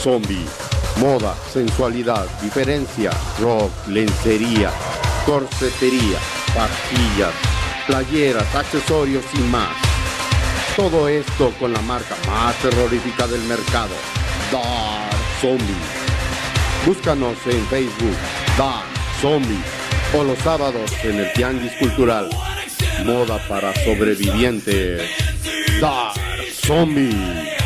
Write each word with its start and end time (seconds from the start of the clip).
Zombie, 0.00 0.46
moda, 1.00 1.34
sensualidad, 1.52 2.26
diferencia, 2.40 3.10
rock, 3.40 3.70
lencería, 3.88 4.70
corsetería, 5.26 6.18
pastillas, 6.54 7.32
playeras, 7.86 8.54
accesorios 8.54 9.24
y 9.34 9.40
más. 9.50 9.76
Todo 10.76 11.08
esto 11.08 11.52
con 11.58 11.72
la 11.72 11.82
marca 11.82 12.16
más 12.26 12.54
terrorífica 12.56 13.26
del 13.26 13.42
mercado, 13.42 13.94
Dark 14.52 15.16
Zombie. 15.40 15.74
Búscanos 16.86 17.36
en 17.46 17.66
Facebook, 17.66 18.16
Dark 18.56 18.86
Zombie, 19.20 19.62
o 20.16 20.22
los 20.22 20.38
sábados 20.38 20.92
en 21.02 21.18
el 21.18 21.32
Tianguis 21.32 21.72
Cultural. 21.80 22.30
Moda 23.04 23.38
para 23.48 23.74
sobrevivientes, 23.84 25.02
Dark 25.80 26.14
Zombie. 26.64 27.57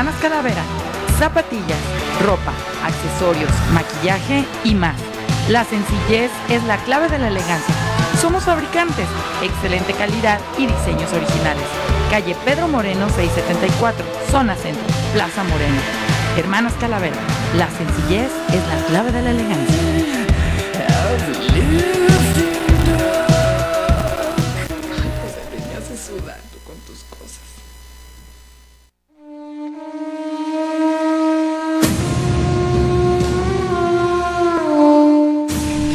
Hermanas 0.00 0.22
Calavera, 0.22 0.62
zapatillas, 1.18 1.78
ropa, 2.24 2.54
accesorios, 2.82 3.50
maquillaje 3.74 4.46
y 4.64 4.74
más. 4.74 4.96
La 5.50 5.62
sencillez 5.62 6.30
es 6.48 6.64
la 6.64 6.78
clave 6.84 7.10
de 7.10 7.18
la 7.18 7.28
elegancia. 7.28 7.74
Somos 8.18 8.44
fabricantes, 8.44 9.06
excelente 9.42 9.92
calidad 9.92 10.40
y 10.56 10.68
diseños 10.68 11.12
originales. 11.12 11.66
Calle 12.10 12.34
Pedro 12.46 12.66
Moreno 12.66 13.10
674, 13.10 14.06
zona 14.30 14.54
centro, 14.54 14.86
Plaza 15.12 15.44
Moreno. 15.44 15.82
Hermanas 16.38 16.72
Calavera, 16.80 17.16
la 17.58 17.68
sencillez 17.68 18.30
es 18.54 18.66
la 18.68 18.86
clave 18.86 19.12
de 19.12 19.20
la 19.20 19.30
elegancia. 19.32 19.76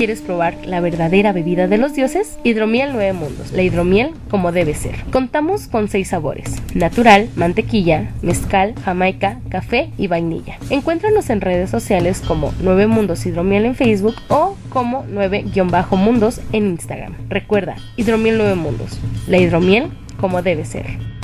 ¿Quieres 0.05 0.21
probar 0.21 0.67
la 0.67 0.81
verdadera 0.81 1.33
bebida 1.33 1.67
de 1.67 1.79
los 1.79 1.95
dioses? 1.95 2.37
Hidromiel 2.43 2.91
Nueve 2.93 3.13
Mundos, 3.13 3.51
la 3.53 3.63
hidromiel 3.63 4.11
como 4.29 4.51
debe 4.51 4.75
ser. 4.75 5.03
Contamos 5.11 5.67
con 5.67 5.87
seis 5.87 6.09
sabores: 6.09 6.61
natural, 6.75 7.27
mantequilla, 7.35 8.11
mezcal, 8.21 8.75
jamaica, 8.85 9.39
café 9.49 9.89
y 9.97 10.05
vainilla. 10.05 10.59
Encuéntranos 10.69 11.31
en 11.31 11.41
redes 11.41 11.71
sociales 11.71 12.21
como 12.21 12.53
Nueve 12.61 12.85
Mundos 12.85 13.25
Hidromiel 13.25 13.65
en 13.65 13.73
Facebook 13.73 14.13
o 14.27 14.55
como 14.69 15.05
9-mundos 15.05 16.39
en 16.51 16.67
Instagram. 16.67 17.15
Recuerda, 17.27 17.75
Hidromiel 17.97 18.37
Nueve 18.37 18.53
Mundos, 18.53 18.99
la 19.27 19.39
hidromiel 19.39 19.87
como 20.21 20.43
debe 20.43 20.65
ser. 20.65 21.14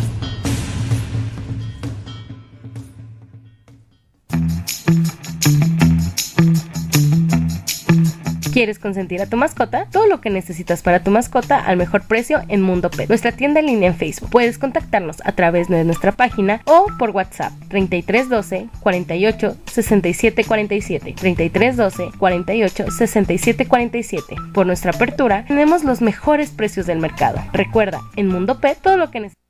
¿Quieres 8.61 8.77
consentir 8.77 9.23
a 9.23 9.25
tu 9.25 9.37
mascota? 9.37 9.87
Todo 9.91 10.05
lo 10.05 10.21
que 10.21 10.29
necesitas 10.29 10.83
para 10.83 11.01
tu 11.01 11.09
mascota 11.09 11.57
al 11.57 11.77
mejor 11.77 12.03
precio 12.03 12.43
en 12.47 12.61
Mundo 12.61 12.91
Pet, 12.91 13.09
nuestra 13.09 13.31
tienda 13.31 13.59
en 13.59 13.65
línea 13.65 13.89
en 13.89 13.95
Facebook. 13.95 14.29
Puedes 14.29 14.59
contactarnos 14.59 15.17
a 15.25 15.31
través 15.31 15.67
de 15.67 15.83
nuestra 15.83 16.11
página 16.11 16.61
o 16.65 16.85
por 16.99 17.09
WhatsApp 17.09 17.53
3312 17.69 18.69
48 18.81 19.57
67 19.65 20.43
47 20.43 21.15
3312 21.19 22.11
48 22.19 22.91
67 22.91 23.65
47. 23.65 24.35
Por 24.53 24.67
nuestra 24.67 24.91
apertura 24.91 25.43
tenemos 25.47 25.83
los 25.83 26.03
mejores 26.03 26.51
precios 26.51 26.85
del 26.85 26.99
mercado. 26.99 27.39
Recuerda, 27.53 27.99
en 28.15 28.27
Mundo 28.27 28.59
Pet 28.59 28.77
todo 28.79 28.95
lo 28.95 29.09
que 29.09 29.21
necesitas. 29.21 29.40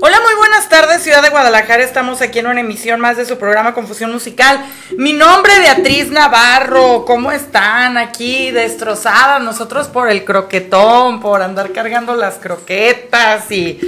Hola, 0.00 0.20
muy 0.20 0.34
buenas 0.36 0.68
tardes, 0.68 1.02
Ciudad 1.02 1.22
de 1.22 1.30
Guadalajara. 1.30 1.82
Estamos 1.82 2.20
aquí 2.22 2.38
en 2.38 2.46
una 2.46 2.60
emisión 2.60 3.00
más 3.00 3.16
de 3.16 3.26
su 3.26 3.38
programa 3.38 3.74
Confusión 3.74 4.12
Musical. 4.12 4.64
Mi 4.96 5.12
nombre 5.12 5.52
es 5.54 5.58
Beatriz 5.60 6.10
Navarro. 6.10 7.04
¿Cómo 7.04 7.32
están 7.32 7.98
aquí 7.98 8.50
destrozadas? 8.50 9.42
Nosotros 9.42 9.88
por 9.88 10.10
el 10.10 10.24
croquetón, 10.24 11.20
por 11.20 11.42
andar 11.42 11.72
cargando 11.72 12.14
las 12.16 12.36
croquetas 12.36 13.50
y 13.50 13.80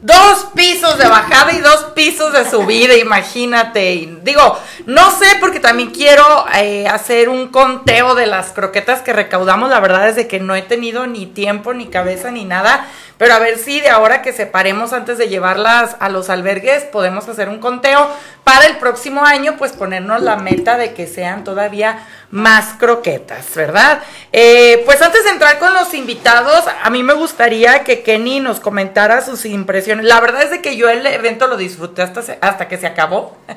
dos 0.00 0.46
pisos 0.54 0.98
de 0.98 1.08
bajada 1.08 1.52
y 1.52 1.60
dos 1.60 1.86
pisos 1.94 2.32
de 2.32 2.48
subida, 2.48 2.96
imagínate. 2.96 4.18
Digo, 4.22 4.58
no 4.86 5.10
sé 5.10 5.26
porque 5.40 5.60
también 5.60 5.90
quiero 5.90 6.24
eh, 6.54 6.86
hacer 6.86 7.28
un 7.28 7.48
conteo 7.48 8.14
de 8.14 8.26
las 8.26 8.52
croquetas 8.52 9.02
que 9.02 9.12
recaudamos. 9.12 9.70
La 9.70 9.80
verdad 9.80 10.08
es 10.08 10.16
de 10.16 10.28
que 10.28 10.40
no 10.40 10.54
he 10.54 10.62
tenido 10.62 11.06
ni 11.06 11.26
tiempo, 11.26 11.74
ni 11.74 11.86
cabeza, 11.86 12.30
ni 12.30 12.44
nada. 12.44 12.86
Pero 13.18 13.34
a 13.34 13.40
ver 13.40 13.58
si 13.58 13.80
de 13.80 13.90
ahora 13.90 14.22
que 14.22 14.32
separemos 14.32 14.92
antes 14.92 15.18
de 15.18 15.28
llevarlas 15.28 15.96
a 15.98 16.08
los 16.08 16.30
albergues, 16.30 16.84
podemos 16.84 17.28
hacer 17.28 17.48
un 17.48 17.58
conteo 17.58 18.08
para 18.48 18.64
el 18.64 18.78
próximo 18.78 19.26
año, 19.26 19.56
pues 19.58 19.72
ponernos 19.72 20.22
la 20.22 20.36
meta 20.36 20.78
de 20.78 20.94
que 20.94 21.06
sean 21.06 21.44
todavía 21.44 22.06
más 22.30 22.76
croquetas, 22.78 23.54
¿verdad? 23.54 24.00
Eh, 24.32 24.80
pues 24.86 25.02
antes 25.02 25.22
de 25.24 25.30
entrar 25.32 25.58
con 25.58 25.74
los 25.74 25.92
invitados, 25.92 26.64
a 26.82 26.88
mí 26.88 27.02
me 27.02 27.12
gustaría 27.12 27.84
que 27.84 28.02
Kenny 28.02 28.40
nos 28.40 28.58
comentara 28.58 29.20
sus 29.20 29.44
impresiones. 29.44 30.06
La 30.06 30.18
verdad 30.20 30.44
es 30.44 30.50
de 30.50 30.62
que 30.62 30.78
yo 30.78 30.88
el 30.88 31.06
evento 31.06 31.46
lo 31.46 31.58
disfruté 31.58 32.00
hasta, 32.00 32.22
se- 32.22 32.38
hasta 32.40 32.68
que 32.68 32.78
se 32.78 32.86
acabó. 32.86 33.36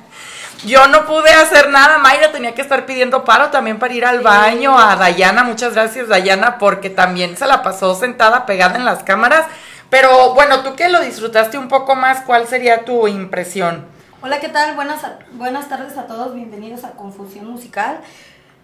Yo 0.66 0.86
no 0.88 1.06
pude 1.08 1.30
hacer 1.32 1.70
nada, 1.70 1.98
Mayra 1.98 2.32
tenía 2.34 2.54
que 2.54 2.62
estar 2.62 2.86
pidiendo 2.86 3.24
paro 3.24 3.50
también 3.50 3.80
para 3.80 3.94
ir 3.96 4.06
al 4.06 4.20
baño, 4.20 4.78
a 4.78 4.96
Dayana, 4.98 5.44
muchas 5.44 5.74
gracias 5.74 6.08
Dayana, 6.10 6.60
porque 6.60 6.90
también 6.92 7.36
se 7.38 7.48
la 7.48 7.64
pasó 7.64 7.96
sentada 7.96 8.46
pegada 8.46 8.76
en 8.76 8.86
las 8.86 9.02
cámaras. 9.04 9.46
Pero 9.90 10.34
bueno, 10.36 10.62
tú 10.62 10.76
que 10.76 10.90
lo 10.90 11.00
disfrutaste 11.00 11.58
un 11.58 11.68
poco 11.70 11.96
más, 11.96 12.22
¿cuál 12.26 12.46
sería 12.48 12.84
tu 12.86 13.08
impresión? 13.08 13.86
Hola, 14.24 14.40
¿qué 14.40 14.50
tal? 14.50 14.76
Buenas, 14.76 15.02
buenas 15.32 15.68
tardes 15.68 15.98
a 15.98 16.06
todos, 16.06 16.36
bienvenidos 16.36 16.84
a 16.84 16.92
Confusión 16.92 17.48
Musical. 17.48 18.02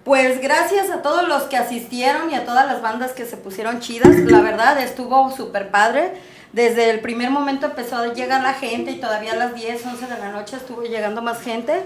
Pues 0.03 0.39
gracias 0.39 0.91
a 0.91 1.01
todos 1.01 1.27
los 1.27 1.43
que 1.45 1.57
asistieron 1.57 2.29
y 2.29 2.35
a 2.35 2.45
todas 2.45 2.67
las 2.67 2.83
bandas 2.83 3.13
que 3.13 3.25
se 3.25 3.37
pusieron 3.37 3.79
chidas, 3.79 4.15
la 4.19 4.41
verdad 4.41 4.79
estuvo 4.79 5.31
súper 5.31 5.71
padre. 5.71 6.13
Desde 6.53 6.91
el 6.91 6.99
primer 6.99 7.31
momento 7.31 7.65
empezó 7.65 7.97
a 7.97 8.13
llegar 8.13 8.43
la 8.43 8.53
gente 8.53 8.91
y 8.91 8.99
todavía 8.99 9.33
a 9.33 9.35
las 9.35 9.55
10, 9.55 9.83
11 9.83 10.05
de 10.05 10.19
la 10.19 10.31
noche 10.31 10.57
estuvo 10.57 10.83
llegando 10.83 11.23
más 11.23 11.41
gente. 11.41 11.81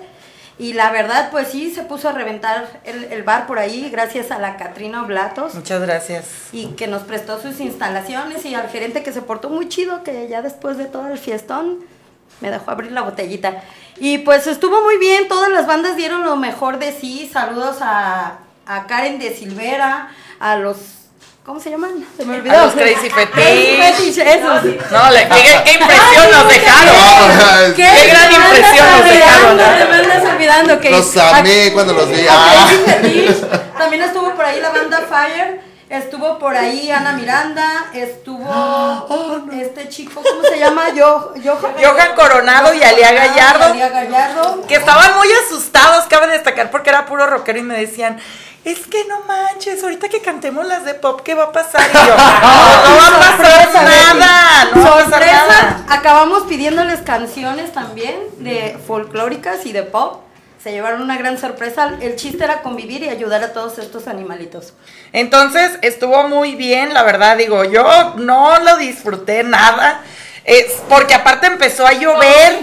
Y 0.59 0.73
la 0.73 0.91
verdad, 0.91 1.29
pues 1.31 1.47
sí, 1.47 1.73
se 1.73 1.83
puso 1.83 2.09
a 2.09 2.11
reventar 2.11 2.81
el, 2.83 3.05
el 3.05 3.23
bar 3.23 3.47
por 3.47 3.57
ahí, 3.57 3.89
gracias 3.89 4.31
a 4.31 4.37
la 4.37 4.57
Catrina 4.57 5.01
Oblatos. 5.01 5.55
Muchas 5.55 5.81
gracias. 5.81 6.25
Y 6.51 6.67
que 6.73 6.87
nos 6.87 7.03
prestó 7.03 7.41
sus 7.41 7.61
instalaciones 7.61 8.45
y 8.45 8.53
al 8.53 8.67
gerente 8.67 9.01
que 9.01 9.13
se 9.13 9.21
portó 9.21 9.49
muy 9.49 9.69
chido, 9.69 10.03
que 10.03 10.27
ya 10.27 10.41
después 10.41 10.77
de 10.77 10.85
todo 10.85 11.07
el 11.07 11.17
fiestón 11.17 11.79
me 12.39 12.49
dejó 12.51 12.71
abrir 12.71 12.91
la 12.91 13.01
botellita. 13.01 13.63
Y 13.97 14.19
pues 14.19 14.47
estuvo 14.47 14.81
muy 14.81 14.97
bien, 14.97 15.27
todas 15.27 15.49
las 15.49 15.67
bandas 15.67 15.95
dieron 15.95 16.23
lo 16.23 16.35
mejor 16.35 16.79
de 16.79 16.91
sí. 16.91 17.29
Saludos 17.31 17.77
a, 17.81 18.39
a 18.65 18.87
Karen 18.87 19.19
de 19.19 19.35
Silvera, 19.35 20.09
a 20.39 20.55
los 20.55 20.77
¿Cómo 21.45 21.59
se 21.59 21.71
llaman? 21.71 22.05
Se 22.15 22.23
me 22.23 22.35
olvidó. 22.35 22.55
A 22.55 22.65
los 22.65 22.73
Crazy 22.75 23.09
Fetish. 23.09 24.19
esos. 24.19 24.63
No, 24.91 25.09
le, 25.09 25.27
qué, 25.27 25.61
qué 25.65 25.73
impresión 25.73 26.31
nos 26.31 26.47
dejaron. 26.47 27.73
¿Qué, 27.75 27.83
Qué 27.83 28.07
gran 28.09 28.31
impresión 28.31 28.85
nos 28.91 29.05
dejaron. 29.05 29.57
Te 29.57 29.85
me 29.85 29.95
andas 29.95 30.33
olvidando 30.33 30.79
que. 30.79 30.91
Los 30.91 31.17
amé 31.17 31.71
cuando 31.73 31.93
los 31.93 32.09
vi. 32.09 32.27
a 32.27 32.31
Ah. 32.31 32.67
Crazy 32.67 33.27
Fetish. 33.27 33.49
También 33.75 34.03
estuvo 34.03 34.35
por 34.35 34.45
ahí 34.45 34.61
la 34.61 34.69
banda 34.69 35.01
Fire. 35.09 35.61
Estuvo 35.91 36.39
por 36.39 36.55
ahí 36.55 36.89
Ana 36.89 37.11
Miranda. 37.11 37.87
Estuvo 37.93 39.45
este 39.51 39.89
chico, 39.89 40.21
¿cómo 40.23 40.41
se 40.41 40.57
llama? 40.57 40.89
Yo, 40.91 41.33
Johan. 41.43 41.73
Johan 41.83 42.15
Coronado 42.15 42.73
y 42.73 42.81
Alía 42.81 43.11
Gallardo. 43.11 43.65
Alía 43.65 43.89
Gallardo. 43.89 44.65
Que 44.67 44.75
estaban 44.75 45.17
muy 45.17 45.27
asustados, 45.45 46.05
cabe 46.05 46.27
destacar, 46.27 46.71
porque 46.71 46.91
era 46.91 47.05
puro 47.05 47.27
rockero 47.27 47.59
y 47.59 47.63
me 47.63 47.77
decían. 47.77 48.19
Es 48.63 48.87
que 48.87 49.03
no 49.05 49.19
manches, 49.21 49.83
ahorita 49.83 50.07
que 50.07 50.21
cantemos 50.21 50.65
las 50.65 50.85
de 50.85 50.93
pop, 50.93 51.21
¿qué 51.25 51.33
va 51.33 51.45
a 51.45 51.51
pasar? 51.51 51.81
Y 51.81 51.93
yo, 51.93 51.99
no, 52.05 52.15
no 52.15 52.97
va 52.97 53.07
a 53.07 53.19
pasar 53.19 53.35
Sorpresa, 53.35 53.81
nada, 53.81 54.65
no 54.73 54.81
va 54.83 54.87
a 54.87 54.93
pasar 54.93 55.09
Sorpresa, 55.09 55.47
nada. 55.47 55.85
acabamos 55.89 56.43
pidiéndoles 56.43 57.01
canciones 57.01 57.73
también 57.73 58.15
de 58.37 58.79
folclóricas 58.87 59.65
y 59.65 59.73
de 59.73 59.83
pop. 59.83 60.21
Se 60.63 60.71
llevaron 60.71 61.01
una 61.01 61.17
gran 61.17 61.39
sorpresa. 61.39 61.93
El 62.01 62.15
chiste 62.17 62.43
era 62.43 62.61
convivir 62.61 63.01
y 63.03 63.09
ayudar 63.09 63.43
a 63.43 63.51
todos 63.53 63.79
estos 63.79 64.07
animalitos. 64.07 64.73
Entonces 65.11 65.71
estuvo 65.81 66.27
muy 66.27 66.55
bien, 66.55 66.93
la 66.93 67.01
verdad, 67.03 67.35
digo, 67.37 67.63
yo 67.63 68.13
no 68.17 68.59
lo 68.59 68.77
disfruté 68.77 69.43
nada. 69.43 70.01
Es 70.43 70.65
porque 70.89 71.13
aparte 71.13 71.45
empezó 71.47 71.85
a 71.85 71.93
llover. 71.93 72.59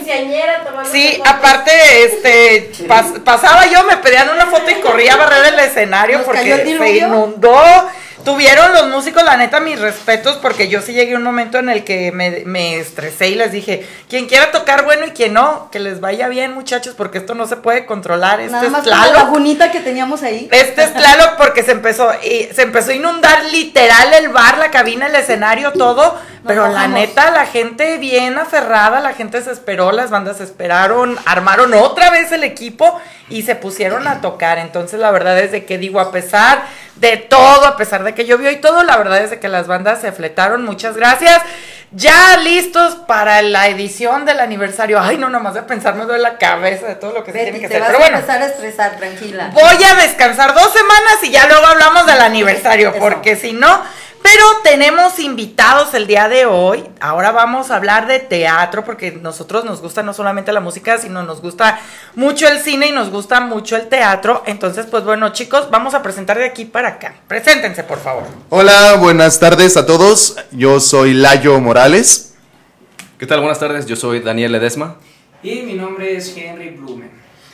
Sí, 0.90 1.20
aparte, 1.24 1.70
este, 2.04 2.72
pas- 2.88 3.22
pasaba 3.22 3.66
yo, 3.66 3.84
me 3.84 3.96
pedían 3.98 4.28
una 4.30 4.46
foto 4.46 4.68
y 4.70 4.74
corría 4.80 5.14
a 5.14 5.16
barrer 5.16 5.54
el 5.54 5.60
escenario 5.60 6.18
Nos 6.18 6.26
porque 6.26 6.40
se 6.78 6.84
inundó. 7.06 7.88
Tuvieron 8.28 8.74
los 8.74 8.88
músicos, 8.88 9.24
la 9.24 9.38
neta, 9.38 9.58
mis 9.58 9.80
respetos, 9.80 10.36
porque 10.36 10.68
yo 10.68 10.82
sí 10.82 10.92
llegué 10.92 11.14
a 11.14 11.16
un 11.16 11.22
momento 11.22 11.56
en 11.58 11.70
el 11.70 11.82
que 11.82 12.12
me, 12.12 12.42
me 12.44 12.76
estresé 12.76 13.28
y 13.28 13.36
les 13.36 13.52
dije, 13.52 13.88
quien 14.06 14.26
quiera 14.26 14.50
tocar 14.50 14.84
bueno 14.84 15.06
y 15.06 15.12
quien 15.12 15.32
no, 15.32 15.70
que 15.72 15.78
les 15.78 16.00
vaya 16.00 16.28
bien, 16.28 16.52
muchachos, 16.52 16.94
porque 16.94 17.16
esto 17.16 17.34
no 17.34 17.46
se 17.46 17.56
puede 17.56 17.86
controlar. 17.86 18.40
Este 18.40 18.52
Nada 18.52 18.66
es 18.66 18.70
más 18.70 18.82
con 18.82 18.90
la 18.90 19.06
lagunita 19.06 19.70
que 19.70 19.80
teníamos 19.80 20.22
ahí. 20.22 20.46
Este 20.52 20.82
es 20.82 20.92
Tlaloc 20.92 21.36
porque 21.38 21.62
se 21.62 21.72
empezó, 21.72 22.12
y 22.22 22.54
se 22.54 22.60
empezó 22.60 22.90
a 22.90 22.94
inundar 22.96 23.46
literal 23.46 24.12
el 24.12 24.28
bar, 24.28 24.58
la 24.58 24.70
cabina, 24.70 25.06
el 25.06 25.14
escenario, 25.14 25.72
todo. 25.72 26.20
Pero 26.46 26.68
la 26.68 26.88
neta, 26.88 27.30
la 27.30 27.46
gente 27.46 27.98
bien 27.98 28.38
aferrada, 28.38 29.00
la 29.00 29.12
gente 29.12 29.42
se 29.42 29.50
esperó, 29.50 29.92
las 29.92 30.10
bandas 30.10 30.38
se 30.38 30.44
esperaron, 30.44 31.18
armaron 31.26 31.74
otra 31.74 32.10
vez 32.10 32.32
el 32.32 32.44
equipo 32.44 33.00
y 33.28 33.42
se 33.42 33.54
pusieron 33.56 34.06
a 34.08 34.20
tocar. 34.20 34.58
Entonces, 34.58 35.00
la 35.00 35.10
verdad 35.10 35.38
es 35.38 35.52
de 35.52 35.64
que 35.64 35.78
digo, 35.78 36.00
a 36.00 36.10
pesar 36.12 36.62
de 36.96 37.16
todo, 37.16 37.66
a 37.66 37.76
pesar 37.76 38.04
de 38.04 38.14
que 38.14 38.24
llovió 38.24 38.50
y 38.50 38.56
todo, 38.56 38.82
la 38.82 38.96
verdad 38.96 39.18
es 39.18 39.30
de 39.30 39.38
que 39.40 39.48
las 39.48 39.66
bandas 39.66 40.00
se 40.00 40.12
fletaron. 40.12 40.64
Muchas 40.64 40.96
gracias. 40.96 41.42
Ya 41.90 42.36
listos 42.36 42.96
para 43.06 43.40
la 43.40 43.68
edición 43.68 44.26
del 44.26 44.40
aniversario. 44.40 45.00
Ay, 45.00 45.16
no, 45.16 45.30
nomás 45.30 45.54
de 45.54 45.62
pensar 45.62 45.94
me 45.94 46.04
duele 46.04 46.22
la 46.22 46.36
cabeza 46.36 46.86
de 46.86 46.96
todo 46.96 47.12
lo 47.12 47.24
que 47.24 47.32
se 47.32 47.38
tiene 47.44 47.60
que 47.60 47.68
te 47.68 47.76
hacer. 47.76 47.80
vas 47.80 47.88
Pero 47.88 47.98
a 47.98 48.02
bueno. 48.02 48.18
empezar 48.18 48.42
a 48.42 48.46
estresar, 48.46 48.96
tranquila. 48.96 49.50
Voy 49.54 49.82
a 49.84 49.94
descansar 49.94 50.52
dos 50.54 50.70
semanas 50.72 51.14
y 51.22 51.30
ya 51.30 51.46
luego 51.46 51.66
hablamos 51.66 52.04
del 52.06 52.20
aniversario, 52.20 52.90
Eso. 52.90 52.98
porque 52.98 53.36
si 53.36 53.54
no, 53.54 53.82
pero 54.30 54.44
tenemos 54.62 55.18
invitados 55.20 55.94
el 55.94 56.06
día 56.06 56.28
de 56.28 56.44
hoy. 56.44 56.84
Ahora 57.00 57.30
vamos 57.32 57.70
a 57.70 57.76
hablar 57.76 58.06
de 58.06 58.18
teatro, 58.18 58.84
porque 58.84 59.10
nosotros 59.10 59.64
nos 59.64 59.80
gusta 59.80 60.02
no 60.02 60.12
solamente 60.12 60.52
la 60.52 60.60
música, 60.60 60.98
sino 60.98 61.22
nos 61.22 61.40
gusta 61.40 61.80
mucho 62.14 62.46
el 62.46 62.58
cine 62.58 62.88
y 62.88 62.92
nos 62.92 63.08
gusta 63.08 63.40
mucho 63.40 63.74
el 63.74 63.88
teatro. 63.88 64.42
Entonces, 64.44 64.84
pues 64.84 65.02
bueno, 65.04 65.32
chicos, 65.32 65.70
vamos 65.70 65.94
a 65.94 66.02
presentar 66.02 66.36
de 66.36 66.44
aquí 66.44 66.66
para 66.66 66.88
acá. 66.88 67.14
Preséntense, 67.26 67.84
por 67.84 68.00
favor. 68.00 68.24
Hola, 68.50 68.96
buenas 68.96 69.40
tardes 69.40 69.78
a 69.78 69.86
todos. 69.86 70.36
Yo 70.50 70.78
soy 70.78 71.14
Layo 71.14 71.58
Morales. 71.58 72.34
¿Qué 73.18 73.24
tal? 73.24 73.40
Buenas 73.40 73.58
tardes, 73.58 73.86
yo 73.86 73.96
soy 73.96 74.20
Daniel 74.20 74.52
Ledesma. 74.52 74.98
Y 75.42 75.62
mi 75.62 75.72
nombre 75.72 76.14
es 76.14 76.36
Henry 76.36 76.68
Blumen. 76.68 77.07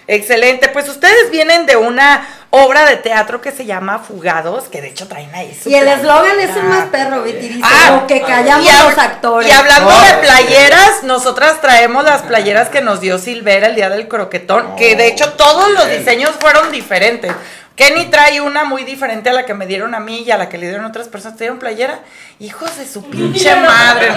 Excelente, 0.06 0.68
pues 0.68 0.88
ustedes 0.88 1.30
vienen 1.30 1.64
de 1.66 1.76
una 1.76 2.26
obra 2.50 2.84
de 2.84 2.96
teatro 2.96 3.40
que 3.40 3.50
se 3.52 3.64
llama 3.64 3.98
Fugados, 3.98 4.64
que 4.64 4.80
de 4.82 4.88
hecho 4.88 5.08
traen 5.08 5.34
ahí 5.34 5.58
su 5.60 5.68
Y 5.70 5.74
el 5.74 5.88
eslogan 5.88 6.38
es 6.38 6.54
el 6.54 6.62
más 6.64 6.86
perro. 6.86 7.22
Dice, 7.24 7.58
Ah, 7.62 7.98
lo 8.00 8.06
que 8.06 8.20
callamos 8.20 8.66
los 8.84 8.98
actores. 8.98 9.48
Y 9.48 9.52
hablando 9.52 9.88
Oh. 9.90 10.00
de 10.06 10.12
playeras, 10.26 11.02
nosotras 11.04 11.60
traemos 11.60 12.04
las 12.04 12.22
playeras 12.22 12.68
que 12.68 12.80
nos 12.80 13.00
dio 13.00 13.18
Silvera 13.18 13.66
el 13.68 13.74
día 13.74 13.88
del 13.88 14.06
croquetón, 14.06 14.76
que 14.76 14.94
de 14.94 15.06
hecho 15.08 15.32
todos 15.32 15.70
los 15.70 15.88
diseños 15.90 16.30
fueron 16.38 16.70
diferentes. 16.70 17.32
Kenny 17.76 18.04
trae 18.04 18.40
una 18.40 18.62
muy 18.62 18.84
diferente 18.84 19.30
a 19.30 19.32
la 19.32 19.44
que 19.44 19.52
me 19.52 19.66
dieron 19.66 19.96
a 19.96 20.00
mí 20.00 20.22
y 20.24 20.30
a 20.30 20.38
la 20.38 20.48
que 20.48 20.58
le 20.58 20.68
dieron 20.68 20.86
otras 20.86 21.08
personas. 21.08 21.36
¿Te 21.36 21.44
dieron 21.44 21.58
playera? 21.58 22.00
Hijos 22.38 22.76
de 22.76 22.86
su 22.86 23.02
pinche 23.10 23.54
madre. 23.56 24.12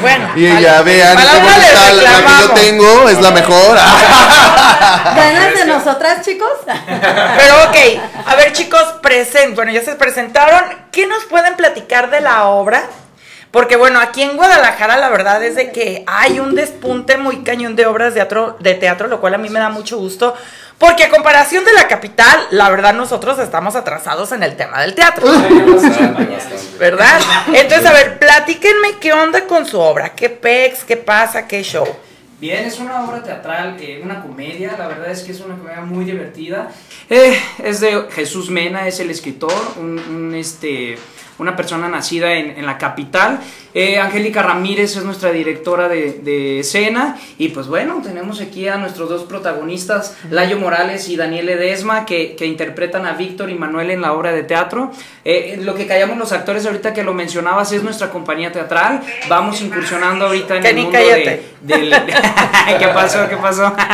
Bueno. 0.00 0.30
Y 0.36 0.48
vale, 0.48 0.62
ya 0.62 0.82
vean 0.82 1.16
bonita 1.16 1.92
la 1.92 2.26
que 2.26 2.40
yo 2.40 2.50
tengo, 2.54 3.08
es 3.08 3.20
la 3.20 3.32
mejor. 3.32 3.76
¿Ganas 5.16 5.54
de 5.54 5.64
nosotras, 5.66 6.24
chicos? 6.24 6.52
Pero 6.66 7.54
ok, 7.64 8.26
a 8.26 8.36
ver 8.36 8.52
chicos, 8.52 8.84
present, 9.02 9.56
bueno, 9.56 9.72
ya 9.72 9.82
se 9.82 9.96
presentaron. 9.96 10.62
¿Qué 10.92 11.08
nos 11.08 11.24
pueden 11.24 11.56
platicar 11.56 12.10
de 12.10 12.20
la 12.20 12.44
obra? 12.44 12.84
Porque 13.50 13.74
bueno, 13.74 13.98
aquí 13.98 14.22
en 14.22 14.36
Guadalajara 14.36 14.96
la 14.96 15.08
verdad 15.08 15.42
es 15.42 15.56
de 15.56 15.72
que 15.72 16.04
hay 16.06 16.38
un 16.38 16.54
despunte 16.54 17.16
muy 17.16 17.42
cañón 17.42 17.74
de 17.74 17.86
obras 17.86 18.14
de 18.14 18.20
teatro, 18.20 18.56
de 18.60 18.74
teatro, 18.74 19.08
lo 19.08 19.20
cual 19.20 19.34
a 19.34 19.38
mí 19.38 19.48
me 19.48 19.58
da 19.58 19.70
mucho 19.70 19.98
gusto. 19.98 20.36
Porque 20.80 21.04
a 21.04 21.10
comparación 21.10 21.62
de 21.66 21.74
la 21.74 21.86
capital, 21.88 22.40
la 22.52 22.70
verdad 22.70 22.94
nosotros 22.94 23.38
estamos 23.38 23.76
atrasados 23.76 24.32
en 24.32 24.42
el 24.42 24.56
tema 24.56 24.80
del 24.80 24.94
teatro. 24.94 25.26
¿Verdad? 26.78 27.20
Entonces, 27.48 27.84
a 27.84 27.92
ver, 27.92 28.18
platíquenme 28.18 28.96
qué 28.98 29.12
onda 29.12 29.46
con 29.46 29.66
su 29.66 29.78
obra, 29.78 30.14
qué 30.14 30.30
pex, 30.30 30.84
qué 30.84 30.96
pasa, 30.96 31.46
qué 31.46 31.62
show. 31.62 31.86
Bien, 32.40 32.64
es 32.64 32.78
una 32.78 33.04
obra 33.04 33.22
teatral, 33.22 33.76
eh, 33.78 34.00
una 34.02 34.22
comedia, 34.22 34.74
la 34.78 34.88
verdad 34.88 35.10
es 35.10 35.22
que 35.22 35.32
es 35.32 35.40
una 35.40 35.58
comedia 35.58 35.82
muy 35.82 36.06
divertida. 36.06 36.70
Eh, 37.10 37.38
es 37.62 37.80
de 37.80 38.06
Jesús 38.12 38.48
Mena, 38.48 38.88
es 38.88 39.00
el 39.00 39.10
escritor, 39.10 39.52
un, 39.76 39.98
un, 39.98 40.34
este, 40.34 40.96
una 41.40 41.56
persona 41.56 41.88
nacida 41.88 42.34
en, 42.34 42.50
en 42.50 42.66
la 42.66 42.78
capital. 42.78 43.40
Eh, 43.72 43.98
Angélica 43.98 44.42
Ramírez 44.42 44.96
es 44.96 45.04
nuestra 45.04 45.30
directora 45.30 45.88
de, 45.88 46.20
de 46.22 46.60
escena. 46.60 47.16
Y 47.38 47.48
pues 47.48 47.66
bueno, 47.66 48.00
tenemos 48.02 48.40
aquí 48.40 48.68
a 48.68 48.76
nuestros 48.76 49.08
dos 49.08 49.22
protagonistas, 49.24 50.16
Layo 50.30 50.58
Morales 50.58 51.08
y 51.08 51.16
Daniel 51.16 51.48
Edesma, 51.48 52.04
que, 52.04 52.34
que 52.36 52.46
interpretan 52.46 53.06
a 53.06 53.12
Víctor 53.14 53.48
y 53.50 53.54
Manuel 53.54 53.90
en 53.90 54.00
la 54.02 54.12
obra 54.12 54.32
de 54.32 54.42
teatro. 54.42 54.90
Eh, 55.24 55.58
lo 55.62 55.74
que 55.74 55.86
callamos 55.86 56.18
los 56.18 56.32
actores 56.32 56.66
ahorita 56.66 56.92
que 56.92 57.02
lo 57.04 57.14
mencionabas 57.14 57.72
es 57.72 57.82
nuestra 57.82 58.10
compañía 58.10 58.52
teatral. 58.52 59.00
Vamos 59.28 59.60
incursionando 59.62 60.26
ahorita 60.26 60.56
en 60.56 60.66
el 60.66 60.76
mundo 60.84 60.98
de, 60.98 61.42
del- 61.62 61.90
¿Qué 62.78 62.88
pasó? 62.88 63.28
¿Qué 63.28 63.36
pasó? 63.36 63.74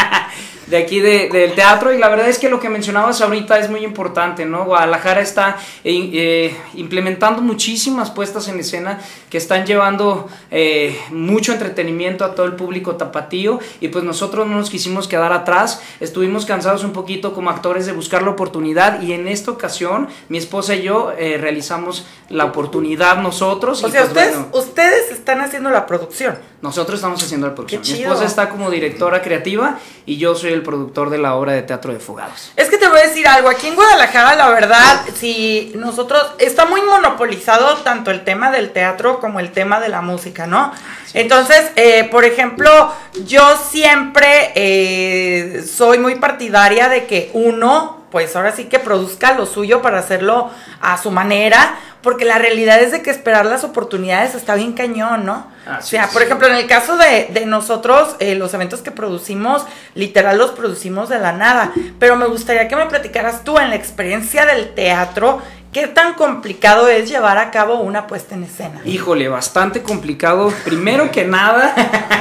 De 0.66 0.76
aquí 0.76 0.99
de- 1.00 1.28
del 1.28 1.52
teatro. 1.54 1.92
Y 1.94 1.99
la 1.99 2.08
verdad 2.08 2.28
es 2.28 2.38
que 2.38 2.49
lo 2.49 2.58
que 2.58 2.68
mencionabas 2.68 3.20
ahorita 3.20 3.58
es 3.61 3.70
muy 3.70 3.85
importante, 3.85 4.44
¿no? 4.44 4.64
Guadalajara 4.64 5.20
está 5.20 5.58
eh, 5.85 6.11
eh, 6.12 6.56
implementando 6.75 7.40
muchísimas 7.40 8.11
puestas 8.11 8.49
en 8.49 8.58
escena 8.58 8.99
que 9.30 9.38
están 9.38 9.64
llevando 9.64 10.28
eh, 10.50 10.99
mucho 11.11 11.52
entretenimiento 11.52 12.25
a 12.25 12.35
todo 12.35 12.46
el 12.46 12.54
público 12.54 12.96
tapatío. 12.96 13.61
Y 13.80 13.88
pues 13.88 14.02
nosotros 14.02 14.46
no 14.49 14.56
nos 14.56 14.68
quisimos 14.70 15.06
quedar 15.06 15.32
atrás, 15.32 15.80
estuvimos 16.00 16.46
cansados 16.46 16.82
un 16.82 16.92
poquito 16.92 17.32
como 17.32 17.50
actores 17.50 17.87
de 17.87 17.92
buscar 17.92 18.23
la 18.23 18.30
oportunidad. 18.30 19.00
Y 19.02 19.12
en 19.12 19.28
esta 19.28 19.52
ocasión 19.52 20.08
mi 20.28 20.38
esposa 20.38 20.75
y 20.75 20.82
yo 20.82 21.12
eh, 21.16 21.38
realizamos 21.40 22.06
la 22.28 22.44
oportunidad 22.44 23.18
nosotros. 23.23 23.85
O 23.85 23.88
y 23.88 23.92
sea, 23.92 24.00
pues, 24.00 24.11
ustedes, 24.11 24.35
bueno, 24.37 24.49
ustedes 24.52 25.05
están 25.26 25.40
haciendo 25.40 25.71
la 25.71 25.87
producción. 25.87 26.38
nosotros 26.62 27.00
estamos 27.00 27.21
haciendo 27.21 27.49
la 27.49 27.54
producción. 27.54 27.83
Mi 27.83 28.04
esposa 28.04 28.25
está 28.25 28.49
como 28.49 28.71
directora 28.71 29.23
creativa 29.23 29.76
y 30.04 30.18
yo 30.18 30.37
soy 30.37 30.52
el 30.52 30.62
productor 30.62 31.11
de 31.11 31.18
la 31.18 31.35
obra 31.35 31.52
de 31.52 31.62
teatro 31.62 31.92
de 31.92 31.99
Fugados. 31.99 32.52
Es 32.54 32.68
que 32.71 32.78
te 32.78 32.87
voy 32.87 33.00
a 33.00 33.02
decir 33.09 33.26
algo, 33.26 33.49
aquí 33.49 33.66
en 33.66 33.75
Guadalajara 33.75 34.37
la 34.37 34.49
verdad, 34.50 35.00
si 35.16 35.73
nosotros, 35.75 36.25
está 36.38 36.66
muy 36.66 36.80
monopolizado 36.83 37.78
tanto 37.78 38.12
el 38.12 38.23
tema 38.23 38.52
del 38.52 38.71
teatro 38.71 39.18
como 39.18 39.40
el 39.40 39.50
tema 39.50 39.80
de 39.80 39.88
la 39.88 40.00
música, 40.00 40.47
¿no? 40.47 40.73
Entonces, 41.12 41.73
eh, 41.75 42.04
por 42.09 42.25
ejemplo, 42.25 42.92
yo 43.25 43.56
siempre 43.56 44.52
eh, 44.54 45.64
soy 45.66 45.99
muy 45.99 46.14
partidaria 46.16 46.88
de 46.88 47.06
que 47.06 47.30
uno, 47.33 48.04
pues 48.12 48.37
ahora 48.37 48.52
sí 48.52 48.66
que 48.66 48.78
produzca 48.78 49.35
lo 49.35 49.45
suyo 49.45 49.83
para 49.83 49.99
hacerlo 49.99 50.50
a 50.80 50.97
su 50.99 51.11
manera, 51.11 51.80
porque 52.06 52.25
la 52.25 52.38
realidad 52.38 52.80
es 52.80 52.92
de 52.92 53.02
que 53.02 53.10
esperar 53.10 53.46
las 53.46 53.64
oportunidades 53.64 54.36
está 54.36 54.54
bien 54.54 54.75
cañón, 54.75 55.26
¿no? 55.26 55.48
o 55.66 55.82
sea, 55.82 56.04
es. 56.04 56.12
por 56.12 56.22
ejemplo, 56.22 56.46
en 56.46 56.54
el 56.54 56.68
caso 56.68 56.96
de, 56.96 57.30
de 57.32 57.46
nosotros, 57.46 58.14
eh, 58.20 58.36
los 58.36 58.54
eventos 58.54 58.80
que 58.80 58.92
producimos, 58.92 59.64
literal 59.96 60.38
los 60.38 60.52
producimos 60.52 61.08
de 61.08 61.18
la 61.18 61.32
nada. 61.32 61.72
Pero 61.98 62.14
me 62.14 62.28
gustaría 62.28 62.68
que 62.68 62.76
me 62.76 62.86
platicaras 62.86 63.42
tú 63.42 63.58
en 63.58 63.70
la 63.70 63.75
experiencia 63.75 64.46
del 64.46 64.72
teatro, 64.72 65.42
¿Qué 65.72 65.88
tan 65.88 66.14
complicado 66.14 66.88
es 66.88 67.10
llevar 67.10 67.36
a 67.36 67.50
cabo 67.50 67.80
una 67.80 68.06
puesta 68.06 68.34
en 68.34 68.44
escena? 68.44 68.80
Híjole, 68.86 69.28
bastante 69.28 69.82
complicado. 69.82 70.50
Primero 70.64 71.10
que 71.10 71.26
nada, 71.26 71.75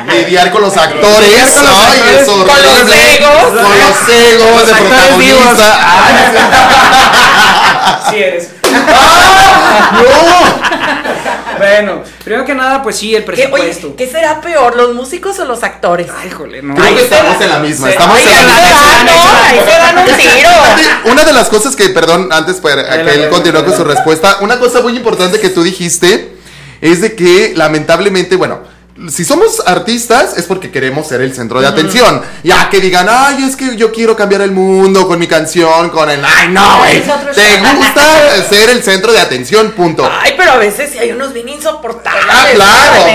Lidiar 0.12 0.52
con 0.52 0.62
los 0.62 0.76
actores. 0.76 1.54
Con 1.54 1.64
los 1.64 1.72
Ay, 1.72 2.00
actores, 2.02 2.22
es 2.22 2.28
con 2.28 2.40
los 2.40 2.50
egos. 2.92 3.46
Con 3.46 3.80
los 3.80 4.10
egos 4.10 4.52
Los 4.52 4.68
de 4.68 4.74
protagonista. 4.74 5.80
Ay, 7.86 7.96
sí 8.10 8.16
eres. 8.18 8.50
¡No! 9.94 10.66
Bueno, 11.58 12.04
primero 12.24 12.46
que 12.46 12.54
nada, 12.54 12.84
pues 12.84 12.98
sí, 12.98 13.16
el 13.16 13.24
¿Qué, 13.24 13.32
presupuesto. 13.32 13.88
oye, 13.88 13.96
¿qué 13.96 14.08
será 14.08 14.42
peor, 14.42 14.76
los 14.76 14.94
músicos 14.94 15.40
o 15.40 15.46
los 15.46 15.64
actores? 15.64 16.08
Ay, 16.16 16.28
híjole, 16.28 16.62
no. 16.62 16.76
Creo 16.76 16.96
que 16.96 17.04
estamos 17.04 17.42
en 17.42 17.50
la 17.50 17.60
misma. 17.60 17.90
Estamos 17.90 18.20
en 18.20 18.26
la 18.26 18.32
ahí 18.38 18.46
misma. 18.46 18.60
se 18.60 18.72
dan, 18.74 19.06
¿no? 19.06 19.12
Ahí 19.46 19.60
se 19.66 19.72
dan 19.72 19.98
un 19.98 20.06
tiro. 20.18 20.50
Una 21.12 21.24
de 21.26 21.34
las 21.34 21.48
cosas 21.48 21.76
que, 21.76 21.90
perdón, 21.90 22.30
antes 22.32 22.58
para 22.58 22.84
que 22.84 22.90
Adelante, 22.90 23.24
él 23.24 23.30
continúe 23.30 23.64
con 23.64 23.76
su 23.76 23.84
respuesta, 23.84 24.38
una 24.42 24.60
cosa 24.60 24.82
muy 24.82 24.96
importante 24.98 25.40
que 25.40 25.50
tú 25.50 25.64
dijiste 25.64 26.36
es 26.82 27.02
de 27.02 27.16
que 27.16 27.54
lamentablemente, 27.56 28.36
bueno, 28.36 28.60
si 29.10 29.26
somos 29.26 29.62
artistas 29.66 30.38
es 30.38 30.46
porque 30.46 30.72
queremos 30.72 31.08
ser 31.08 31.20
el 31.22 31.34
centro 31.34 31.60
de 31.60 31.68
atención. 31.68 32.22
Ya 32.44 32.70
que 32.70 32.80
digan, 32.80 33.08
ay, 33.10 33.44
es 33.44 33.56
que 33.56 33.76
yo 33.76 33.92
quiero 33.92 34.16
cambiar 34.16 34.42
el 34.42 34.52
mundo 34.52 35.06
con 35.08 35.20
mi 35.20 35.28
canción, 35.28 35.90
con 35.90 36.10
el, 36.10 36.24
ay, 36.24 36.48
no, 36.50 36.78
güey. 36.80 37.02
Te 37.34 37.76
gusta 37.76 38.44
ser 38.50 38.70
el 38.70 38.84
centro 38.84 39.12
de 39.12 39.20
atención, 39.20 39.72
punto. 39.72 40.10
Ay, 40.10 40.34
pero 40.38 40.54
a 40.54 40.58
veces 40.58 40.92
sí 40.92 40.98
hay 40.98 41.12
unos 41.12 41.34
bien 41.34 41.50
insoportables. 41.50 42.26
Ah, 42.30 42.48
claro. 42.54 43.06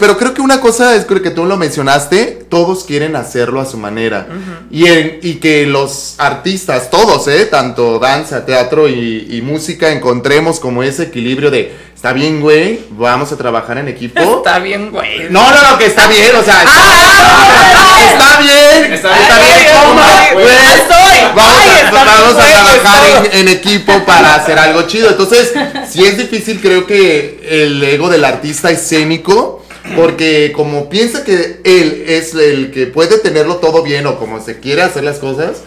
Pero 0.00 0.16
creo 0.18 0.34
que 0.34 0.40
una 0.40 0.60
cosa 0.60 0.94
es 0.96 1.04
creo 1.04 1.22
que 1.22 1.30
tú 1.30 1.44
lo 1.44 1.56
mencionaste, 1.56 2.44
todos 2.48 2.84
quieren 2.84 3.16
hacerlo 3.16 3.60
a 3.60 3.66
su 3.66 3.76
manera. 3.78 4.26
y, 4.70 4.86
en- 4.86 5.18
y 5.22 5.34
que 5.34 5.66
los 5.66 6.14
artistas, 6.18 6.90
todos, 6.90 7.26
¿eh? 7.28 7.46
tanto 7.46 7.98
danza, 7.98 8.44
teatro 8.46 8.88
y, 8.88 9.26
y 9.30 9.42
música, 9.42 9.90
encontremos 9.90 10.60
como 10.60 10.82
ese 10.82 11.04
equilibrio 11.04 11.50
de, 11.50 11.72
está 11.94 12.12
bien, 12.12 12.40
güey, 12.40 12.80
vamos 12.90 13.32
a 13.32 13.36
trabajar 13.36 13.78
en 13.78 13.88
equipo. 13.88 14.20
Está 14.38 14.58
bien, 14.58 14.90
güey. 14.90 15.28
No, 15.30 15.50
no, 15.50 15.70
no, 15.70 15.78
que 15.78 15.86
está 15.86 16.06
bien, 16.08 16.30
o 16.36 16.42
sea, 16.42 16.62
Ah, 16.66 17.98
está 18.12 18.40
bien, 18.40 18.92
Está 18.92 19.20
está 19.20 19.38
bien. 19.38 19.58
bien, 19.58 20.34
güey. 20.34 20.46
ay, 20.46 20.74
estoy. 20.74 21.12
Vamos, 21.34 21.54
Ay, 21.58 21.68
a, 21.70 21.80
está 21.84 22.04
vamos 22.04 22.34
a 22.36 22.46
bien, 22.46 22.62
güey, 22.64 22.80
trabajar 22.80 23.26
en, 23.32 23.38
en 23.40 23.48
equipo 23.48 23.92
para 24.04 24.34
hacer 24.34 24.58
algo 24.58 24.82
chido. 24.82 25.08
Entonces, 25.10 25.52
sí 25.90 26.04
es 26.04 26.18
difícil, 26.18 26.60
creo 26.60 26.86
que 26.86 27.40
el 27.48 27.82
ego 27.82 28.08
del 28.10 28.24
artista 28.24 28.70
escénico, 28.70 29.61
porque 29.96 30.52
como 30.54 30.88
piensa 30.88 31.24
que 31.24 31.60
él 31.64 32.04
es 32.06 32.34
el 32.34 32.70
que 32.72 32.86
puede 32.86 33.18
tenerlo 33.18 33.56
todo 33.56 33.82
bien 33.82 34.06
o 34.06 34.18
como 34.18 34.40
se 34.40 34.60
quiere 34.60 34.82
hacer 34.82 35.04
las 35.04 35.18
cosas, 35.18 35.62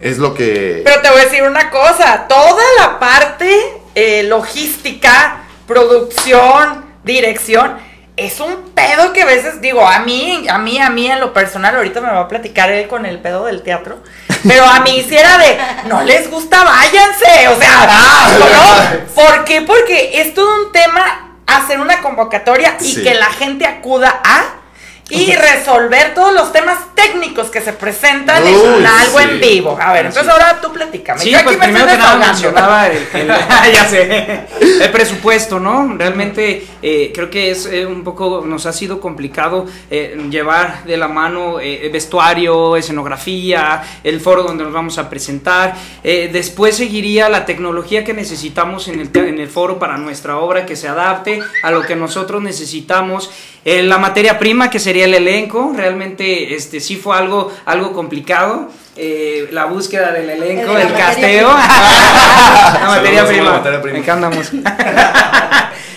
es 0.00 0.18
lo 0.18 0.34
que... 0.34 0.82
Pero 0.84 1.00
te 1.00 1.10
voy 1.10 1.20
a 1.20 1.24
decir 1.24 1.42
una 1.42 1.70
cosa, 1.70 2.26
toda 2.28 2.62
la 2.78 2.98
parte 2.98 3.50
eh, 3.94 4.24
logística, 4.24 5.44
producción, 5.66 6.84
dirección, 7.02 7.76
es 8.16 8.40
un 8.40 8.70
pedo 8.74 9.12
que 9.12 9.22
a 9.22 9.26
veces 9.26 9.60
digo, 9.60 9.86
a 9.86 10.00
mí, 10.00 10.46
a 10.48 10.58
mí, 10.58 10.78
a 10.78 10.88
mí 10.88 11.06
en 11.06 11.20
lo 11.20 11.32
personal, 11.32 11.76
ahorita 11.76 12.00
me 12.00 12.08
va 12.08 12.20
a 12.20 12.28
platicar 12.28 12.70
él 12.70 12.88
con 12.88 13.04
el 13.04 13.18
pedo 13.18 13.44
del 13.44 13.62
teatro, 13.62 13.98
pero 14.46 14.64
a 14.64 14.80
mí 14.80 15.04
si 15.06 15.16
era 15.16 15.36
de, 15.38 15.58
no 15.88 16.02
les 16.02 16.30
gusta, 16.30 16.64
váyanse, 16.64 17.48
o 17.48 17.58
sea, 17.58 18.30
¿no? 18.38 19.14
¿Por 19.14 19.44
qué? 19.44 19.62
Porque 19.62 20.20
es 20.20 20.32
todo 20.32 20.66
un 20.66 20.72
tema 20.72 21.25
hacer 21.46 21.80
una 21.80 22.00
convocatoria 22.02 22.76
y 22.80 22.94
Sí. 22.94 23.02
que 23.02 23.14
la 23.14 23.26
gente 23.26 23.66
acuda 23.66 24.20
a... 24.24 24.55
Y 25.08 25.32
resolver 25.36 26.14
todos 26.14 26.34
los 26.34 26.52
temas 26.52 26.78
técnicos 26.96 27.48
que 27.48 27.60
se 27.60 27.72
presentan 27.72 28.44
en 28.44 28.54
Uy, 28.56 28.84
algo 28.84 29.18
sí. 29.18 29.24
en 29.24 29.40
vivo. 29.40 29.78
A 29.80 29.92
ver, 29.92 30.06
entonces 30.06 30.30
ahora 30.32 30.58
tú 30.60 30.72
platícame. 30.72 31.20
Sí, 31.20 31.30
Yo 31.30 31.38
pues 31.44 31.56
me 31.58 31.64
primero 31.64 31.86
que 31.86 31.96
nada 31.96 32.16
mencionaba 32.16 32.88
el, 32.88 33.06
el- 33.14 33.28
ya 33.72 33.84
sé, 33.88 34.40
el 34.82 34.90
presupuesto, 34.90 35.60
¿no? 35.60 35.94
Realmente 35.96 36.66
eh, 36.82 37.12
creo 37.14 37.30
que 37.30 37.52
es 37.52 37.66
eh, 37.66 37.86
un 37.86 38.02
poco, 38.02 38.42
nos 38.44 38.66
ha 38.66 38.72
sido 38.72 39.00
complicado 39.00 39.66
eh, 39.92 40.16
llevar 40.28 40.82
de 40.84 40.96
la 40.96 41.06
mano 41.06 41.60
eh, 41.60 41.88
vestuario, 41.92 42.74
escenografía, 42.76 43.82
el 44.02 44.20
foro 44.20 44.42
donde 44.42 44.64
nos 44.64 44.72
vamos 44.72 44.98
a 44.98 45.08
presentar. 45.08 45.74
Eh, 46.02 46.30
después 46.32 46.76
seguiría 46.76 47.28
la 47.28 47.44
tecnología 47.44 48.02
que 48.02 48.12
necesitamos 48.12 48.88
en 48.88 48.98
el, 49.00 49.10
en 49.16 49.38
el 49.38 49.48
foro 49.48 49.78
para 49.78 49.96
nuestra 49.98 50.38
obra, 50.38 50.66
que 50.66 50.74
se 50.74 50.88
adapte 50.88 51.40
a 51.62 51.70
lo 51.70 51.82
que 51.82 51.94
nosotros 51.94 52.42
necesitamos. 52.42 53.30
Eh, 53.68 53.82
la 53.82 53.98
materia 53.98 54.38
prima, 54.38 54.70
que 54.70 54.78
sería 54.78 55.06
el 55.06 55.14
elenco, 55.14 55.72
realmente 55.76 56.54
este, 56.54 56.78
sí 56.78 56.94
fue 56.94 57.16
algo, 57.16 57.52
algo 57.64 57.92
complicado. 57.92 58.68
Eh, 58.96 59.48
la 59.50 59.64
búsqueda 59.64 60.12
del 60.12 60.30
elenco, 60.30 60.72
La 60.72 60.82
el 60.82 60.92
casteo. 60.94 61.48
prima. 61.48 61.66
la 62.80 62.86
materia 62.86 63.26
prima. 63.26 63.44
la 63.44 63.50
materia 63.58 63.82
prima. 63.82 63.92
Me 63.94 63.98
encantamos. 64.04 64.52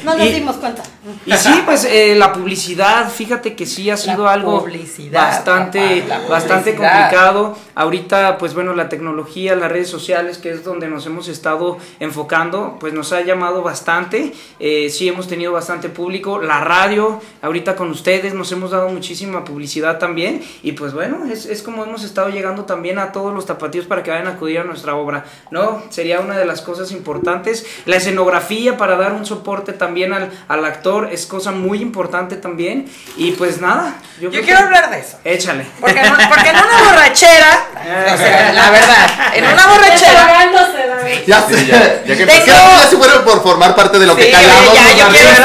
No 0.03 0.15
nos 0.17 0.25
Y- 0.25 0.33
dimos 0.33 0.55
cuenta. 0.55 0.81
Y 1.25 1.31
sí, 1.33 1.61
pues 1.65 1.85
eh, 1.85 2.13
la 2.15 2.33
publicidad, 2.33 3.09
fíjate 3.09 3.55
que 3.55 3.65
sí 3.65 3.89
ha 3.89 3.95
sido 3.95 4.25
La 4.25 4.33
algo 4.33 4.65
bastante, 5.11 6.01
papá, 6.01 6.27
bastante 6.27 6.75
complicado. 6.75 7.57
Ahorita, 7.73 8.37
pues 8.37 8.53
bueno, 8.53 8.73
la 8.73 8.89
tecnología, 8.89 9.55
las 9.55 9.71
redes 9.71 9.87
sociales, 9.87 10.39
que 10.39 10.49
es 10.49 10.65
donde 10.65 10.89
nos 10.89 11.05
hemos 11.05 11.29
estado 11.29 11.77
enfocando, 12.01 12.75
pues 12.81 12.93
nos 12.93 13.13
ha 13.13 13.21
llamado 13.21 13.61
bastante. 13.61 14.33
Eh, 14.59 14.89
sí 14.89 15.07
hemos 15.07 15.27
tenido 15.27 15.53
bastante 15.53 15.87
público. 15.87 16.39
La 16.41 16.59
radio, 16.59 17.21
ahorita 17.41 17.77
con 17.77 17.91
ustedes, 17.91 18.33
nos 18.33 18.51
hemos 18.51 18.71
dado 18.71 18.89
muchísima 18.89 19.45
publicidad 19.45 19.99
también. 19.99 20.43
Y 20.63 20.73
pues 20.73 20.93
bueno, 20.93 21.25
es, 21.31 21.45
es 21.45 21.61
como 21.61 21.85
hemos 21.85 22.03
estado 22.03 22.27
llegando 22.27 22.65
también 22.65 22.99
a 22.99 23.13
todos 23.13 23.33
los 23.33 23.45
tapatíos 23.45 23.85
para 23.85 24.03
que 24.03 24.11
vayan 24.11 24.27
a 24.27 24.31
acudir 24.31 24.59
a 24.59 24.63
nuestra 24.65 24.95
obra. 24.95 25.23
¿No? 25.49 25.81
Sería 25.89 26.19
una 26.19 26.37
de 26.37 26.45
las 26.45 26.61
cosas 26.61 26.91
importantes. 26.91 27.65
La 27.85 27.95
escenografía 27.95 28.75
para 28.75 28.97
dar 28.97 29.13
un 29.13 29.25
soporte 29.25 29.71
también 29.71 30.11
al, 30.11 30.29
al 30.49 30.65
actor 30.65 30.88
es 31.11 31.25
cosa 31.25 31.51
muy 31.51 31.81
importante 31.81 32.35
también. 32.35 32.89
Y 33.17 33.31
pues 33.31 33.59
nada, 33.61 33.93
Yo 34.19 34.29
quiero 34.29 34.45
que- 34.45 34.53
hablar 34.55 34.89
de 34.89 34.99
eso. 34.99 35.17
Échale. 35.23 35.65
Porque 35.79 35.99
en, 35.99 36.11
un- 36.11 36.29
porque 36.29 36.49
en 36.49 36.55
una 36.55 36.83
borrachera, 36.89 37.63
o 38.13 38.17
sea, 38.17 38.51
la 38.53 38.69
verdad, 38.71 39.09
en 39.33 39.45
una 39.45 39.67
borrachera. 39.67 40.27
Ya 41.27 41.41
sé. 41.47 41.57
Sí, 41.57 41.65
ya- 41.67 42.03
ya 42.05 42.15
que 42.17 42.25
ya 42.25 42.87
se 42.89 42.97
fueron 42.97 43.23
por 43.23 43.41
formar 43.43 43.75
parte 43.75 43.97
de 43.99 44.05
lo 44.05 44.15
que 44.15 44.25
Sí, 44.25 44.31
callamos. 44.31 44.73
ya, 44.73 44.83
los 44.83 44.95
yo 44.95 45.07
quiero 45.09 45.29
sí, 45.29 45.35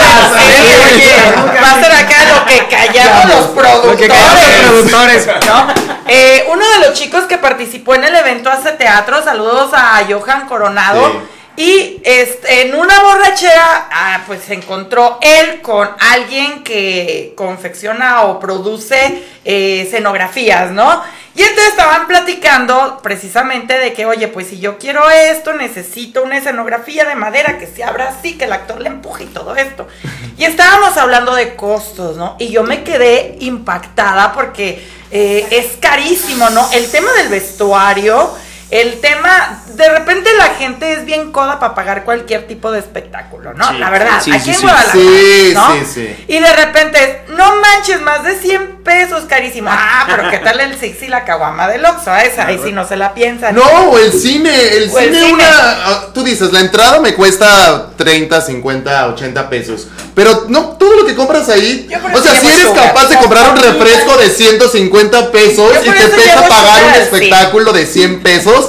oye, 0.95 1.61
va 1.61 1.71
a 1.71 1.81
ser 1.81 1.93
acá 1.93 2.17
lo 2.35 2.45
que 2.47 2.67
callamos 2.69 3.25
los 3.29 3.85
Lo 3.85 3.97
que 3.97 4.09
callaron 4.09 4.37
los 4.37 4.91
productores. 4.91 5.25
productores. 5.25 5.47
¿no? 5.47 5.67
Eh, 6.09 6.47
uno 6.53 6.65
de 6.69 6.79
los 6.87 6.93
chicos 6.99 7.25
que 7.25 7.39
participó 7.39 7.95
en 7.95 8.05
el 8.05 8.15
evento 8.15 8.51
hace 8.51 8.73
teatro, 8.73 9.23
saludos 9.25 9.71
a 9.75 10.03
Johan 10.09 10.47
Coronado. 10.47 11.23
Y 11.57 12.01
este, 12.05 12.63
en 12.63 12.75
una 12.75 13.01
borrachera, 13.03 13.89
ah, 13.91 14.25
pues 14.27 14.43
se 14.43 14.55
encontró 14.55 15.19
él 15.21 15.61
con 15.63 15.89
alguien 16.01 16.65
que 16.65 17.33
confecciona 17.37 18.23
o 18.23 18.41
produce 18.41 19.23
eh, 19.45 19.83
escenografías, 19.87 20.73
¿no? 20.73 21.03
Y 21.37 21.43
entonces 21.43 21.71
estaban 21.71 22.07
platicando 22.07 23.01
precisamente 23.03 23.77
de 23.79 23.93
que, 23.93 24.07
oye, 24.07 24.29
pues 24.29 24.49
si 24.49 24.61
yo 24.61 24.79
quiero 24.79 25.11
esto, 25.11 25.53
necesito 25.53 26.23
una 26.23 26.39
escenografía 26.39 27.05
de 27.05 27.17
madera 27.17 27.59
que 27.59 27.67
se 27.67 27.83
abra 27.83 28.09
así, 28.09 28.39
que 28.39 28.45
el 28.45 28.53
actor 28.53 28.81
le 28.81 28.89
empuje 28.89 29.25
y 29.25 29.29
todo 29.29 29.57
esto. 29.57 29.87
Y 30.37 30.45
estábamos 30.45 30.97
hablando 30.97 31.33
de 31.37 31.55
costos, 31.55 32.17
¿no? 32.17 32.35
Y 32.41 32.49
yo 32.49 32.65
me 32.65 32.83
quedé 32.83 33.37
impactada 33.39 34.33
porque 34.33 34.85
eh, 35.13 35.47
es 35.53 35.77
carísimo, 35.81 36.51
¿no? 36.51 36.69
El 36.73 36.91
tema 36.91 37.13
del 37.13 37.29
vestuario, 37.29 38.35
el 38.71 39.01
tema, 39.01 39.63
de 39.75 39.89
repente 39.89 40.31
la 40.37 40.47
gente 40.55 40.93
es 40.95 41.05
bien 41.05 41.31
coda 41.33 41.59
para 41.61 41.75
pagar 41.75 42.05
cualquier 42.05 42.47
tipo 42.47 42.73
de 42.73 42.79
espectáculo, 42.81 43.53
¿no? 43.55 43.69
Sí, 43.69 43.79
la 43.79 43.91
verdad, 43.91 44.21
sí, 44.23 44.33
aquí 44.33 44.43
sí, 44.45 44.51
en 44.51 44.57
sí. 44.57 44.63
Guadalajara, 44.63 45.01
Sí, 45.03 45.51
¿no? 45.55 45.73
sí, 45.75 45.81
sí. 45.95 46.25
Y 46.29 46.39
de 46.41 46.53
repente, 46.57 47.23
no 47.29 47.57
manches, 47.61 48.01
más 48.01 48.25
de 48.25 48.37
100 48.37 48.83
pesos, 48.83 49.25
carísimo. 49.29 49.69
Ah, 49.73 50.05
pero 50.09 50.31
¿qué 50.31 50.39
tal 50.39 50.61
el 50.61 50.79
Six 50.79 51.03
y 51.03 51.09
la 51.09 51.25
caguama 51.25 51.69
del 51.69 51.85
Oxxo? 51.85 52.11
Ah, 52.11 52.25
Esa, 52.25 52.47
ahí 52.47 52.59
sí 52.63 52.73
no 52.73 52.87
se 52.87 52.97
la 52.97 53.15
piensan. 53.15 53.55
No, 53.55 53.63
o 53.63 53.99
el 53.99 54.13
cine, 54.13 54.51
el 54.77 54.91
O 54.91 54.99
el 54.99 55.15
cine, 55.15 55.33
una, 55.33 55.47
ah, 55.51 56.07
tú 56.13 56.23
dices, 56.25 56.53
la 56.53 56.61
entrada 56.61 57.01
me 57.01 57.15
cuesta 57.15 57.91
30, 57.97 58.41
50, 58.41 59.09
80 59.09 59.51
pesos, 59.51 59.89
pero 60.15 60.47
no, 60.49 60.71
todo 60.79 60.97
lo 60.97 61.07
que 61.07 61.15
compras 61.15 61.49
ahí, 61.49 61.89
o 62.13 62.21
sea, 62.23 62.41
si 62.41 62.47
eres 62.47 62.63
sugar. 62.63 62.89
capaz 62.89 63.09
de 63.09 63.17
comprar 63.19 63.51
un 63.51 63.57
refresco 63.57 64.17
de 64.17 64.31
150 64.31 65.31
pesos 65.33 65.71
y 65.85 65.91
te 65.91 66.09
pesa 66.09 66.49
pagar 66.49 66.83
un 66.85 66.91
sugar, 66.91 67.01
espectáculo 67.03 67.73
de 67.73 67.87
100 67.87 68.23
pesos, 68.23 68.64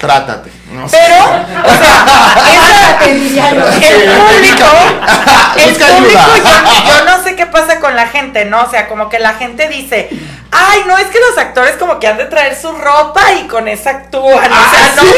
trátate. 0.00 0.50
No 0.72 0.88
sé. 0.88 0.96
Pero, 0.98 1.24
o 1.24 1.78
sea, 1.78 2.98
Emiliano. 3.08 3.66
el 3.66 3.72
público, 3.72 4.66
el 5.56 5.74
público, 5.74 6.20
yo, 6.44 6.98
yo 6.98 7.04
no 7.16 7.22
sé 7.22 7.36
qué 7.36 7.46
pasa 7.46 7.80
con 7.80 7.94
la 7.96 8.06
gente, 8.08 8.44
¿no? 8.46 8.62
O 8.62 8.70
sea, 8.70 8.88
como 8.88 9.08
que 9.08 9.18
la 9.18 9.34
gente 9.34 9.68
dice, 9.68 10.08
ay, 10.50 10.80
no, 10.86 10.96
es 10.96 11.06
que 11.08 11.18
los 11.20 11.36
actores 11.38 11.76
como 11.76 11.98
que 12.00 12.06
han 12.08 12.16
de 12.18 12.24
traer 12.26 12.56
su 12.60 12.72
ropa 12.72 13.20
y 13.42 13.46
con 13.48 13.68
esa 13.68 13.90
actúan, 13.90 14.36
o 14.36 14.40
sea, 14.40 14.48
Ah, 14.52 14.90
no, 14.96 15.02
sí, 15.02 15.08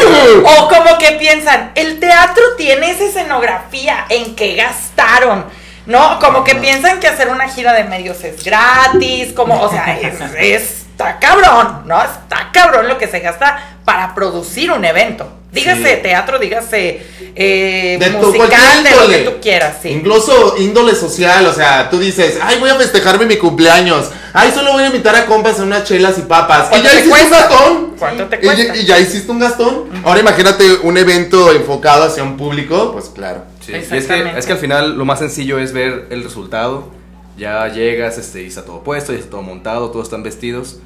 güey. 0.40 0.56
o 0.58 0.68
como 0.68 0.98
que 0.98 1.12
piensan, 1.12 1.72
el 1.74 2.00
teatro 2.00 2.42
tiene 2.56 2.90
esa 2.90 3.04
escenografía, 3.04 4.06
¿en 4.08 4.34
qué 4.34 4.54
gastaron? 4.56 5.44
¿No? 5.84 6.18
Como 6.20 6.44
que 6.44 6.54
piensan 6.54 7.00
que 7.00 7.08
hacer 7.08 7.28
una 7.28 7.48
gira 7.48 7.72
de 7.72 7.84
medios 7.84 8.22
es 8.24 8.42
gratis, 8.44 9.32
como, 9.34 9.60
o 9.60 9.68
sea, 9.70 9.98
es, 10.00 10.14
es- 10.38 10.81
está 10.92 11.18
cabrón, 11.18 11.82
¿no? 11.86 12.00
Está 12.02 12.50
cabrón 12.52 12.88
lo 12.88 12.98
que 12.98 13.08
se 13.08 13.20
gasta 13.20 13.76
para 13.84 14.14
producir 14.14 14.70
un 14.70 14.84
evento. 14.84 15.30
Dígase 15.50 15.96
Sí. 15.96 16.02
teatro, 16.02 16.38
dígase 16.38 17.06
eh, 17.36 17.96
De 18.00 18.10
musical, 18.10 18.82
de 18.84 18.90
lo 18.96 19.08
que 19.08 19.18
tú 19.18 19.32
quieras, 19.42 19.76
sí. 19.82 19.90
Incluso 19.90 20.54
índole 20.58 20.94
social, 20.94 21.46
o 21.46 21.52
sea, 21.52 21.90
tú 21.90 21.98
dices, 21.98 22.38
ay, 22.42 22.58
voy 22.58 22.70
a 22.70 22.74
festejarme 22.76 23.26
mi 23.26 23.36
cumpleaños. 23.36 24.10
Ay, 24.32 24.50
solo 24.54 24.72
voy 24.72 24.84
a 24.84 24.86
invitar 24.86 25.14
a 25.14 25.26
compas 25.26 25.60
a 25.60 25.64
unas 25.64 25.84
chelas 25.84 26.16
y 26.18 26.22
papas. 26.22 26.68
Y 26.68 26.70
¿Cuánto 26.80 26.88
ya 26.88 26.94
te 26.94 27.00
hiciste 27.00 27.24
un 27.24 27.30
gastón. 27.30 27.94
¿Cuánto 27.98 28.24
te 28.28 28.36
Y 28.36 28.40
ya- 28.40 28.54
cuesta? 28.54 28.76
Y, 28.76 28.84
ya 28.86 28.98
hiciste 28.98 29.30
un 29.30 29.38
gastón. 29.40 29.84
Ahora 30.04 30.20
imagínate 30.20 30.72
un 30.82 30.96
evento 30.96 31.52
enfocado 31.52 32.04
hacia 32.04 32.22
un 32.22 32.36
público, 32.38 32.92
pues 32.92 33.10
claro. 33.10 33.44
Sí, 33.64 33.72
y 33.72 33.74
es 33.76 33.88
que, 33.88 33.96
Exactamente. 33.98 34.38
es 34.40 34.46
que 34.46 34.52
al 34.52 34.58
final 34.58 34.96
lo 34.96 35.04
más 35.04 35.18
sencillo 35.18 35.58
es 35.58 35.72
ver 35.74 36.06
el 36.10 36.24
resultado. 36.24 36.88
Ya 37.36 37.66
llegas 37.68 38.18
este, 38.18 38.42
y 38.42 38.46
está 38.46 38.64
todo 38.64 38.82
puesto, 38.82 39.12
ya 39.12 39.18
está 39.18 39.30
todo 39.30 39.42
montado, 39.42 39.90
todos 39.90 40.06
están 40.06 40.22
vestidos. 40.22 40.80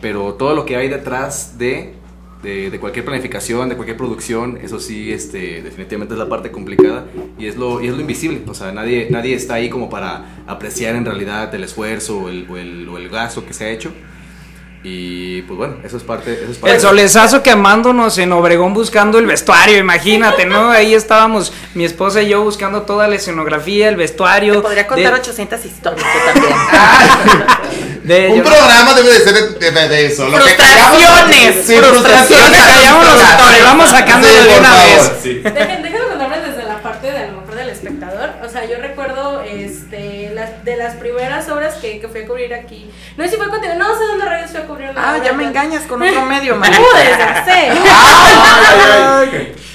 Pero 0.00 0.34
todo 0.34 0.54
lo 0.54 0.66
que 0.66 0.76
hay 0.76 0.88
detrás 0.88 1.58
de, 1.58 1.94
de, 2.42 2.76
cualquier 2.80 3.04
planificación, 3.04 3.68
de 3.68 3.76
cualquier 3.76 3.96
producción, 3.96 4.58
eso 4.60 4.80
sí, 4.80 5.12
este, 5.12 5.62
definitivamente 5.62 6.14
es 6.14 6.18
la 6.18 6.28
parte 6.28 6.50
complicada 6.50 7.06
y 7.38 7.46
es 7.46 7.56
lo, 7.56 7.80
y 7.80 7.86
es 7.86 7.94
lo 7.94 8.00
invisible. 8.00 8.42
O 8.48 8.54
sea, 8.54 8.72
nadie, 8.72 9.08
nadie 9.10 9.34
está 9.34 9.54
ahí 9.54 9.70
como 9.70 9.88
para 9.88 10.42
apreciar 10.46 10.96
en 10.96 11.04
realidad 11.04 11.54
el 11.54 11.62
esfuerzo 11.62 12.28
el, 12.28 12.48
o 12.50 12.98
el 12.98 13.08
gasto 13.08 13.46
que 13.46 13.52
se 13.52 13.64
ha 13.64 13.70
hecho. 13.70 13.92
Y 14.84 15.42
pues 15.42 15.56
bueno, 15.58 15.76
eso 15.84 15.96
es 15.96 16.02
parte. 16.02 16.32
Eso 16.42 16.50
es 16.50 16.58
parte 16.58 16.74
El 16.74 16.80
solezazo 16.82 17.40
quemándonos 17.40 18.18
en 18.18 18.32
Obregón 18.32 18.74
buscando 18.74 19.18
el 19.20 19.26
vestuario, 19.26 19.78
imagínate, 19.78 20.44
¿no? 20.44 20.70
Ahí 20.70 20.92
estábamos 20.94 21.52
mi 21.74 21.84
esposa 21.84 22.20
y 22.20 22.28
yo 22.30 22.42
buscando 22.42 22.82
toda 22.82 23.06
la 23.06 23.14
escenografía, 23.14 23.88
el 23.88 23.94
vestuario. 23.96 24.54
Te 24.54 24.60
podría 24.60 24.86
contar 24.88 25.14
de- 25.14 25.20
800 25.20 25.64
historias 25.64 26.04
también. 26.34 26.54
de- 28.02 28.28
Un 28.30 28.36
yo- 28.38 28.42
programa 28.44 28.94
debe 28.94 29.12
de 29.12 29.20
ser 29.20 29.34
de, 29.34 29.70
de- 29.70 29.88
de 29.88 30.06
eso. 30.06 30.28
lo 30.28 30.36
que 30.38 30.42
Frustraciones, 30.42 31.54
callamos- 31.56 31.66
Sí, 31.66 31.76
frustraciones. 31.76 32.60
Callamos 32.60 33.04
los 33.06 33.22
actores, 33.22 33.64
vamos 33.64 33.90
sacándolo 33.90 34.34
Sí, 34.34 34.48
de 34.48 34.58
una 34.58 34.68
favor. 34.68 34.82
vez. 34.82 35.22
Dejen, 35.22 35.54
déjenme 35.82 36.08
contarles 36.08 36.46
desde 36.56 36.68
la 36.68 36.82
parte 36.82 37.06
de 37.12 37.18
a 37.18 37.26
lo 37.28 37.40
mejor 37.40 37.54
del 37.54 37.68
espectador. 37.68 38.30
O 38.44 38.48
sea, 38.48 38.64
yo 38.68 38.78
recuerdo 38.78 39.42
este, 39.42 40.21
las, 40.42 40.64
de 40.64 40.76
las 40.76 40.94
primeras 40.96 41.48
obras 41.48 41.74
que, 41.74 42.00
que 42.00 42.08
fui 42.08 42.22
a 42.22 42.26
cubrir 42.26 42.52
aquí. 42.54 42.90
No 43.16 43.24
sé 43.24 43.30
si 43.30 43.36
fue 43.36 43.48
contigo, 43.48 43.74
no 43.74 43.96
sé 43.96 44.04
dónde 44.04 44.24
rayos 44.24 44.50
fui 44.50 44.60
a 44.60 44.66
cubrir 44.66 44.90
una 44.90 45.00
Ah, 45.10 45.14
obra 45.16 45.24
ya 45.24 45.32
me 45.32 45.44
engañas 45.44 45.82
con 45.82 46.02
otro 46.08 46.22
medio, 46.22 46.54
¿Cómo 46.54 46.64
Mayra. 46.64 46.78
deshace? 46.98 47.72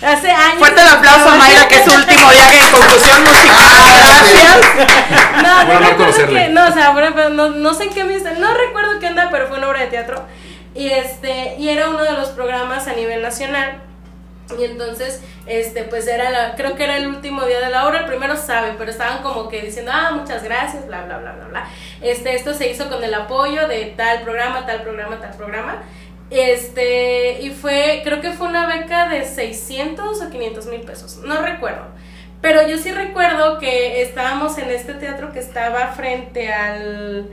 Hace 0.05 0.29
años. 0.31 0.59
Fuerte 0.59 0.81
el 0.81 0.87
aplauso 0.87 1.29
a 1.29 1.35
Mayra, 1.39 1.67
que 1.67 1.75
es 1.75 1.85
su 1.85 1.91
último 1.93 2.29
viaje 2.29 2.59
en 2.59 2.71
conclusión 2.71 3.23
musical. 3.23 3.57
Gracias. 4.05 4.57
No, 5.37 5.65
Bueno, 5.65 5.79
no 5.81 5.87
recuerdo 5.89 6.27
que, 6.27 6.47
no, 6.49 6.67
o 6.67 6.71
sea, 6.71 6.89
bueno, 6.91 7.11
pero 7.15 7.29
no, 7.29 7.49
no 7.49 7.73
sé 7.73 7.85
en 7.85 7.89
qué 7.91 8.03
me 8.03 8.17
no 8.17 8.53
recuerdo 8.53 8.99
qué 8.99 9.07
onda, 9.07 9.29
pero 9.31 9.47
fue 9.47 9.57
una 9.57 9.69
obra 9.69 9.81
de 9.81 9.87
teatro. 9.87 10.23
Y 10.75 10.89
este, 10.89 11.55
y 11.57 11.69
era 11.69 11.89
uno 11.89 12.03
de 12.03 12.11
los 12.13 12.29
programas 12.29 12.87
a 12.87 12.93
nivel 12.93 13.21
nacional. 13.21 13.81
Y 14.57 14.63
entonces, 14.63 15.21
este, 15.45 15.83
pues 15.83 16.07
era 16.07 16.29
la, 16.29 16.55
creo 16.55 16.75
que 16.75 16.83
era 16.83 16.97
el 16.97 17.07
último 17.07 17.45
día 17.45 17.59
de 17.59 17.69
la 17.69 17.87
obra, 17.87 17.99
el 17.99 18.05
primero 18.05 18.37
sabe, 18.37 18.75
pero 18.77 18.89
estaban 18.89 19.21
como 19.21 19.49
que 19.49 19.61
diciendo, 19.61 19.91
ah, 19.93 20.11
muchas 20.11 20.43
gracias, 20.43 20.87
bla, 20.87 21.03
bla, 21.03 21.17
bla, 21.17 21.33
bla, 21.33 21.45
bla. 21.47 21.67
Este, 22.01 22.35
esto 22.35 22.53
se 22.53 22.69
hizo 22.69 22.89
con 22.89 23.03
el 23.03 23.13
apoyo 23.13 23.67
de 23.67 23.93
tal 23.97 24.21
programa, 24.21 24.65
tal 24.65 24.83
programa, 24.83 25.19
tal 25.19 25.35
programa. 25.35 25.83
Este, 26.29 27.41
y 27.41 27.51
fue, 27.51 28.01
creo 28.03 28.21
que 28.21 28.31
fue 28.31 28.47
una 28.47 28.67
beca 28.67 29.07
de 29.09 29.25
600 29.25 30.21
o 30.21 30.29
500 30.29 30.65
mil 30.67 30.81
pesos, 30.81 31.17
no 31.23 31.41
recuerdo. 31.41 31.87
Pero 32.41 32.67
yo 32.67 32.77
sí 32.77 32.91
recuerdo 32.91 33.57
que 33.59 34.01
estábamos 34.01 34.57
en 34.57 34.69
este 34.69 34.93
teatro 34.93 35.31
que 35.33 35.39
estaba 35.39 35.87
frente 35.87 36.53
al, 36.53 37.29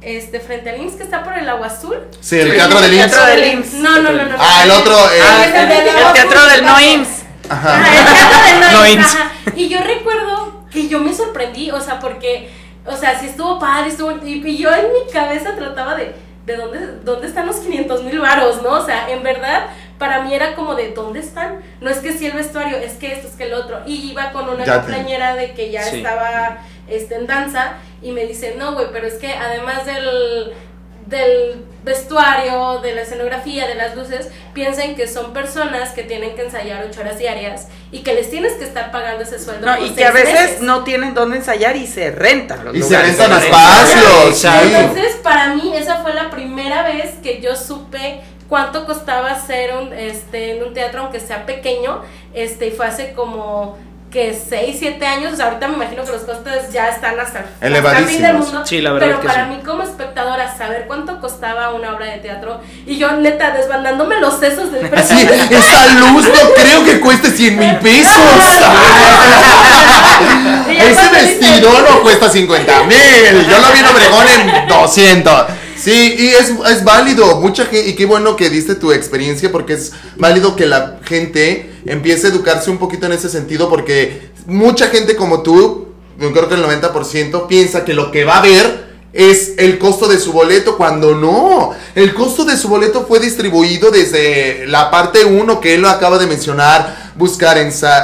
este, 0.00 0.40
frente 0.40 0.70
al 0.70 0.80
IMSS, 0.80 0.96
que 0.96 1.02
está 1.02 1.24
por 1.24 1.36
el 1.36 1.48
Agua 1.48 1.66
Azul. 1.68 1.96
Sí, 2.20 2.38
el 2.38 2.52
teatro 2.54 2.80
del 2.80 2.92
El 2.92 2.98
IMSS. 3.00 3.10
teatro 3.12 3.26
del 3.26 3.52
IMSS. 3.52 3.72
No, 3.74 4.02
no, 4.02 4.12
no, 4.12 4.24
no. 4.24 4.36
Ah, 4.38 4.62
el 4.64 4.70
otro, 4.70 4.94
eh, 5.10 5.20
Ah, 5.22 5.44
El, 5.46 5.54
el 5.56 5.68
del 5.86 5.96
Agua 5.96 6.12
teatro 6.12 6.46
del 6.46 6.64
no. 6.64 6.80
IMSS. 6.80 7.22
Ajá. 7.48 7.76
Ajá, 7.76 7.98
el 7.98 8.04
teatro 8.04 8.38
del 8.46 8.60
no 8.60 8.70
No 8.80 8.86
IMSS, 8.86 8.94
IMSS. 9.06 9.14
ajá. 9.14 9.32
Y 9.56 9.68
yo 9.68 9.78
recuerdo 9.82 10.64
que 10.70 10.88
yo 10.88 11.00
me 11.00 11.14
sorprendí, 11.14 11.70
o 11.70 11.80
sea, 11.80 11.98
porque, 12.00 12.50
o 12.84 12.96
sea, 12.96 13.18
sí 13.18 13.26
estuvo 13.26 13.58
padre, 13.58 13.88
estuvo, 13.88 14.12
y, 14.24 14.46
y 14.46 14.58
yo 14.58 14.72
en 14.74 14.86
mi 14.92 15.10
cabeza 15.12 15.54
trataba 15.56 15.94
de, 15.94 16.14
¿de 16.44 16.56
dónde, 16.56 16.78
dónde 17.02 17.26
están 17.26 17.46
los 17.46 17.56
500 17.56 18.02
mil 18.04 18.18
varos, 18.20 18.62
no? 18.62 18.70
O 18.70 18.84
sea, 18.84 19.08
en 19.10 19.22
verdad, 19.22 19.66
para 19.98 20.22
mí 20.22 20.34
era 20.34 20.54
como 20.54 20.74
de, 20.74 20.90
¿dónde 20.90 21.20
están? 21.20 21.60
No 21.80 21.88
es 21.88 21.98
que 21.98 22.12
sí 22.12 22.26
el 22.26 22.32
vestuario, 22.32 22.76
es 22.76 22.92
que 22.94 23.12
esto, 23.12 23.28
es 23.28 23.34
que 23.34 23.44
el 23.44 23.54
otro. 23.54 23.80
Y 23.86 24.10
iba 24.10 24.30
con 24.32 24.48
una 24.48 24.64
Ya 24.64 24.82
te- 24.82 24.92
compañera 24.92 25.34
de 25.36 25.52
que 25.54 25.70
ya 25.70 25.82
Sí. 25.84 25.98
estaba 25.98 26.58
este, 26.88 27.16
en 27.16 27.26
danza, 27.26 27.74
y 28.02 28.12
me 28.12 28.26
dice, 28.26 28.54
no, 28.58 28.74
güey, 28.74 28.88
pero 28.92 29.06
es 29.06 29.14
que 29.14 29.32
además 29.32 29.86
del 29.86 30.52
del 31.06 31.64
vestuario, 31.84 32.80
de 32.80 32.94
la 32.94 33.02
escenografía, 33.02 33.68
de 33.68 33.76
las 33.76 33.94
luces, 33.94 34.28
piensen 34.52 34.96
que 34.96 35.06
son 35.06 35.32
personas 35.32 35.90
que 35.90 36.02
tienen 36.02 36.34
que 36.34 36.42
ensayar 36.42 36.84
ocho 36.84 37.00
horas 37.00 37.18
diarias 37.18 37.68
y 37.92 38.00
que 38.00 38.12
les 38.12 38.28
tienes 38.28 38.54
que 38.54 38.64
estar 38.64 38.90
pagando 38.90 39.22
ese 39.22 39.38
sueldo. 39.38 39.66
No, 39.66 39.76
por 39.76 39.86
y 39.86 39.90
que 39.90 40.04
a 40.04 40.10
veces 40.10 40.34
meses. 40.34 40.60
no 40.62 40.82
tienen 40.82 41.14
dónde 41.14 41.36
ensayar 41.36 41.76
y 41.76 41.86
se 41.86 42.10
rentan 42.10 42.64
los 42.64 42.74
Y 42.74 42.82
se 42.82 42.88
lugares 42.88 43.16
rentan 43.16 43.30
donde 43.30 43.46
espacios. 43.46 44.44
Entonces, 44.64 45.16
para 45.22 45.54
mí, 45.54 45.72
esa 45.76 46.02
fue 46.02 46.12
la 46.12 46.28
primera 46.28 46.82
vez 46.82 47.14
que 47.22 47.40
yo 47.40 47.54
supe 47.54 48.22
cuánto 48.48 48.84
costaba 48.84 49.30
hacer 49.30 49.76
un, 49.76 49.92
este, 49.92 50.56
en 50.56 50.64
un 50.64 50.74
teatro, 50.74 51.02
aunque 51.02 51.20
sea 51.20 51.46
pequeño, 51.46 52.02
este, 52.34 52.68
y 52.68 52.70
fue 52.72 52.86
hace 52.86 53.12
como 53.12 53.78
que 54.10 54.38
6, 54.48 54.76
7 54.78 55.06
años, 55.06 55.32
o 55.32 55.36
sea, 55.36 55.46
ahorita 55.46 55.68
me 55.68 55.74
imagino 55.74 56.04
que 56.04 56.12
los 56.12 56.22
costes 56.22 56.72
ya 56.72 56.88
están 56.88 57.18
hasta, 57.18 57.44
el 57.60 57.74
fin 58.06 58.22
del 58.22 58.34
mundo, 58.34 58.62
Sí, 58.64 58.80
la 58.80 58.92
verdad 58.92 59.06
pero 59.06 59.18
es 59.18 59.22
que 59.22 59.26
para 59.28 59.48
sí. 59.48 59.56
mí 59.56 59.62
como 59.64 59.82
espectadora 59.82 60.56
saber 60.56 60.84
cuánto 60.86 61.20
costaba 61.20 61.74
una 61.74 61.92
obra 61.92 62.06
de 62.06 62.18
teatro 62.18 62.60
y 62.86 62.98
yo 62.98 63.12
neta 63.12 63.50
desbandándome 63.50 64.20
los 64.20 64.38
sesos 64.38 64.72
del 64.72 64.88
precio. 64.88 65.16
Sí, 65.18 65.26
esa 65.50 65.86
luz 65.94 66.24
no 66.24 66.54
creo 66.54 66.84
que 66.84 67.00
cueste 67.00 67.30
100 67.30 67.58
mil 67.58 67.76
pesos. 67.76 68.12
Ese 70.68 71.08
vestido 71.10 71.70
no 71.90 72.00
cuesta 72.02 72.30
50 72.30 72.84
mil. 72.84 73.46
Yo 73.48 73.58
lo 73.58 73.72
vi 73.72 73.78
en 73.80 73.86
Obregón 73.86 74.26
en 74.28 74.68
200. 74.68 75.44
Sí, 75.86 76.16
y 76.18 76.26
es, 76.30 76.52
es 76.68 76.82
válido. 76.82 77.40
Mucha 77.40 77.64
gente, 77.64 77.90
y 77.90 77.94
qué 77.94 78.06
bueno 78.06 78.34
que 78.34 78.50
diste 78.50 78.74
tu 78.74 78.90
experiencia 78.90 79.52
porque 79.52 79.74
es 79.74 79.92
válido 80.16 80.56
que 80.56 80.66
la 80.66 80.98
gente 81.04 81.70
empiece 81.84 82.26
a 82.26 82.30
educarse 82.30 82.72
un 82.72 82.78
poquito 82.78 83.06
en 83.06 83.12
ese 83.12 83.28
sentido 83.28 83.70
porque 83.70 84.30
mucha 84.46 84.88
gente 84.88 85.14
como 85.14 85.44
tú, 85.44 85.86
yo 86.18 86.32
creo 86.32 86.48
que 86.48 86.56
el 86.56 86.64
90% 86.64 87.46
piensa 87.46 87.84
que 87.84 87.94
lo 87.94 88.10
que 88.10 88.24
va 88.24 88.38
a 88.38 88.42
ver 88.42 88.85
es 89.16 89.54
el 89.56 89.78
costo 89.78 90.08
de 90.08 90.18
su 90.18 90.32
boleto 90.32 90.76
cuando 90.76 91.14
no. 91.14 91.72
El 91.94 92.12
costo 92.12 92.44
de 92.44 92.56
su 92.56 92.68
boleto 92.68 93.06
fue 93.06 93.18
distribuido 93.18 93.90
desde 93.90 94.66
la 94.66 94.90
parte 94.90 95.24
1 95.24 95.60
que 95.60 95.74
él 95.74 95.80
lo 95.80 95.88
acaba 95.88 96.18
de 96.18 96.26
mencionar, 96.26 97.12
buscar 97.14 97.56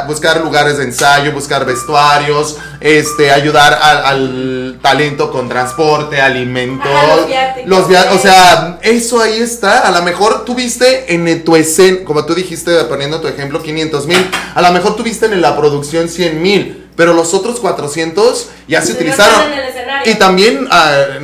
buscar 0.06 0.40
lugares 0.40 0.78
de 0.78 0.84
ensayo, 0.84 1.32
buscar 1.32 1.66
vestuarios, 1.66 2.56
este 2.80 3.30
ayudar 3.30 3.78
al, 3.82 4.04
al 4.04 4.78
talento 4.80 5.30
con 5.30 5.48
transporte, 5.48 6.20
alimentos, 6.20 6.90
Ajá, 6.90 7.16
los 7.16 7.26
viáticos. 7.26 7.68
los 7.68 7.80
o 7.84 8.18
sea, 8.18 8.78
eso 8.82 9.20
ahí 9.20 9.38
está. 9.38 9.80
A 9.80 9.90
lo 9.90 10.02
mejor 10.02 10.46
tuviste 10.46 11.14
en 11.14 11.44
tu 11.44 11.56
escena, 11.56 11.98
como 12.04 12.24
tú 12.24 12.34
dijiste 12.34 12.72
poniendo 12.84 13.20
tu 13.20 13.28
ejemplo 13.28 13.62
500 13.62 14.06
mil, 14.06 14.30
a 14.54 14.62
lo 14.62 14.72
mejor 14.72 14.96
tuviste 14.96 15.26
en 15.26 15.42
la 15.42 15.56
producción 15.56 16.08
100 16.08 16.42
mil. 16.42 16.81
Pero 16.94 17.14
los 17.14 17.32
otros 17.32 17.58
400 17.60 18.48
ya 18.68 18.80
se 18.80 18.88
Se 18.88 18.92
utilizaron. 18.92 19.42
Y 20.04 20.14
también 20.16 20.68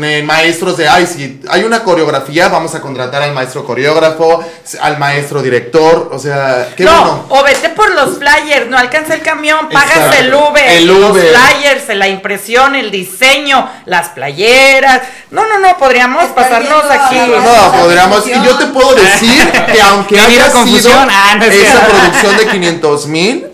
en 0.02 0.24
maestros 0.26 0.76
de, 0.76 0.88
ay, 0.88 1.07
si 1.07 1.40
hay 1.48 1.64
una 1.64 1.83
coreografía, 1.83 2.48
vamos 2.48 2.74
a 2.74 2.81
contratar 2.81 3.22
al 3.22 3.33
maestro 3.33 3.64
coreógrafo, 3.64 4.42
al 4.81 4.98
maestro 4.98 5.42
director, 5.42 6.11
o 6.12 6.18
sea, 6.18 6.68
qué 6.76 6.85
no, 6.85 6.92
bueno. 6.92 7.24
o 7.31 7.42
vete 7.42 7.70
por 7.70 7.92
los 7.92 8.18
flyers, 8.18 8.68
no 8.68 8.78
alcanza 8.78 9.14
el 9.14 9.22
camión, 9.22 9.68
pagas 9.68 9.96
Exacto. 9.96 10.16
el 10.18 10.35
Uber, 10.35 10.64
El 10.70 10.87
los 10.87 11.11
Uber. 11.11 11.26
flyers, 11.35 11.96
la 11.96 12.09
impresión, 12.09 12.74
el 12.76 12.90
diseño, 12.90 13.68
las 13.87 14.11
playeras. 14.11 15.02
No, 15.31 15.46
no, 15.48 15.59
no, 15.59 15.76
podríamos 15.76 16.22
Está 16.22 16.35
pasarnos 16.37 16.85
aquí. 16.88 17.18
No, 17.18 17.72
podríamos, 17.83 18.26
y 18.28 18.33
yo 18.44 18.57
te 18.59 18.66
puedo 18.66 18.94
decir 18.94 19.50
que 19.72 19.81
aunque 19.83 20.20
haya 20.20 20.50
sido. 20.50 20.90
Ah, 20.92 21.35
no 21.37 21.44
es 21.44 21.54
esa 21.54 21.72
cierto. 21.81 21.90
producción 21.90 22.37
de 22.37 22.46
500 22.46 23.07
mil, 23.09 23.47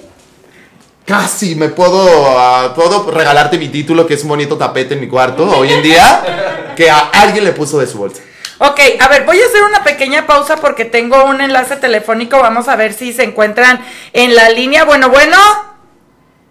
casi 1.04 1.54
me 1.54 1.68
puedo, 1.68 2.38
ah, 2.38 2.72
puedo 2.74 3.10
regalarte 3.10 3.58
mi 3.58 3.68
título, 3.68 4.06
que 4.06 4.14
es 4.14 4.22
un 4.22 4.30
bonito 4.30 4.56
tapete 4.56 4.94
en 4.94 5.00
mi 5.00 5.08
cuarto 5.08 5.44
hoy 5.58 5.72
en 5.72 5.82
día, 5.82 6.72
que 6.76 6.90
a 6.90 7.10
alguien 7.12 7.44
le 7.44 7.52
puso 7.52 7.78
de 7.78 7.86
su 7.86 7.98
bolsa. 7.98 8.22
Ok, 8.58 8.80
a 9.00 9.08
ver, 9.08 9.24
voy 9.24 9.40
a 9.40 9.46
hacer 9.46 9.62
una 9.64 9.82
pequeña 9.82 10.26
pausa 10.26 10.56
porque 10.56 10.84
tengo 10.84 11.24
un 11.24 11.40
enlace 11.40 11.76
telefónico. 11.76 12.38
Vamos 12.38 12.68
a 12.68 12.76
ver 12.76 12.92
si 12.92 13.12
se 13.12 13.24
encuentran 13.24 13.84
en 14.12 14.34
la 14.34 14.48
línea. 14.48 14.84
Bueno, 14.84 15.10
bueno. 15.10 15.36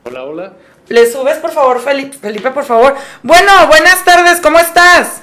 Hola, 0.04 0.24
hola. 0.24 0.54
Le 0.90 1.10
subes, 1.10 1.38
por 1.38 1.52
favor, 1.52 1.82
Felipe, 1.82 2.18
Felipe, 2.18 2.52
por 2.52 2.66
favor. 2.66 2.96
Bueno, 3.24 3.52
buenas 3.68 4.04
tardes, 4.04 4.42
¿cómo 4.42 4.60
estás? 4.60 5.23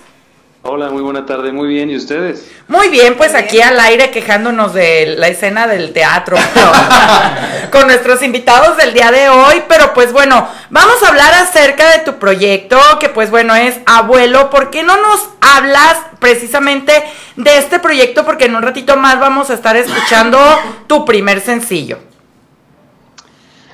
Hola, 0.62 0.90
muy 0.90 1.00
buena 1.00 1.24
tarde, 1.24 1.52
muy 1.52 1.68
bien, 1.68 1.88
¿y 1.88 1.96
ustedes? 1.96 2.52
Muy 2.68 2.90
bien, 2.90 3.16
pues 3.16 3.34
aquí 3.34 3.62
al 3.62 3.80
aire 3.80 4.10
quejándonos 4.10 4.74
de 4.74 5.14
la 5.16 5.28
escena 5.28 5.66
del 5.66 5.94
teatro 5.94 6.36
con 7.72 7.86
nuestros 7.86 8.22
invitados 8.22 8.76
del 8.76 8.92
día 8.92 9.10
de 9.10 9.30
hoy, 9.30 9.62
pero 9.68 9.94
pues 9.94 10.12
bueno, 10.12 10.46
vamos 10.68 11.02
a 11.02 11.08
hablar 11.08 11.32
acerca 11.32 11.96
de 11.96 12.00
tu 12.00 12.18
proyecto, 12.18 12.78
que 13.00 13.08
pues 13.08 13.30
bueno 13.30 13.54
es 13.56 13.80
Abuelo, 13.86 14.50
¿por 14.50 14.68
qué 14.68 14.82
no 14.82 14.98
nos 14.98 15.30
hablas 15.40 15.96
precisamente 16.18 16.92
de 17.36 17.56
este 17.56 17.78
proyecto? 17.78 18.26
Porque 18.26 18.44
en 18.44 18.54
un 18.54 18.62
ratito 18.62 18.98
más 18.98 19.18
vamos 19.18 19.48
a 19.48 19.54
estar 19.54 19.78
escuchando 19.78 20.38
tu 20.86 21.06
primer 21.06 21.40
sencillo. 21.40 22.00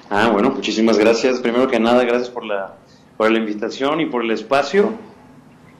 Ah, 0.08 0.28
bueno, 0.30 0.50
muchísimas 0.50 0.98
gracias. 0.98 1.40
Primero 1.40 1.66
que 1.66 1.80
nada, 1.80 2.04
gracias 2.04 2.30
por 2.30 2.44
la, 2.44 2.74
por 3.16 3.28
la 3.28 3.38
invitación 3.38 4.00
y 4.00 4.06
por 4.06 4.22
el 4.22 4.30
espacio. 4.30 4.92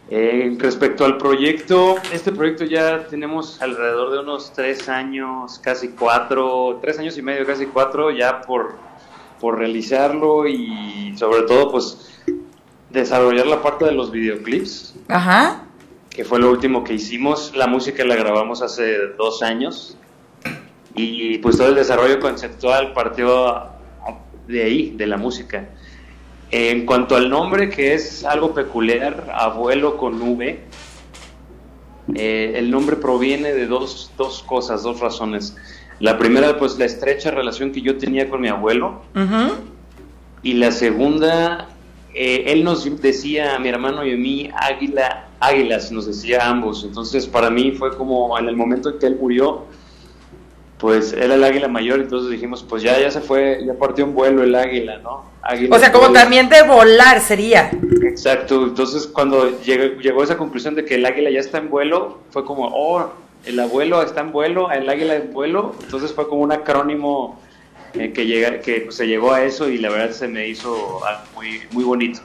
Eh, 0.09 0.57
respecto 0.61 1.05
al 1.05 1.19
proyecto, 1.19 1.97
este 2.13 2.31
proyecto 2.31 2.65
ya 2.65 3.09
tenemos 3.09 3.61
alrededor 3.61 4.13
de 4.13 4.21
unos 4.21 4.53
tres 4.53 4.89
años, 4.89 5.59
casi 5.59 5.89
cuatro, 5.89 6.79
tres 6.81 6.99
años 7.01 7.19
y 7.19 7.23
medio, 7.23 7.45
casi 7.45 7.67
cuatro, 7.67 8.13
ya 8.13 8.41
por, 8.43 8.77
por 9.41 9.59
realizarlo 9.59 10.47
y 10.47 11.13
sobre 11.17 11.43
todo 11.43 11.73
pues 11.73 12.23
desarrollar 12.91 13.49
la 13.49 13.63
parte 13.63 13.85
de 13.85 13.93
los 13.93 14.13
videoclips. 14.13 14.95
Ajá. 15.09 15.65
Que 16.09 16.25
fue 16.25 16.39
lo 16.39 16.51
último 16.51 16.85
que 16.85 16.95
hicimos. 16.95 17.57
La 17.57 17.67
música 17.67 18.05
la 18.05 18.15
grabamos 18.15 18.63
hace 18.63 19.09
dos 19.19 19.43
años 19.43 19.97
y 20.95 21.39
pues 21.39 21.57
todo 21.59 21.69
el 21.69 21.75
desarrollo 21.75 22.21
conceptual 22.21 22.93
partió 22.93 23.71
de 24.47 24.63
ahí, 24.63 24.91
de 24.97 25.07
la 25.09 25.17
música. 25.17 25.69
En 26.51 26.87
cuanto 26.87 27.17
al 27.17 27.29
nombre, 27.29 27.71
que 27.71 27.95
es 27.95 28.25
algo 28.25 28.55
peculiar, 28.55 29.33
abuelo 29.35 29.97
con 29.97 30.21
V, 30.21 30.61
eh, 32.15 32.53
el 32.55 32.71
nombre 32.71 32.97
proviene 32.97 33.53
de 33.53 33.67
dos, 33.67 34.13
dos, 34.17 34.45
cosas, 34.47 34.85
dos 34.85 35.01
razones. 35.01 35.57
La 35.99 36.19
primera, 36.19 36.57
pues 36.59 36.79
la 36.79 36.85
estrecha 36.85 37.31
relación 37.31 37.73
que 37.73 37.81
yo 37.81 37.99
tenía 37.99 38.29
con 38.29 38.41
mi 38.41 38.49
abuelo. 38.49 39.03
Y 40.43 40.55
la 40.55 40.71
segunda, 40.71 41.69
eh, 42.15 42.45
él 42.47 42.63
nos 42.63 42.85
decía 43.01 43.57
a 43.57 43.59
mi 43.59 43.69
hermano 43.69 44.05
y 44.07 44.13
a 44.13 44.17
mí, 44.17 44.51
águila, 44.55 45.29
águilas, 45.41 45.91
nos 45.91 46.07
decía 46.07 46.45
a 46.45 46.51
ambos. 46.51 46.85
Entonces, 46.85 47.27
para 47.27 47.51
mí 47.51 47.73
fue 47.73 47.97
como 47.97 48.39
en 48.39 48.47
el 48.47 48.57
momento 48.57 48.91
en 48.91 48.99
que 48.99 49.07
él 49.07 49.17
murió, 49.21 49.65
pues 50.79 51.13
era 51.13 51.35
el 51.35 51.45
águila 51.45 51.69
mayor, 51.69 52.01
entonces 52.01 52.31
dijimos, 52.31 52.65
pues 52.69 52.83
ya, 52.83 52.99
ya 52.99 53.11
se 53.11 53.21
fue, 53.21 53.63
ya 53.65 53.75
partió 53.75 54.05
un 54.05 54.15
vuelo 54.15 54.43
el 54.43 54.55
águila, 54.55 54.99
¿no? 54.99 55.25
o 55.71 55.79
sea, 55.79 55.93
como 55.93 56.13
también 56.13 56.49
de 56.49 56.63
volar 56.63 57.21
sería. 57.21 57.71
Exacto, 58.03 58.65
entonces 58.65 59.07
cuando 59.07 59.61
llegó, 59.61 60.01
llegó 60.01 60.23
esa 60.23 60.37
conclusión 60.37 60.75
de 60.75 60.85
que 60.85 60.97
el 60.97 61.07
águila 61.07 61.31
ya 61.31 61.41
está 61.41 61.59
en 61.59 61.71
vuelo, 61.71 62.19
fue 62.31 62.45
como, 62.45 62.69
oh, 62.73 63.11
el 63.45 63.61
abuelo 63.61 64.03
está 64.03 64.21
en 64.21 64.33
vuelo, 64.33 64.71
el 64.71 64.89
águila 64.89 65.15
en 65.17 65.33
vuelo, 65.33 65.75
entonces 65.83 66.13
fue 66.13 66.29
como 66.29 66.43
un 66.43 66.53
acrónimo 66.53 67.41
eh, 67.95 68.13
que, 68.13 68.27
llega, 68.27 68.61
que 68.61 68.89
se 68.91 69.07
llegó 69.07 69.33
a 69.33 69.45
eso 69.45 69.69
y 69.71 69.79
la 69.79 69.89
verdad 69.89 70.11
se 70.11 70.29
me 70.29 70.49
hizo 70.49 71.01
muy, 71.35 71.63
muy 71.71 71.85
bonito. 71.85 72.21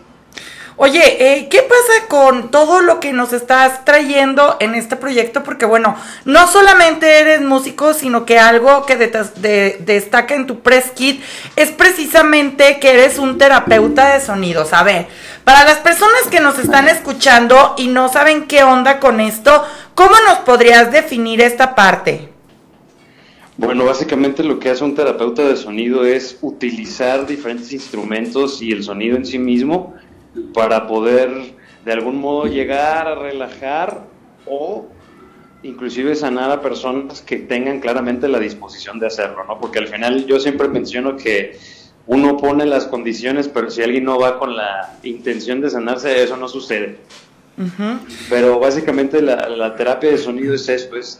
Oye, 0.83 1.03
eh, 1.19 1.47
¿qué 1.47 1.61
pasa 1.61 2.07
con 2.07 2.49
todo 2.49 2.81
lo 2.81 2.99
que 2.99 3.13
nos 3.13 3.33
estás 3.33 3.85
trayendo 3.85 4.57
en 4.59 4.73
este 4.73 4.95
proyecto? 4.95 5.43
Porque 5.43 5.67
bueno, 5.67 5.95
no 6.25 6.47
solamente 6.47 7.19
eres 7.19 7.39
músico, 7.41 7.93
sino 7.93 8.25
que 8.25 8.39
algo 8.39 8.87
que 8.87 8.97
destaca 8.97 10.33
en 10.33 10.47
tu 10.47 10.61
press 10.61 10.89
kit 10.89 11.21
es 11.55 11.69
precisamente 11.69 12.79
que 12.79 12.93
eres 12.93 13.19
un 13.19 13.37
terapeuta 13.37 14.15
de 14.15 14.21
sonidos. 14.21 14.73
A 14.73 14.81
ver, 14.81 15.05
para 15.43 15.65
las 15.65 15.77
personas 15.77 16.23
que 16.31 16.39
nos 16.39 16.57
están 16.57 16.89
escuchando 16.89 17.75
y 17.77 17.87
no 17.87 18.09
saben 18.09 18.47
qué 18.47 18.63
onda 18.63 18.99
con 18.99 19.19
esto, 19.19 19.63
¿cómo 19.93 20.15
nos 20.27 20.39
podrías 20.39 20.91
definir 20.91 21.41
esta 21.41 21.75
parte? 21.75 22.29
Bueno, 23.55 23.85
básicamente 23.85 24.43
lo 24.43 24.57
que 24.57 24.71
hace 24.71 24.83
un 24.83 24.95
terapeuta 24.95 25.43
de 25.43 25.57
sonido 25.57 26.05
es 26.05 26.39
utilizar 26.41 27.27
diferentes 27.27 27.71
instrumentos 27.71 28.63
y 28.63 28.71
el 28.71 28.83
sonido 28.83 29.15
en 29.15 29.27
sí 29.27 29.37
mismo 29.37 29.93
para 30.53 30.87
poder 30.87 31.55
de 31.85 31.91
algún 31.91 32.19
modo 32.19 32.45
llegar 32.45 33.07
a 33.07 33.15
relajar 33.15 34.05
o 34.45 34.87
inclusive 35.63 36.15
sanar 36.15 36.51
a 36.51 36.61
personas 36.61 37.21
que 37.21 37.37
tengan 37.37 37.79
claramente 37.79 38.27
la 38.27 38.39
disposición 38.39 38.99
de 38.99 39.07
hacerlo, 39.07 39.43
¿no? 39.47 39.59
Porque 39.59 39.79
al 39.79 39.87
final 39.87 40.25
yo 40.25 40.39
siempre 40.39 40.67
menciono 40.67 41.17
que 41.17 41.57
uno 42.07 42.37
pone 42.37 42.65
las 42.65 42.85
condiciones, 42.85 43.47
pero 43.47 43.69
si 43.69 43.83
alguien 43.83 44.05
no 44.05 44.19
va 44.19 44.39
con 44.39 44.55
la 44.55 44.97
intención 45.03 45.61
de 45.61 45.69
sanarse, 45.69 46.23
eso 46.23 46.35
no 46.37 46.47
sucede. 46.47 46.97
Pero 48.29 48.59
básicamente 48.59 49.21
la, 49.21 49.75
terapia 49.75 50.09
de 50.09 50.17
sonido 50.17 50.55
es 50.55 50.67
esto, 50.67 50.95
es 50.97 51.19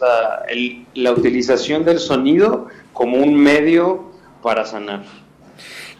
la 0.94 1.12
utilización 1.12 1.84
del 1.84 2.00
sonido 2.00 2.66
como 2.92 3.18
un 3.18 3.36
medio 3.36 4.10
para 4.42 4.64
sanar. 4.64 5.04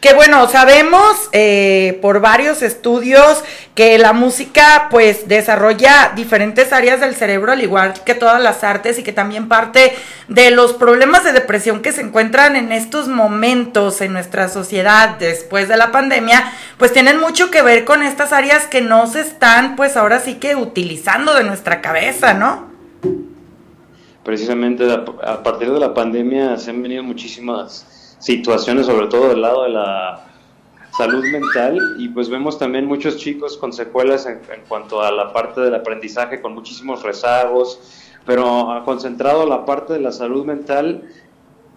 Que 0.03 0.13
bueno, 0.13 0.49
sabemos 0.49 1.29
eh, 1.31 1.97
por 2.01 2.19
varios 2.19 2.61
estudios 2.61 3.41
que 3.73 3.97
la 3.97 4.11
música 4.11 4.89
pues 4.91 5.29
desarrolla 5.29 6.11
diferentes 6.13 6.73
áreas 6.73 6.99
del 6.99 7.15
cerebro, 7.15 7.53
al 7.53 7.61
igual 7.61 7.93
que 8.03 8.13
todas 8.13 8.43
las 8.43 8.65
artes, 8.65 8.99
y 8.99 9.03
que 9.03 9.13
también 9.13 9.47
parte 9.47 9.93
de 10.27 10.51
los 10.51 10.73
problemas 10.73 11.23
de 11.23 11.31
depresión 11.31 11.81
que 11.81 11.93
se 11.93 12.01
encuentran 12.01 12.57
en 12.57 12.73
estos 12.73 13.07
momentos 13.07 14.01
en 14.01 14.11
nuestra 14.11 14.49
sociedad 14.49 15.15
después 15.19 15.69
de 15.69 15.77
la 15.77 15.93
pandemia, 15.93 16.51
pues 16.77 16.91
tienen 16.91 17.17
mucho 17.17 17.49
que 17.49 17.61
ver 17.61 17.85
con 17.85 18.03
estas 18.03 18.33
áreas 18.33 18.67
que 18.67 18.81
no 18.81 19.07
se 19.07 19.21
están 19.21 19.77
pues 19.77 19.95
ahora 19.95 20.19
sí 20.19 20.33
que 20.33 20.57
utilizando 20.57 21.33
de 21.33 21.45
nuestra 21.45 21.79
cabeza, 21.79 22.33
¿no? 22.33 22.67
Precisamente 24.25 24.83
a 24.91 25.43
partir 25.43 25.71
de 25.71 25.79
la 25.79 25.93
pandemia 25.93 26.57
se 26.57 26.71
han 26.71 26.83
venido 26.83 27.03
muchísimas 27.03 27.92
situaciones, 28.23 28.85
sobre 28.85 29.07
todo 29.07 29.29
del 29.29 29.41
lado 29.41 29.63
de 29.63 29.69
la 29.69 30.25
salud 30.97 31.25
mental, 31.25 31.77
y 31.97 32.07
pues 32.09 32.29
vemos 32.29 32.57
también 32.57 32.85
muchos 32.85 33.17
chicos 33.17 33.57
con 33.57 33.73
secuelas 33.73 34.25
en, 34.25 34.39
cuanto 34.67 35.01
a 35.01 35.11
la 35.11 35.33
parte 35.33 35.59
del 35.59 35.75
aprendizaje, 35.75 36.39
con 36.39 36.53
muchísimos 36.53 37.03
rezagos, 37.03 37.79
pero 38.25 38.81
concentrado 38.85 39.45
la 39.45 39.65
parte 39.65 39.93
de 39.93 39.99
la 39.99 40.13
salud 40.13 40.45
mental, 40.45 41.03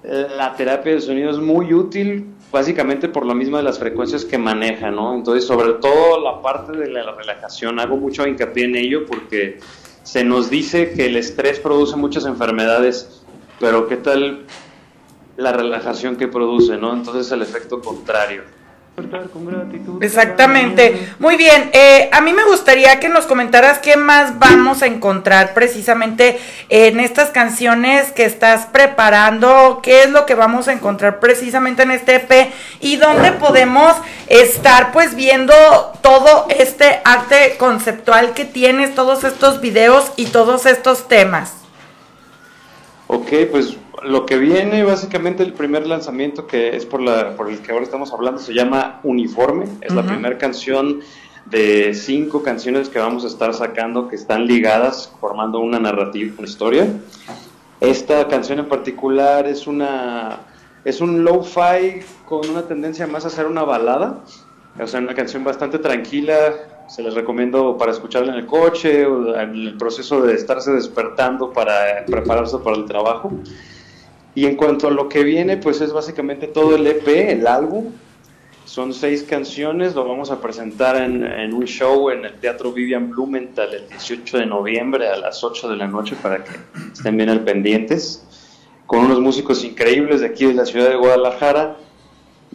la 0.05 0.55
terapia 0.55 0.95
de 0.95 1.01
sonido 1.01 1.31
es 1.31 1.39
muy 1.39 1.75
útil, 1.75 2.27
básicamente 2.53 3.09
por 3.09 3.27
lo 3.27 3.35
mismo 3.35 3.57
de 3.57 3.65
las 3.65 3.81
frecuencias 3.81 4.25
que 4.25 4.39
maneja, 4.39 4.93
¿no? 4.93 5.15
Entonces, 5.15 5.45
sobre 5.45 5.73
todo 5.75 6.21
la 6.21 6.41
parte 6.43 6.77
de 6.77 6.89
la 6.89 7.11
relajación, 7.11 7.81
hago 7.81 7.97
mucho 7.97 8.25
hincapié 8.25 8.67
en 8.67 8.77
ello 8.77 9.05
porque 9.05 9.59
se 10.05 10.23
nos 10.23 10.49
dice 10.49 10.93
que 10.93 11.07
el 11.07 11.17
estrés 11.17 11.59
produce 11.59 11.97
muchas 11.97 12.25
enfermedades, 12.25 13.25
pero 13.59 13.89
¿qué 13.89 13.97
tal 13.97 14.47
la 15.37 15.53
relajación 15.53 16.17
que 16.17 16.29
produce, 16.29 16.77
¿no? 16.77 16.93
Entonces 16.93 17.31
el 17.33 17.43
efecto 17.43 17.81
contrario. 17.81 18.43
Exactamente. 20.01 21.13
Muy 21.19 21.37
bien. 21.37 21.71
Eh, 21.75 22.09
a 22.13 22.23
mí 22.23 22.33
me 22.33 22.45
gustaría 22.45 22.99
que 22.99 23.11
nos 23.11 23.27
comentaras 23.27 23.79
qué 23.79 23.97
más 23.97 24.39
vamos 24.39 24.81
a 24.81 24.87
encontrar 24.87 25.53
precisamente 25.53 26.39
en 26.71 26.99
estas 27.01 27.29
canciones 27.29 28.11
que 28.13 28.25
estás 28.25 28.67
preparando, 28.67 29.81
qué 29.83 30.05
es 30.05 30.11
lo 30.11 30.25
que 30.25 30.35
vamos 30.35 30.69
a 30.69 30.73
encontrar 30.73 31.21
precisamente 31.21 31.83
en 31.83 31.91
este 31.91 32.17
EP 32.17 32.53
y 32.81 32.97
dónde 32.97 33.33
podemos 33.33 33.95
estar 34.29 34.93
pues 34.93 35.15
viendo 35.15 35.53
todo 36.01 36.47
este 36.49 37.01
arte 37.05 37.57
conceptual 37.59 38.33
que 38.33 38.47
tienes, 38.47 38.95
todos 38.95 39.25
estos 39.25 39.61
videos 39.61 40.11
y 40.17 40.27
todos 40.27 40.65
estos 40.65 41.07
temas. 41.07 41.66
Ok, 43.09 43.29
pues 43.51 43.77
lo 44.03 44.27
que 44.27 44.37
viene, 44.37 44.83
básicamente 44.83 45.43
el 45.43 45.53
primer 45.53 45.87
lanzamiento 45.87 46.47
que 46.47 46.77
es 46.77 46.85
por, 46.85 47.01
la, 47.01 47.37
por 47.37 47.49
el 47.49 47.61
que 47.61 47.73
ahora 47.73 47.85
estamos 47.85 48.13
hablando, 48.13 48.41
se 48.41 48.53
llama 48.53 49.01
Uniforme. 49.05 49.67
Es 49.81 49.95
la 49.95 50.03
primera 50.03 50.37
canción 50.39 51.01
de 51.47 51.95
cinco 51.95 52.43
canciones 52.43 52.89
que 52.89 52.99
vamos 52.99 53.25
a 53.25 53.29
estar 53.29 53.55
sacando 53.55 54.09
que 54.09 54.17
están 54.17 54.47
ligadas, 54.47 55.13
formando 55.21 55.61
una 55.61 55.79
narrativa, 55.79 56.35
una 56.37 56.49
historia. 56.49 56.89
Esta 57.81 58.27
canción 58.27 58.59
en 58.59 58.67
particular 58.67 59.47
es 59.47 59.67
una 59.67 60.41
es 60.85 61.01
un 61.01 61.25
lo-fi 61.25 62.01
con 62.27 62.49
una 62.49 62.63
tendencia 62.63 63.07
más 63.07 63.25
a 63.25 63.31
ser 63.31 63.47
una 63.47 63.65
balada, 63.65 64.21
o 64.81 64.87
sea, 64.87 65.01
una 65.01 65.15
canción 65.15 65.43
bastante 65.43 65.79
tranquila, 65.79 66.37
se 66.89 67.03
les 67.03 67.15
recomiendo 67.15 67.77
para 67.77 67.93
escucharla 67.93 68.33
en 68.33 68.39
el 68.39 68.47
coche 68.47 69.07
o 69.07 69.37
en 69.39 69.55
el 69.55 69.77
proceso 69.77 70.23
de 70.23 70.35
estarse 70.35 70.73
despertando 70.73 71.53
para 71.53 72.05
prepararse 72.07 72.59
para 72.59 72.77
el 72.77 72.85
trabajo. 72.87 73.33
Y 74.35 74.47
en 74.47 74.57
cuanto 74.57 74.89
a 74.89 74.91
lo 74.91 75.09
que 75.09 75.25
viene, 75.25 75.57
pues 75.57 75.81
es 75.81 75.93
básicamente 75.93 76.47
todo 76.47 76.77
el 76.77 76.87
EP, 76.87 77.09
el 77.09 77.47
álbum. 77.47 77.87
Son 78.65 78.93
seis 78.93 79.23
canciones, 79.23 79.95
lo 79.95 80.07
vamos 80.07 80.31
a 80.31 80.41
presentar 80.41 80.97
en, 80.97 81.25
en, 81.25 81.55
un 81.55 81.65
show 81.65 82.11
en 82.11 82.25
el 82.25 82.35
Teatro 82.35 82.73
Vivian 82.73 83.11
Blumenthal 83.11 83.73
el 83.73 83.89
18 83.89 84.39
de 84.39 84.47
noviembre 84.47 85.09
a 85.09 85.17
las 85.17 85.43
8 85.43 85.71
de 85.71 85.77
la 85.77 85.87
noche 85.87 86.17
para 86.21 86.45
que 86.45 86.51
estén 86.93 87.17
bien 87.17 87.31
al 87.31 87.41
pendientes, 87.41 88.27
con 88.87 89.01
unos 89.01 89.21
músicos 89.21 89.65
increíbles 89.65 90.21
de 90.21 90.27
aquí 90.27 90.45
de 90.45 90.55
la 90.55 90.67
ciudad 90.67 90.91
de 90.91 90.97
Guadalajara. 90.97 91.77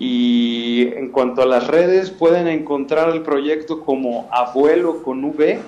Y 0.04 0.88
en 0.96 1.10
cuanto 1.10 1.44
a 1.44 1.46
las 1.46 1.68
redes, 1.68 2.10
pueden 2.10 2.48
encontrar 2.48 3.10
el 3.10 3.22
proyecto 3.22 3.82
como 3.82 4.28
Abuelo 4.32 5.04
con 5.04 5.24
V 5.24 5.60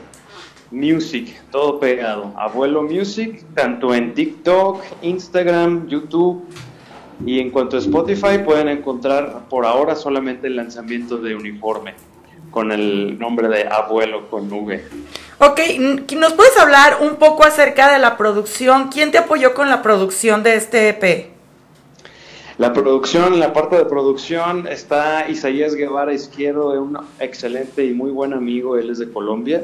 Music, 0.71 1.39
todo 1.51 1.79
pegado. 1.79 2.33
Abuelo 2.35 2.81
Music, 2.81 3.45
tanto 3.53 3.93
en 3.93 4.15
TikTok, 4.15 4.81
Instagram, 5.03 5.87
YouTube. 5.87 6.43
Y 7.23 7.41
en 7.41 7.51
cuanto 7.51 7.77
a 7.77 7.79
Spotify, 7.79 8.39
pueden 8.43 8.69
encontrar 8.69 9.47
por 9.49 9.67
ahora 9.67 9.95
solamente 9.95 10.47
el 10.47 10.55
lanzamiento 10.55 11.17
de 11.17 11.35
uniforme 11.35 11.93
con 12.49 12.71
el 12.71 13.19
nombre 13.19 13.47
de 13.49 13.67
Abuelo 13.67 14.31
con 14.31 14.51
V. 14.51 14.83
Ok, 15.37 15.59
¿nos 16.17 16.33
puedes 16.33 16.57
hablar 16.57 16.97
un 17.01 17.17
poco 17.17 17.43
acerca 17.43 17.93
de 17.93 17.99
la 17.99 18.17
producción? 18.17 18.89
¿Quién 18.89 19.11
te 19.11 19.19
apoyó 19.19 19.53
con 19.53 19.69
la 19.69 19.83
producción 19.83 20.41
de 20.41 20.55
este 20.55 20.89
EP? 20.89 21.32
La 22.59 22.71
producción, 22.71 23.39
la 23.39 23.51
parte 23.51 23.77
de 23.77 23.85
producción 23.85 24.67
está 24.67 25.27
Isaías 25.27 25.73
Guevara 25.73 26.13
Izquierdo, 26.13 26.69
un 26.79 26.99
excelente 27.19 27.83
y 27.83 27.95
muy 27.95 28.11
buen 28.11 28.31
amigo, 28.31 28.77
él 28.77 28.91
es 28.91 28.99
de 28.99 29.11
Colombia. 29.11 29.63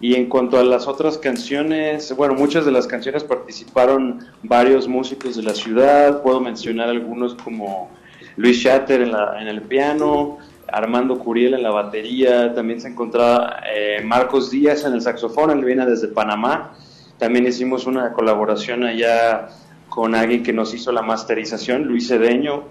Y 0.00 0.14
en 0.14 0.28
cuanto 0.28 0.56
a 0.56 0.62
las 0.62 0.86
otras 0.86 1.18
canciones, 1.18 2.14
bueno, 2.16 2.34
muchas 2.34 2.64
de 2.64 2.70
las 2.70 2.86
canciones 2.86 3.24
participaron 3.24 4.20
varios 4.44 4.86
músicos 4.86 5.34
de 5.34 5.42
la 5.42 5.52
ciudad, 5.52 6.22
puedo 6.22 6.40
mencionar 6.40 6.90
algunos 6.90 7.34
como 7.34 7.90
Luis 8.36 8.58
Shatter 8.58 9.02
en, 9.02 9.10
la, 9.10 9.40
en 9.40 9.48
el 9.48 9.60
piano, 9.62 10.38
Armando 10.68 11.18
Curiel 11.18 11.54
en 11.54 11.64
la 11.64 11.70
batería, 11.70 12.54
también 12.54 12.80
se 12.80 12.86
encontraba 12.86 13.62
eh, 13.74 14.00
Marcos 14.04 14.48
Díaz 14.48 14.84
en 14.84 14.92
el 14.92 15.02
saxofón, 15.02 15.50
él 15.50 15.64
viene 15.64 15.84
desde 15.86 16.06
Panamá. 16.06 16.72
También 17.18 17.46
hicimos 17.46 17.86
una 17.86 18.12
colaboración 18.12 18.84
allá 18.84 19.48
con 19.94 20.14
alguien 20.14 20.42
que 20.42 20.54
nos 20.54 20.72
hizo 20.72 20.90
la 20.90 21.02
masterización, 21.02 21.84
Luis 21.84 22.08
Cedeño. 22.08 22.62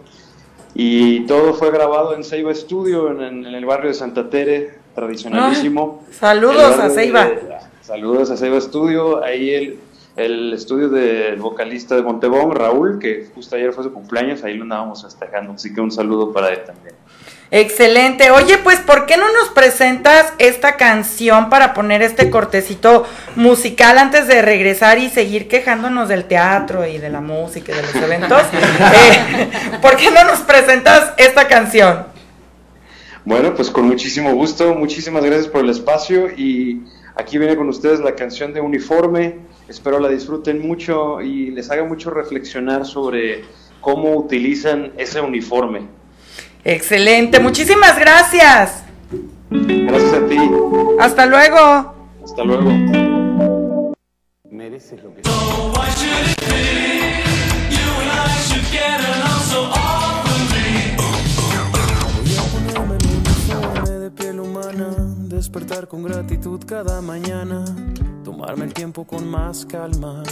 Y 0.74 1.28
todo 1.28 1.54
fue 1.54 1.70
grabado 1.70 2.16
en 2.16 2.24
Ceiba 2.24 2.52
Studio, 2.56 3.12
en, 3.12 3.46
el 3.46 3.64
barrio 3.64 3.90
de 3.90 3.94
Santa 3.94 4.28
Tere, 4.28 4.80
tradicionalísimo. 4.96 6.04
Ah, 6.04 6.14
saludos 6.14 6.80
a 6.80 6.90
Ceiba. 6.90 7.30
saludos 7.82 8.32
a 8.32 8.38
Ceiba 8.38 8.60
Studio. 8.60 9.24
Ahí 9.24 9.52
el, 9.52 9.80
el 10.16 10.54
estudio 10.54 10.90
del 10.90 11.40
vocalista 11.40 11.96
de 11.96 12.02
Montebón, 12.02 12.56
Raúl, 12.56 12.98
que 12.98 13.28
justo 13.36 13.56
ayer 13.56 13.72
fue 13.72 13.84
su 13.84 13.94
cumpleaños, 13.94 14.44
ahí 14.44 14.56
lo 14.56 14.64
andábamos 14.64 15.04
festejando. 15.04 15.54
Así 15.54 15.72
que 15.72 15.80
un 15.80 15.92
saludo 15.92 16.34
para 16.34 16.50
él 16.50 16.64
también. 16.66 16.96
Excelente. 17.54 18.32
Oye, 18.32 18.58
pues, 18.60 18.80
¿por 18.80 19.06
qué 19.06 19.18
no 19.18 19.26
nos 19.34 19.50
presentas 19.50 20.32
esta 20.38 20.78
canción 20.78 21.50
para 21.50 21.74
poner 21.74 22.02
este 22.02 22.30
cortecito 22.30 23.06
musical 23.36 23.98
antes 23.98 24.26
de 24.28 24.42
regresar 24.42 25.00
y 25.00 25.10
seguir 25.10 25.50
quejándonos 25.50 26.08
del 26.08 26.24
teatro 26.24 26.88
y 26.88 26.98
de 26.98 27.10
la 27.10 27.20
música 27.20 27.74
y 27.74 27.76
de 27.76 27.82
los 27.82 27.96
eventos? 27.96 28.42
Eh, 28.94 29.78
¿Por 29.82 29.98
qué 29.98 30.12
no 30.12 30.24
nos 30.24 30.40
presentas 30.40 31.14
esta 31.18 31.48
canción? 31.48 32.06
Bueno, 33.26 33.54
pues 33.54 33.70
con 33.70 33.86
muchísimo 33.86 34.34
gusto. 34.34 34.74
Muchísimas 34.74 35.24
gracias 35.24 35.48
por 35.48 35.64
el 35.64 35.70
espacio 35.70 36.30
y 36.30 36.84
aquí 37.16 37.38
viene 37.38 37.56
con 37.58 37.68
ustedes 37.68 38.00
la 38.00 38.16
canción 38.16 38.54
de 38.54 38.62
Uniforme. 38.62 39.40
Espero 39.68 40.00
la 40.00 40.08
disfruten 40.08 40.66
mucho 40.66 41.22
y 41.22 41.52
les 41.52 41.70
haga 41.70 41.84
mucho 41.84 42.12
reflexionar 42.12 42.86
sobre 42.86 43.44
cómo 43.82 44.16
utilizan 44.16 44.94
ese 44.98 45.20
uniforme. 45.20 46.01
Excelente, 46.64 47.40
muchísimas 47.40 47.98
gracias. 47.98 48.84
Gracias 49.50 50.14
a 50.14 50.28
ti. 50.28 50.38
Hasta 51.00 51.26
luego. 51.26 51.96
Hasta 52.24 52.44
luego. 52.44 53.94
Mereces 54.50 55.04
lo 55.04 55.14
que 55.16 55.22
de 64.00 64.12
piel 64.12 64.40
humana, 64.40 64.96
despertar 65.28 65.88
con 65.88 66.04
gratitud 66.04 66.60
cada 66.66 67.02
mañana, 67.02 67.66
tomarme 68.24 68.66
el 68.66 68.74
tiempo 68.74 69.06
con 69.06 69.30
más 69.30 69.66
calma, 69.66 70.24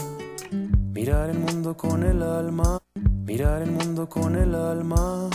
mirar 0.94 1.30
el 1.30 1.39
mundo 1.39 1.76
con 1.76 2.04
el 2.04 2.22
alma, 2.22 2.80
mirar 3.26 3.62
el 3.62 3.72
mundo 3.72 4.08
con 4.08 4.36
el 4.36 4.54
alma. 4.56 5.30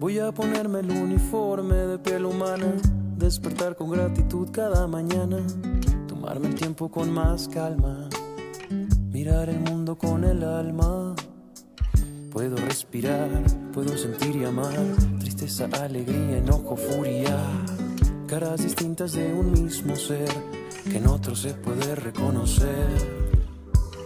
Voy 0.00 0.18
a 0.18 0.32
ponerme 0.32 0.80
el 0.80 0.90
uniforme 0.92 1.74
de 1.74 1.98
piel 1.98 2.24
humana, 2.24 2.72
despertar 3.18 3.76
con 3.76 3.90
gratitud 3.90 4.48
cada 4.50 4.86
mañana, 4.86 5.46
tomarme 6.08 6.48
el 6.48 6.54
tiempo 6.54 6.90
con 6.90 7.12
más 7.12 7.46
calma, 7.48 8.08
mirar 9.12 9.50
el 9.50 9.60
mundo 9.60 9.98
con 9.98 10.24
el 10.24 10.42
alma. 10.42 11.14
Puedo 12.32 12.56
respirar, 12.56 13.28
puedo 13.74 13.94
sentir 13.98 14.36
y 14.36 14.46
amar, 14.46 14.74
tristeza, 15.18 15.68
alegría, 15.82 16.38
enojo, 16.38 16.78
furia, 16.78 17.36
caras 18.26 18.62
distintas 18.62 19.12
de 19.12 19.34
un 19.34 19.52
mismo 19.52 19.96
ser 19.96 20.30
que 20.84 20.96
en 20.96 21.08
otro 21.08 21.36
se 21.36 21.52
puede 21.52 21.94
reconocer. 21.94 22.88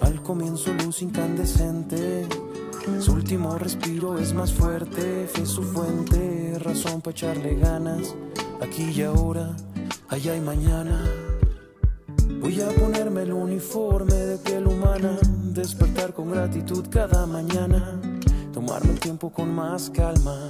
Al 0.01 0.21
comienzo 0.25 0.73
luz 0.73 1.03
incandescente 1.03 2.27
su 3.01 3.13
último 3.13 3.59
respiro 3.59 4.19
es 4.19 4.35
más 4.35 4.53
fuerte, 4.53 5.27
fe 5.33 5.47
su 5.47 5.63
fuente, 5.63 6.59
razón 6.59 7.01
para 7.01 7.13
echarle 7.13 7.57
ganas, 7.57 8.15
aquí 8.61 8.91
y 8.95 9.03
ahora, 9.03 9.57
allá 10.09 10.37
y 10.37 10.41
mañana. 10.41 11.05
Voy 12.41 12.61
a 12.61 12.69
ponerme 12.69 13.23
el 13.23 13.33
uniforme 13.33 14.15
de 14.15 14.39
piel 14.39 14.67
humana, 14.67 15.17
despertar 15.53 16.13
con 16.13 16.31
gratitud 16.31 16.87
cada 16.91 17.27
mañana, 17.27 18.01
tomarme 18.53 18.93
el 18.93 19.01
tiempo 19.01 19.33
con 19.33 19.55
más 19.55 19.91
calma 19.91 20.49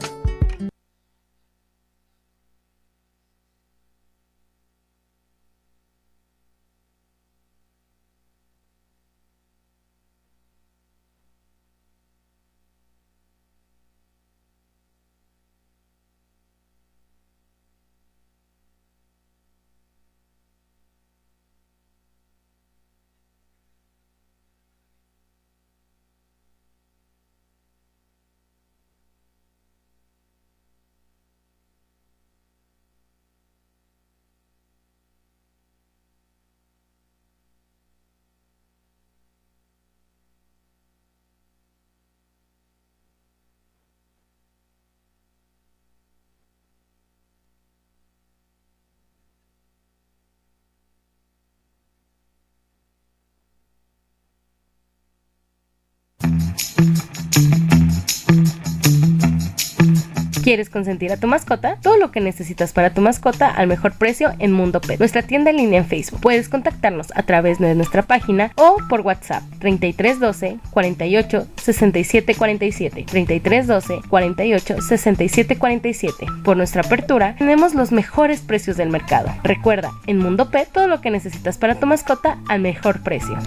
¿Quieres 60.44 60.68
consentir 60.68 61.10
a 61.10 61.16
tu 61.16 61.26
mascota? 61.26 61.78
Todo 61.80 61.96
lo 61.96 62.10
que 62.10 62.20
necesitas 62.20 62.74
para 62.74 62.92
tu 62.92 63.00
mascota 63.00 63.48
al 63.48 63.66
mejor 63.66 63.94
precio 63.94 64.34
en 64.40 64.52
Mundo 64.52 64.82
Pet, 64.82 64.98
nuestra 64.98 65.22
tienda 65.22 65.48
en 65.48 65.56
línea 65.56 65.78
en 65.78 65.86
Facebook. 65.86 66.20
Puedes 66.20 66.50
contactarnos 66.50 67.06
a 67.14 67.22
través 67.22 67.58
de 67.60 67.74
nuestra 67.74 68.02
página 68.02 68.52
o 68.56 68.76
por 68.90 69.00
WhatsApp 69.00 69.42
3312 69.60 70.58
48 70.70 71.46
67 71.56 72.34
47 72.34 73.06
3312 73.08 74.06
48 74.06 74.82
67 74.82 75.56
47. 75.56 76.26
Por 76.44 76.58
nuestra 76.58 76.82
apertura 76.82 77.36
tenemos 77.38 77.74
los 77.74 77.90
mejores 77.90 78.42
precios 78.42 78.76
del 78.76 78.90
mercado. 78.90 79.30
Recuerda, 79.44 79.92
en 80.06 80.18
Mundo 80.18 80.50
Pet 80.50 80.68
todo 80.70 80.88
lo 80.88 81.00
que 81.00 81.10
necesitas 81.10 81.56
para 81.56 81.76
tu 81.76 81.86
mascota 81.86 82.36
al 82.48 82.60
mejor 82.60 83.02
precio. 83.02 83.38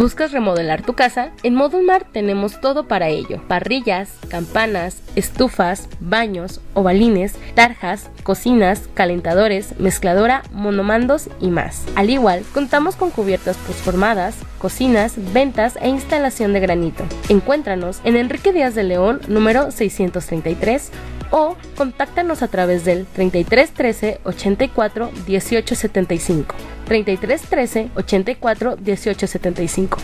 ¿Buscas 0.00 0.32
remodelar 0.32 0.80
tu 0.80 0.94
casa? 0.94 1.30
En 1.42 1.54
Modulmar 1.54 2.06
tenemos 2.10 2.58
todo 2.62 2.88
para 2.88 3.08
ello. 3.08 3.38
Parrillas, 3.48 4.08
campanas, 4.30 5.02
estufas, 5.14 5.90
baños, 6.00 6.62
ovalines, 6.72 7.34
tarjas, 7.54 8.08
cocinas, 8.22 8.88
calentadores, 8.94 9.78
mezcladora, 9.78 10.42
monomandos 10.52 11.28
y 11.38 11.50
más. 11.50 11.84
Al 11.96 12.08
igual, 12.08 12.44
contamos 12.54 12.96
con 12.96 13.10
cubiertas 13.10 13.58
postformadas, 13.58 14.36
cocinas, 14.58 15.16
ventas 15.34 15.76
e 15.82 15.90
instalación 15.90 16.54
de 16.54 16.60
granito. 16.60 17.04
Encuéntranos 17.28 18.00
en 18.04 18.16
Enrique 18.16 18.54
Díaz 18.54 18.74
de 18.74 18.84
León, 18.84 19.20
número 19.28 19.70
633 19.70 20.92
o 21.30 21.56
contáctanos 21.76 22.42
a 22.42 22.48
través 22.48 22.84
del 22.84 23.06
33 23.06 23.72
13 23.72 24.20
84 24.24 25.10
18 25.26 25.74
75. 25.74 26.54
33 26.86 27.42
13 27.42 27.90
84 27.96 28.76
18 28.76 29.26
75. 29.26 29.98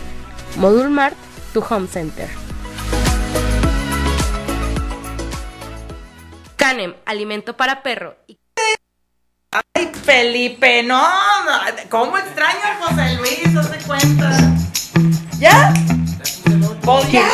Modul 0.57 0.89
Mart, 0.89 1.15
tu 1.53 1.63
home 1.67 1.87
center. 1.87 2.27
Panem, 6.67 6.95
alimento 7.05 7.55
para 7.55 7.81
perro. 7.81 8.17
Y 8.27 8.37
Ay, 9.73 9.89
Felipe, 10.03 10.83
no, 10.83 11.01
¿cómo 11.89 12.17
extraño 12.17 12.59
a 12.61 12.75
José 12.85 13.15
Luis? 13.15 13.53
¿No 13.53 13.65
te 13.65 13.77
cuenta? 13.85 14.37
¿Ya? 15.39 15.73
Pues 16.83 17.09
ya. 17.09 17.29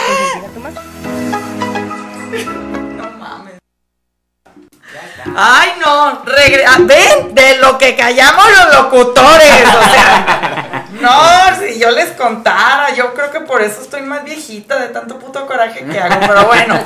Ay, 5.35 5.73
no, 5.83 6.23
regre- 6.25 6.65
ah, 6.67 6.77
ven 6.81 7.33
de 7.33 7.57
lo 7.57 7.77
que 7.77 7.95
callamos 7.95 8.45
los 8.51 8.75
locutores, 8.75 9.63
o 9.67 9.91
sea, 9.93 10.85
no, 11.01 11.59
si 11.59 11.79
yo 11.79 11.91
les 11.91 12.11
contara, 12.11 12.93
yo 12.93 13.13
creo 13.13 13.31
que 13.31 13.39
por 13.41 13.61
eso 13.61 13.81
estoy 13.81 14.01
más 14.01 14.23
viejita 14.23 14.77
de 14.79 14.89
tanto 14.89 15.17
puto 15.19 15.45
coraje 15.47 15.85
que 15.85 15.99
hago, 15.99 16.15
pero 16.27 16.45
bueno, 16.45 16.77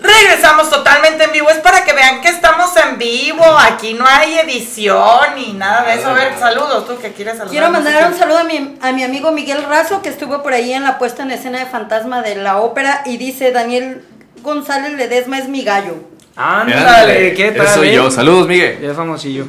regresamos 0.00 0.70
totalmente 0.70 1.24
en 1.24 1.32
vivo, 1.32 1.48
es 1.50 1.58
para 1.58 1.84
que 1.84 1.92
vean 1.92 2.20
que 2.20 2.28
estamos 2.28 2.70
en 2.76 2.98
vivo, 2.98 3.44
aquí 3.58 3.94
no 3.94 4.04
hay 4.06 4.38
edición 4.38 5.34
ni 5.34 5.52
nada 5.54 5.82
de 5.82 5.94
eso, 5.94 6.08
a 6.08 6.12
ver, 6.12 6.34
saludos, 6.38 6.86
tú 6.86 6.98
que 6.98 7.12
quieres 7.12 7.34
saludar. 7.38 7.50
Quiero 7.50 7.70
mandar 7.70 8.06
un 8.12 8.18
saludo 8.18 8.38
a 8.38 8.44
mi, 8.44 8.78
a 8.82 8.92
mi 8.92 9.02
amigo 9.02 9.30
Miguel 9.32 9.64
Razo, 9.64 10.02
que 10.02 10.08
estuvo 10.10 10.42
por 10.42 10.52
ahí 10.52 10.72
en 10.72 10.84
la 10.84 10.98
puesta 10.98 11.22
en 11.22 11.30
escena 11.30 11.58
de 11.58 11.66
Fantasma 11.66 12.22
de 12.22 12.34
la 12.36 12.58
ópera, 12.58 13.02
y 13.06 13.16
dice, 13.16 13.50
Daniel 13.50 14.04
González 14.42 14.92
Ledesma 14.92 15.38
es 15.38 15.48
mi 15.48 15.64
gallo. 15.64 15.96
Ándale, 16.38 17.34
¿qué 17.34 17.50
tal? 17.52 17.66
Ese 17.66 17.74
soy 17.74 17.88
eh? 17.88 17.94
yo. 17.94 18.10
Saludos, 18.10 18.46
Miguel. 18.46 18.78
Ya 18.80 18.90
es 18.90 18.96
famosillo. 18.96 19.46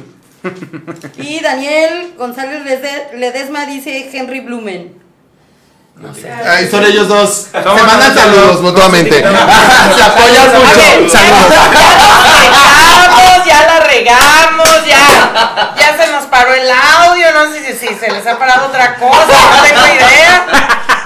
Y 1.18 1.40
Daniel 1.40 2.14
González 2.18 2.64
Lede- 2.64 3.12
Ledesma 3.16 3.66
dice 3.66 4.10
Henry 4.12 4.40
Blumen. 4.40 4.98
No 5.96 6.14
sé. 6.14 6.32
Ay, 6.32 6.66
son 6.68 6.84
ellos 6.84 7.06
dos. 7.08 7.48
Se 7.52 7.60
mandan 7.60 8.14
saludos 8.14 8.60
mutuamente. 8.62 9.10
Se 9.96 10.02
apoyan 10.02 10.48
mucho. 10.54 11.10
Saludos. 11.10 11.50
Ya 11.52 12.10
la 12.16 12.30
regamos, 12.40 13.46
ya 13.46 13.66
la 13.66 13.80
regamos, 13.80 14.86
ya, 14.86 15.74
ya 15.76 15.96
se 16.04 16.10
nos 16.12 16.24
paró 16.24 16.54
el 16.54 16.68
audio, 16.70 17.26
no 17.32 17.52
sé 17.52 17.60
si, 17.74 17.86
si 17.88 17.94
se 17.94 18.10
les 18.10 18.26
ha 18.26 18.38
parado 18.38 18.66
otra 18.68 18.94
cosa, 18.96 19.26
no 19.26 19.62
tengo 19.62 19.80
idea, 19.94 20.46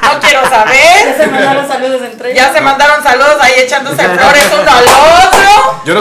no 0.02 0.20
quiero 0.20 0.42
Ya 0.42 0.48
saber. 0.50 1.16
se 1.16 1.26
mandaron 1.26 1.66
saludos 1.68 2.02
entre 2.02 2.30
ellos. 2.32 2.42
Ya 2.44 2.52
se 2.52 2.60
mandaron 2.60 3.02
saludos 3.02 3.36
ahí 3.40 3.52
echándose 3.58 3.96
flores. 4.08 4.50
Yo 4.50 4.56
no 4.58 4.64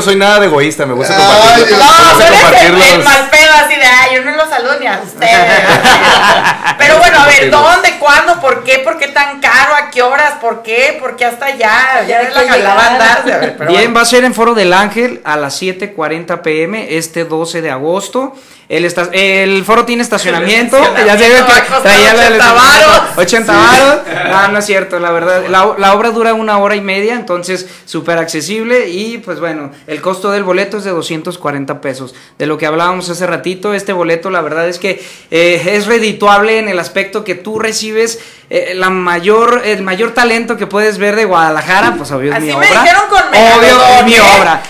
soy 0.03 0.15
nada 0.15 0.39
de 0.39 0.45
egoísta, 0.47 0.85
me 0.85 0.93
gusta 0.93 1.15
Ay, 1.17 1.61
compartir. 1.63 1.77
No, 1.77 2.77
eres 2.77 2.89
el, 2.91 2.99
el 2.99 3.03
mal 3.03 3.29
pedo 3.29 3.53
así 3.65 3.75
de, 3.75 3.85
ay, 3.85 4.15
yo 4.15 4.23
no 4.23 4.31
los 4.35 4.49
saludo 4.49 4.79
ni 4.79 4.87
a 4.87 5.01
ustedes. 5.03 5.31
Pero 6.77 6.97
bueno, 6.99 7.19
a 7.19 7.25
ver, 7.25 7.49
¿dónde, 7.49 7.97
cuándo, 7.99 8.39
por 8.39 8.63
qué, 8.63 8.79
por 8.79 8.97
qué 8.97 9.07
tan 9.07 9.39
caro, 9.39 9.75
a 9.75 9.89
qué 9.89 10.01
horas, 10.01 10.33
por 10.41 10.61
qué, 10.63 10.97
por 10.99 11.15
qué 11.15 11.25
hasta 11.25 11.45
allá? 11.45 12.03
Ya 12.07 12.21
es 12.21 12.33
la 12.35 12.41
que 12.41 12.47
que 12.53 12.59
la 12.63 12.73
va 12.75 12.85
a 12.85 12.91
llegar. 12.91 13.17
andar, 13.17 13.33
a 13.35 13.37
ver, 13.39 13.57
pero 13.57 13.69
Bien, 13.69 13.81
bueno. 13.83 13.95
va 13.95 14.01
a 14.01 14.05
ser 14.05 14.23
en 14.23 14.33
Foro 14.33 14.53
del 14.53 14.73
Ángel 14.73 15.21
a 15.23 15.37
las 15.37 15.61
7:40 15.61 16.41
pm 16.41 16.97
este 16.97 17.25
12 17.25 17.61
de 17.61 17.71
agosto. 17.71 18.35
El, 18.69 18.85
esta- 18.85 19.09
el 19.11 19.63
foro 19.65 19.85
tiene 19.85 20.01
estacionamiento. 20.03 20.77
Ya 21.05 21.17
se 21.17 21.27
ve 21.29 21.35
que 21.35 21.41
costar 21.41 21.81
traía 21.83 22.13
la 22.13 22.23
del 22.23 22.33
80 22.33 22.53
varos. 22.53 23.01
80 23.17 23.53
varos. 23.53 23.99
Ah, 24.35 24.49
no 24.51 24.57
es 24.59 24.65
cierto, 24.65 24.99
la 24.99 25.11
verdad. 25.11 25.43
La, 25.49 25.75
la 25.77 25.93
obra 25.93 26.09
dura 26.09 26.33
una 26.33 26.57
hora 26.57 26.75
y 26.75 26.81
media, 26.81 27.13
entonces 27.13 27.67
súper 27.85 28.17
accesible. 28.17 28.89
Y 28.89 29.19
pues 29.19 29.39
bueno, 29.39 29.71
el 29.85 30.01
costo 30.01 30.31
del 30.31 30.43
boleto 30.43 30.77
es 30.77 30.83
de 30.85 30.89
240 30.91 31.81
pesos. 31.81 32.15
De 32.39 32.47
lo 32.47 32.57
que 32.57 32.65
hablábamos 32.65 33.09
hace 33.09 33.27
ratito, 33.27 33.73
este 33.75 33.93
boleto, 33.93 34.29
la 34.31 34.41
verdad 34.41 34.67
es 34.67 34.79
que 34.79 35.03
eh, 35.29 35.61
es 35.73 35.85
redituable 35.85 36.57
en 36.57 36.67
el 36.67 36.79
aspecto 36.79 37.23
que 37.23 37.35
tú 37.35 37.59
recibes 37.59 38.19
eh, 38.49 38.73
la 38.75 38.89
mayor, 38.89 39.61
el 39.65 39.81
mayor 39.83 40.11
talento 40.13 40.57
que 40.57 40.67
puedes 40.67 40.97
ver 40.97 41.15
de 41.15 41.25
Guadalajara. 41.25 41.95
Pues 41.97 42.11
obvio 42.11 42.31
es 42.31 42.37
Así 42.37 42.45
mi 42.47 42.51
me 42.51 42.57
obra. 42.69 42.81
dijeron 42.81 43.01
con 43.09 43.19
Obvio 43.27 43.83
es 43.99 44.05
mi 44.05 44.13
¿eh? 44.15 44.21
obra. 44.39 44.61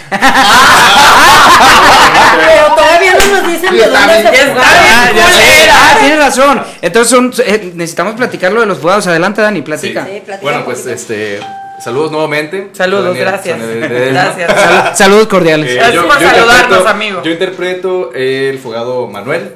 Pero 2.46 2.76
todavía 2.76 3.14
no 3.14 3.42
nos 3.42 3.52
dicen 3.52 3.74
de 3.78 3.88
dónde 3.88 4.22
se. 4.22 4.52
Ah, 4.58 5.12
ya 5.16 5.28
sé. 5.28 5.42
culera. 5.42 5.74
Ah, 5.76 5.98
tienes 6.00 6.20
razón. 6.20 6.64
Entonces 6.82 7.10
son- 7.10 7.34
eh, 7.46 7.72
necesitamos 7.76 8.16
platicar 8.16 8.52
lo 8.52 8.62
de 8.62 8.66
los 8.68 8.78
fugados. 8.80 9.08
Adelante, 9.08 9.42
Dani, 9.42 9.62
platica. 9.62 10.06
Sí, 10.06 10.22
platica 10.26 10.40
Bueno, 10.42 10.60
un 10.60 10.66
pues 10.66 10.80
poquito. 10.80 10.96
este. 10.96 11.40
Saludos 11.84 12.12
nuevamente. 12.12 12.70
Saludos, 12.74 13.06
Daniel, 13.08 13.26
gracias. 13.26 13.60
Sonia 13.60 13.76
de- 13.76 13.90
de- 13.90 14.12
Gracias. 14.14 14.62
Sal- 14.62 14.92
saludos 14.96 15.28
cordiales. 15.28 15.70
Eh, 15.72 15.76
Gracias 15.76 16.04
por 16.06 16.20
saludarnos, 16.22 16.86
amigo. 16.86 17.22
Yo 17.24 17.32
interpreto 17.32 18.12
el 18.14 18.58
fugado 18.60 19.08
Manuel. 19.08 19.56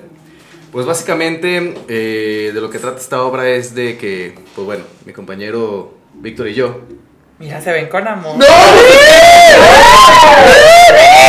Pues 0.71 0.85
básicamente 0.85 1.73
eh, 1.87 2.51
de 2.53 2.61
lo 2.61 2.69
que 2.69 2.77
trata 2.79 2.99
esta 2.99 3.21
obra 3.23 3.47
es 3.49 3.73
de 3.73 3.97
que, 3.97 4.35
pues 4.55 4.65
bueno, 4.65 4.83
mi 5.05 5.13
compañero 5.13 5.93
Víctor 6.15 6.47
y 6.49 6.53
yo. 6.53 6.81
Mira, 7.39 7.61
se 7.61 7.71
ven 7.71 7.87
con 7.87 8.07
amor. 8.07 8.35
¡No! 8.37 8.45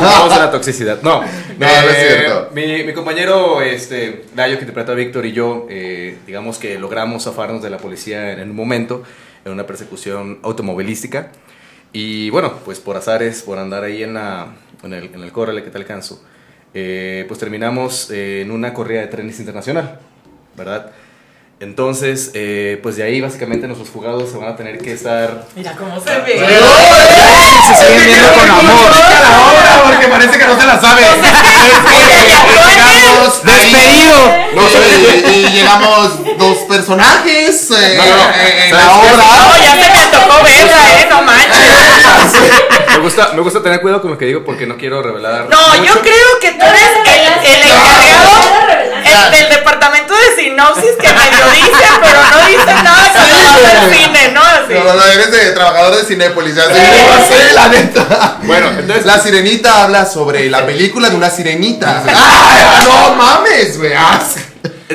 Vamos 0.00 0.32
a 0.32 0.38
la 0.38 0.50
toxicidad. 0.50 1.00
No, 1.02 1.20
No, 1.22 1.26
no 1.58 1.66
es 1.66 1.96
cierto. 1.98 2.48
Mi, 2.52 2.82
mi 2.84 2.92
compañero 2.92 3.60
este, 3.62 4.24
Dayo, 4.34 4.56
que 4.56 4.62
interpreta 4.62 4.92
a 4.92 4.94
Víctor, 4.94 5.24
y 5.26 5.32
yo, 5.32 5.66
eh, 5.70 6.18
digamos 6.26 6.58
que 6.58 6.78
logramos 6.78 7.24
zafarnos 7.24 7.62
de 7.62 7.70
la 7.70 7.78
policía 7.78 8.32
en, 8.32 8.40
en 8.40 8.50
un 8.50 8.56
momento, 8.56 9.02
en 9.44 9.52
una 9.52 9.66
persecución 9.66 10.38
automovilística. 10.42 11.32
Y 11.92 12.30
bueno, 12.30 12.54
pues 12.64 12.80
por 12.80 12.96
azares, 12.96 13.42
por 13.42 13.58
andar 13.58 13.84
ahí 13.84 14.02
en, 14.02 14.14
la, 14.14 14.54
en, 14.82 14.92
el, 14.94 15.14
en 15.14 15.22
el 15.22 15.32
córrele 15.32 15.62
que 15.62 15.70
te 15.70 15.78
alcanzo, 15.78 16.22
eh, 16.74 17.24
pues 17.28 17.38
terminamos 17.38 18.10
eh, 18.10 18.40
en 18.40 18.50
una 18.50 18.72
corrida 18.72 19.00
de 19.00 19.08
trenes 19.08 19.38
internacional, 19.38 20.00
¿verdad? 20.56 20.92
Entonces, 21.62 22.32
eh, 22.34 22.80
pues 22.82 22.96
de 22.96 23.04
ahí 23.04 23.20
básicamente 23.20 23.68
nuestros 23.68 23.88
jugados 23.90 24.28
se 24.32 24.36
van 24.36 24.48
a 24.48 24.56
tener 24.56 24.78
que 24.78 24.92
estar 24.94 25.46
Mira 25.54 25.70
cómo 25.76 25.94
se 26.02 26.10
ve. 26.18 26.34
Se 27.68 27.74
siguen 27.86 28.04
viendo 28.04 28.32
con 28.32 28.50
amor. 28.50 28.90
la 28.90 29.40
obra 29.46 29.82
porque 29.86 30.08
parece 30.08 30.38
que 30.40 30.44
no 30.44 30.60
se 30.60 30.66
la 30.66 30.80
sabe. 30.80 31.02
Despedido. 33.44 34.18
No, 34.54 34.62
y, 34.68 35.30
y 35.30 35.50
llegamos 35.50 36.36
dos 36.38 36.58
personajes 36.68 37.70
eh, 37.70 37.94
No, 37.96 38.04
no, 38.04 38.16
no. 38.16 38.30
eh, 38.34 38.64
en 38.64 38.70
¿Sabes 38.70 38.86
la 38.86 38.92
obra. 38.94 39.12
No, 39.12 39.56
ya 39.62 39.70
se 39.70 39.90
me 39.90 40.06
tocó 40.06 40.42
verla, 40.42 41.00
¿eh? 41.00 41.06
No 41.08 41.22
manches. 41.22 41.70
Me 42.88 42.98
gusta, 42.98 43.32
me 43.34 43.40
gusta 43.40 43.62
tener 43.62 43.80
cuidado 43.80 44.02
con 44.02 44.10
lo 44.10 44.18
que 44.18 44.26
digo 44.26 44.44
porque 44.44 44.66
no 44.66 44.76
quiero 44.76 45.00
revelar. 45.02 45.46
No, 45.48 45.74
yo 45.76 45.80
mucho. 45.82 46.00
creo 46.02 46.38
que 46.40 46.52
tú 46.52 46.64
eres 46.66 46.90
el, 47.06 47.54
el 47.54 47.62
encargado 47.62 48.52
el 49.04 49.30
del 49.30 49.48
departamento 49.50 50.11
de 50.11 50.11
sinopsis 50.36 50.90
que 51.00 51.08
medio 51.12 51.44
dice, 51.54 51.84
pero 52.00 52.20
no 52.30 52.46
dice 52.46 52.82
nada 52.82 53.12
cuando 53.12 53.80
al 53.80 53.94
cine, 53.94 54.28
¿no? 54.32 54.40
Así. 54.42 54.74
No, 54.74 54.94
no, 54.94 55.04
eres 55.04 55.30
de 55.32 55.52
trabajador 55.52 55.96
de 55.96 56.04
Cinépolis, 56.04 56.54
ya 56.54 56.64
sé, 56.66 56.74
sí, 56.74 57.54
la 57.54 57.68
neta. 57.68 58.38
Bueno, 58.42 58.68
entonces- 58.70 59.06
La 59.06 59.18
sirenita 59.18 59.82
habla 59.84 60.04
sobre 60.06 60.48
la 60.50 60.64
película 60.66 61.08
de 61.10 61.16
una 61.16 61.30
sirenita. 61.30 62.02
¡Ay, 62.06 62.84
no 62.86 63.14
mames, 63.14 63.78
güey! 63.78 63.92
ah, 63.94 64.20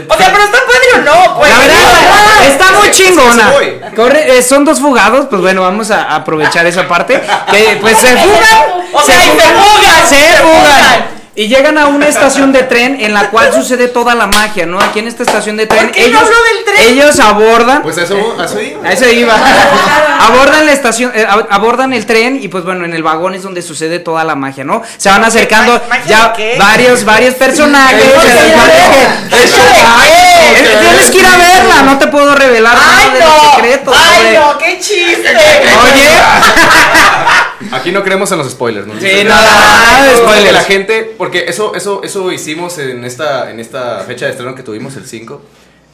O 0.09 0.17
sea, 0.17 0.31
pero 0.31 0.43
está 0.43 0.57
padre 0.59 0.87
o 0.95 1.01
no, 1.01 1.37
pues. 1.37 1.49
La 1.51 1.59
verdad, 1.59 2.47
está 2.47 2.71
muy 2.73 2.87
sí, 2.93 3.05
chingona. 3.05 3.51
sí. 3.59 3.95
Corre, 3.95 4.37
eh, 4.37 4.41
son 4.43 4.63
dos 4.65 4.79
fugados, 4.79 5.25
pues 5.29 5.41
bueno, 5.41 5.61
vamos 5.61 5.89
a 5.91 6.15
aprovechar 6.15 6.65
esa 6.67 6.87
parte. 6.87 7.21
Que 7.51 7.77
pues 7.81 7.97
se 7.99 8.15
fugan. 8.17 8.77
O 8.93 9.01
sea, 9.03 9.15
se 9.21 9.29
fugan, 9.31 10.09
Se 10.09 10.15
se 10.15 10.37
fugan. 10.37 11.16
Y 11.39 11.47
llegan 11.49 11.77
a 11.77 11.85
una 11.85 12.07
estación 12.07 12.51
de 12.51 12.63
tren 12.63 12.97
en 12.99 13.13
la 13.13 13.29
cual 13.29 13.53
sucede 13.55 13.87
toda 13.89 14.15
la 14.15 14.25
magia, 14.25 14.65
¿no? 14.65 14.79
Aquí 14.81 14.97
en 14.97 15.07
esta 15.07 15.21
estación 15.21 15.55
de 15.55 15.67
tren, 15.67 15.83
¿Por 15.83 15.91
qué 15.91 16.01
no 16.01 16.07
ellos, 16.07 16.21
habló 16.23 16.35
del 16.43 16.63
tren? 16.65 16.87
ellos 16.93 17.19
abordan. 17.19 17.81
Pues 17.83 17.97
eso, 17.99 18.17
eso 18.43 18.59
iba. 18.59 18.87
A 18.87 18.91
eso 18.91 19.07
iba. 19.07 19.35
abordan 20.19 20.65
la 20.65 20.71
estación, 20.73 21.11
eh, 21.13 21.27
ab- 21.29 21.45
abordan 21.51 21.93
el 21.93 22.07
tren 22.07 22.39
y 22.41 22.47
pues 22.47 22.63
bueno, 22.63 22.85
en 22.85 22.93
el 22.95 23.03
vagón 23.03 23.35
es 23.35 23.43
donde 23.43 23.61
sucede 23.61 23.99
toda 23.99 24.23
la 24.23 24.33
magia, 24.33 24.63
¿no? 24.63 24.81
Se 24.97 25.09
van 25.09 25.23
acercando 25.23 25.79
¿Magia 25.87 26.05
ya 26.07 26.33
varios, 26.57 27.05
varios 27.05 27.35
personajes. 27.35 28.01
Sí, 28.01 28.09
se 28.27 28.31
sí, 28.31 28.49
supone 28.49 28.73
sí. 28.73 28.81
que- 29.29 29.43
Eso 29.43 29.57
¿Magia 29.95 30.15
de 30.15 30.27
Eh, 30.47 30.53
qué? 30.55 30.77
Tienes 30.87 31.11
que 31.11 31.17
ir 31.19 31.25
a 31.27 31.37
verla, 31.37 31.83
no 31.83 31.99
te 31.99 32.07
puedo 32.07 32.33
revelar 32.33 32.73
nada 32.75 32.97
¡Ay, 32.97 33.11
de 33.11 33.19
los 33.19 33.29
no! 33.43 33.55
secretos. 33.55 33.95
¡Ay, 33.95 34.17
sobre- 34.17 34.39
no! 34.39 34.57
¡Qué 34.57 34.79
chiste! 34.79 35.37
Oye, 35.37 36.09
Aquí 37.71 37.91
no 37.91 38.03
creemos 38.03 38.31
en 38.31 38.37
los 38.37 38.49
spoilers, 38.51 38.87
¿no? 38.87 38.99
Sí, 38.99 39.23
nada, 39.23 39.41
nada 39.41 40.17
spoilers. 40.17 40.53
La 40.53 40.63
gente, 40.63 41.13
porque 41.17 41.45
eso, 41.47 41.75
eso, 41.75 42.01
eso 42.03 42.31
hicimos 42.31 42.77
en 42.77 43.03
esta, 43.03 43.49
en 43.51 43.59
esta 43.59 43.99
fecha 44.01 44.25
de 44.25 44.31
estreno 44.31 44.55
que 44.55 44.63
tuvimos 44.63 44.95
el 44.95 45.05
5. 45.05 45.41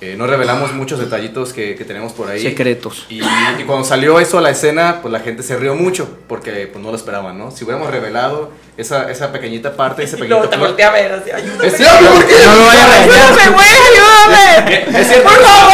Eh, 0.02 0.16
no 0.18 0.28
revelamos 0.28 0.74
muchos 0.74 1.00
detallitos 1.00 1.54
que, 1.54 1.76
que 1.76 1.86
tenemos 1.86 2.12
por 2.12 2.30
ahí. 2.30 2.42
secretos. 2.42 3.06
Y, 3.10 3.22
y 3.22 3.64
cuando 3.66 3.86
salió 3.86 4.20
eso 4.20 4.38
a 4.38 4.42
la 4.42 4.50
escena, 4.50 5.00
pues 5.02 5.12
la 5.12 5.22
gente 5.22 5.44
se 5.44 5.56
rió 5.56 5.76
mucho, 5.76 6.10
porque 6.28 6.68
pues 6.68 6.84
no 6.84 6.92
lo 6.92 6.98
esperaban, 6.98 7.38
¿no? 7.38 7.52
Si 7.52 7.64
hubiéramos 7.64 7.90
revelado 7.90 8.52
esa, 8.78 9.10
esa 9.12 9.32
pequeñita 9.32 9.74
parte, 9.74 10.04
ese 10.04 10.16
Y 10.16 10.20
pequeñito 10.22 10.40
luego 10.40 10.50
te 10.50 10.58
volteé 10.58 10.86
a 10.86 10.92
ver 10.92 11.12
así. 11.14 11.32
¡Ayúdame! 11.32 11.68
Es 11.68 11.78
Sí, 11.78 11.84
¿por 11.84 12.26
qué? 12.26 12.34
No 12.46 12.56
lo 12.56 12.66
vaya 12.66 12.84
a. 12.84 12.94
¡Ayúdame, 13.04 13.50
güey! 13.50 13.68
¡Ayúdame! 13.68 15.00
Es 15.00 15.08
cierto. 15.08 15.30
¡Por 15.30 15.42
favor! 15.44 15.74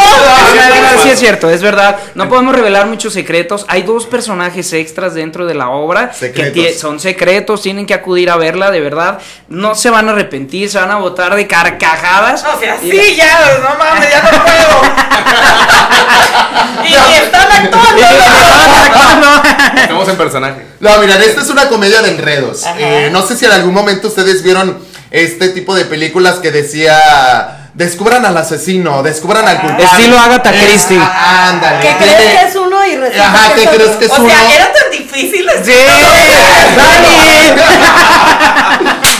Es 0.49 0.51
cierto, 0.51 1.01
Sí, 1.03 1.09
es 1.09 1.19
cierto, 1.19 1.49
es 1.49 1.61
verdad. 1.61 1.97
No 2.15 2.27
podemos 2.27 2.53
revelar 2.55 2.85
muchos 2.87 3.13
secretos. 3.13 3.65
Hay 3.69 3.83
dos 3.83 4.05
personajes 4.05 4.73
extras 4.73 5.13
dentro 5.13 5.45
de 5.45 5.53
la 5.53 5.69
obra 5.69 6.09
que 6.09 6.15
Secretos. 6.17 6.55
tie- 6.55 6.75
son 6.77 6.99
secretos, 6.99 7.61
tienen 7.61 7.85
que 7.85 7.93
acudir 7.93 8.29
a 8.29 8.35
verla, 8.35 8.69
de 8.71 8.81
verdad. 8.81 9.19
No 9.47 9.75
se 9.75 9.89
van 9.89 10.09
a 10.09 10.11
arrepentir, 10.11 10.69
se 10.69 10.77
van 10.79 10.91
a 10.91 10.97
botar 10.97 11.35
de 11.35 11.47
carcajadas. 11.47 12.43
O 12.43 12.59
sea, 12.59 12.77
Y- 12.81 12.91
sí, 12.91 13.15
ya, 13.15 13.59
no 13.63 13.77
mames, 13.77 14.09
ya 14.09 14.21
no 14.23 14.29
puedo. 14.43 14.81
y 16.85 16.89
ni 16.89 17.15
están 17.15 17.49
actuando. 17.51 18.01
Estamos 19.81 20.07
en 20.09 20.17
personaje. 20.17 20.65
No, 20.79 20.97
miren, 20.99 21.21
esta 21.21 21.41
es 21.41 21.49
una 21.49 21.67
comedia 21.67 22.01
de 22.01 22.11
enredos. 22.11 22.63
Eh, 22.77 23.09
no 23.11 23.25
sé 23.27 23.35
si 23.37 23.43
en 23.45 23.51
algún 23.51 23.73
momento 23.73 24.07
ustedes 24.07 24.41
vieron 24.43 24.77
este 25.11 25.49
tipo 25.49 25.75
de 25.75 25.83
películas 25.85 26.35
que 26.35 26.51
decía. 26.51 27.55
Descubran 27.73 28.25
al 28.25 28.35
asesino, 28.35 29.03
descubran 29.03 29.47
al 29.47 29.61
culpable. 29.61 29.85
Estilo 29.85 30.19
Agatha 30.19 30.51
Christie. 30.51 30.97
ah, 30.99 31.49
ándale. 31.49 31.79
Que 31.87 31.95
crees 31.97 32.15
que 32.39 32.47
es 32.47 32.55
uno 32.55 32.83
y 32.85 32.95
resulta 32.97 33.27
Ajá, 33.27 33.49
que 33.49 33.53
¿qué 33.55 33.63
es 33.63 33.69
crees 33.69 33.89
que 33.91 34.05
es 34.05 34.11
O 34.11 34.15
uno? 34.23 34.29
sea, 34.29 34.55
era 34.55 34.73
tan 34.73 34.91
difícil 34.91 35.49
Sí, 35.63 35.71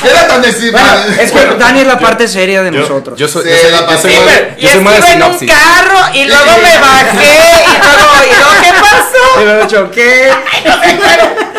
Era 0.03 0.27
tan 0.27 0.41
difícil. 0.41 0.71
Bueno, 0.71 0.87
es 1.21 1.31
que 1.31 1.45
Dani 1.57 1.79
es 1.81 1.87
la 1.87 1.99
parte 1.99 2.27
seria 2.27 2.63
de 2.63 2.71
nosotros. 2.71 3.17
Yo 3.19 3.27
soy, 3.27 3.43
Sí, 3.43 3.49
yo 3.49 3.55
soy, 3.61 3.71
la 3.71 3.79
yo 3.81 3.85
pasé. 3.85 4.01
soy 4.01 4.11
Sí, 4.11 4.17
más- 4.19 4.25
pero- 4.33 4.55
yo 4.57 4.69
soy 4.69 4.79
más 4.81 4.93
de 4.93 4.99
estuve 4.99 5.13
en 5.13 5.23
un 5.23 5.37
carro 5.47 5.99
y 6.13 6.25
luego 6.25 6.51
me 6.63 6.77
bajé 6.79 7.63
y 7.65 7.77
luego, 7.77 8.23
y 8.25 8.29
luego 8.35 8.51
¿qué 8.63 8.73
pasó? 8.73 9.23
Y 9.41 9.43
me 9.45 9.67
choqué. 9.67 10.31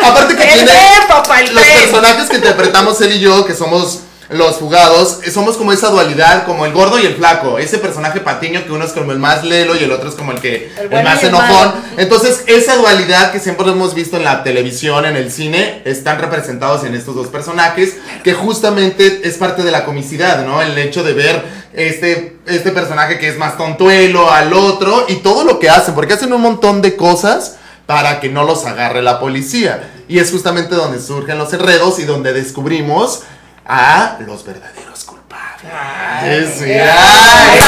Aparte 0.03 0.35
que 0.35 0.43
El 0.43 0.49
tiene 0.49 0.71
tren, 0.71 1.07
papá, 1.07 1.41
el 1.41 1.53
los 1.53 1.63
tren. 1.63 1.79
personajes 1.81 2.29
que 2.29 2.35
interpretamos 2.37 2.99
él 3.01 3.13
y 3.13 3.19
yo, 3.19 3.45
que 3.45 3.55
somos 3.55 4.01
los 4.31 4.55
fugados, 4.55 5.19
eh, 5.23 5.31
somos 5.31 5.57
como 5.57 5.73
esa 5.73 5.89
dualidad, 5.89 6.45
como 6.45 6.65
el 6.65 6.71
gordo 6.71 6.97
y 6.97 7.05
el 7.05 7.15
flaco. 7.15 7.59
Ese 7.59 7.77
personaje 7.79 8.21
patiño 8.21 8.63
que 8.65 8.71
uno 8.71 8.85
es 8.85 8.93
como 8.93 9.11
el 9.11 9.19
más 9.19 9.43
lelo 9.43 9.75
y 9.75 9.83
el 9.83 9.91
otro 9.91 10.09
es 10.09 10.15
como 10.15 10.31
el 10.31 10.39
que 10.39 10.71
El 10.77 10.93
el, 10.93 11.03
más 11.03 11.21
enojón. 11.21 11.73
Entonces, 11.97 12.43
esa 12.47 12.77
dualidad 12.77 13.31
que 13.31 13.39
siempre 13.39 13.69
hemos 13.69 13.93
visto 13.93 14.15
en 14.15 14.23
la 14.23 14.43
televisión, 14.43 15.05
en 15.05 15.17
el 15.17 15.31
cine, 15.31 15.81
están 15.83 16.19
representados 16.19 16.85
en 16.85 16.95
estos 16.95 17.13
dos 17.13 17.27
personajes, 17.27 17.97
que 18.23 18.33
justamente 18.33 19.21
es 19.25 19.37
parte 19.37 19.63
de 19.63 19.71
la 19.71 19.83
comicidad, 19.83 20.45
¿no? 20.45 20.61
El 20.61 20.77
hecho 20.77 21.03
de 21.03 21.13
ver 21.13 21.43
este, 21.73 22.37
este 22.47 22.71
personaje 22.71 23.19
que 23.19 23.27
es 23.27 23.37
más 23.37 23.57
tontuelo 23.57 24.31
al 24.31 24.53
otro 24.53 25.05
y 25.09 25.15
todo 25.15 25.43
lo 25.43 25.59
que 25.59 25.69
hacen, 25.69 25.93
porque 25.93 26.13
hacen 26.13 26.31
un 26.31 26.41
montón 26.41 26.81
de 26.81 26.95
cosas 26.95 27.57
para 27.91 28.21
que 28.21 28.29
no 28.29 28.45
los 28.45 28.65
agarre 28.65 29.01
la 29.01 29.19
policía. 29.19 29.91
Y 30.07 30.19
es 30.19 30.31
justamente 30.31 30.75
donde 30.75 31.01
surgen 31.01 31.37
los 31.37 31.51
enredos 31.51 31.99
y 31.99 32.05
donde 32.05 32.31
descubrimos 32.31 33.23
a 33.67 34.15
los 34.25 34.45
verdaderos 34.45 35.03
culpables. 35.03 36.53
Sí, 36.57 36.71
ay. 36.71 37.59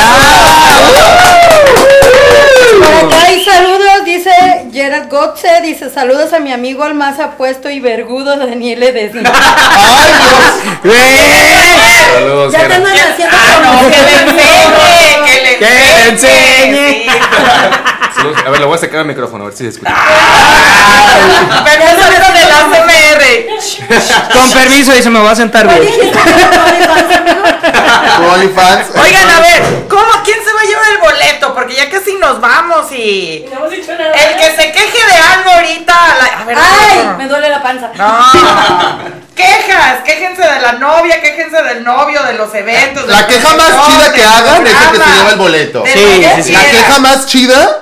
Por 2.79 2.87
acá 2.87 3.21
hay 3.25 3.43
saludos, 3.43 4.05
dice 4.05 4.31
Gerard 4.71 5.09
Gotze, 5.09 5.59
dice 5.61 5.89
saludos 5.89 6.31
a 6.31 6.39
mi 6.39 6.53
amigo 6.53 6.85
el 6.85 6.93
más 6.93 7.19
apuesto 7.19 7.69
y 7.69 7.81
vergudo 7.81 8.37
Daniel 8.37 8.81
Edesma. 8.81 9.23
Saludos, 12.13 12.53
Ya 12.53 12.67
te 12.69 12.73
andan 12.75 12.93
haciendo 12.93 13.35
Ah, 13.37 13.59
no, 13.61 13.89
que 13.89 13.97
le 13.97 14.21
enseñe, 14.21 15.25
que 15.25 15.35
le 15.41 15.57
Que 15.57 15.69
le 15.69 16.07
enseñe. 16.09 17.07
A 18.45 18.49
ver, 18.49 18.59
le 18.59 18.65
voy 18.65 18.75
a 18.75 18.79
sacar 18.79 18.99
el 19.01 19.05
micrófono, 19.07 19.43
a 19.43 19.47
ver 19.47 19.55
si 19.57 19.63
se 19.63 19.69
escucha. 19.71 19.91
Pero 21.63 21.83
eso 21.83 22.01
es 22.01 22.09
de 22.09 22.19
la 22.49 22.59
CMR. 22.69 23.23
Con 24.33 24.51
permiso, 24.51 24.91
dice, 24.93 25.09
me 25.09 25.19
voy 25.19 25.29
a 25.29 25.35
sentar. 25.35 25.67
Tu 25.67 25.75
OnlyFans. 28.23 28.87
Oigan, 28.95 29.29
a 29.29 29.39
ver, 29.39 29.63
¿cómo? 29.89 30.11
¿Quién 30.23 30.37
se 30.43 30.53
va 30.53 30.61
a 30.61 30.63
llevar 30.63 30.85
el 30.93 30.97
boleto? 30.99 31.53
Porque 31.53 31.75
ya 31.75 31.89
casi 31.89 32.13
nos 32.15 32.39
vamos 32.41 32.91
y. 32.91 33.45
No 33.51 33.57
hemos 33.59 33.71
dicho 33.71 33.91
nada. 33.97 34.11
El 34.11 34.37
que 34.37 34.55
se 34.61 34.71
queje 34.71 35.05
de 35.07 35.17
algo 35.17 35.51
ahorita. 35.51 35.93
la- 36.19 36.41
A 36.41 36.43
ver, 36.45 36.57
Ay, 36.59 37.01
no. 37.05 37.17
me 37.17 37.27
duele 37.27 37.49
la 37.49 37.61
panza. 37.63 37.89
No. 37.95 38.31
Quejas, 39.35 40.03
quéjense 40.05 40.41
de 40.43 40.59
la 40.61 40.73
novia, 40.73 41.19
quéjense 41.21 41.61
del 41.63 41.83
novio, 41.83 42.21
de 42.23 42.33
los 42.33 42.53
eventos. 42.53 43.07
La 43.07 43.25
queja 43.25 43.55
más 43.55 43.87
chida 43.87 44.13
que 44.13 44.21
del 44.21 44.29
hagan 44.29 44.67
es 44.67 44.73
el 44.73 44.77
que 44.77 44.83
se 44.83 44.89
programa, 44.89 45.15
lleva 45.15 45.29
el 45.31 45.37
boleto. 45.37 45.81
de 45.83 45.91
Sí, 45.93 45.99
lo 45.99 46.21
que 46.21 46.35
sí, 46.35 46.43
sí. 46.43 46.51
La 46.51 46.59
quieran. 46.59 46.83
queja 46.85 46.99
más 46.99 47.25
chida 47.25 47.79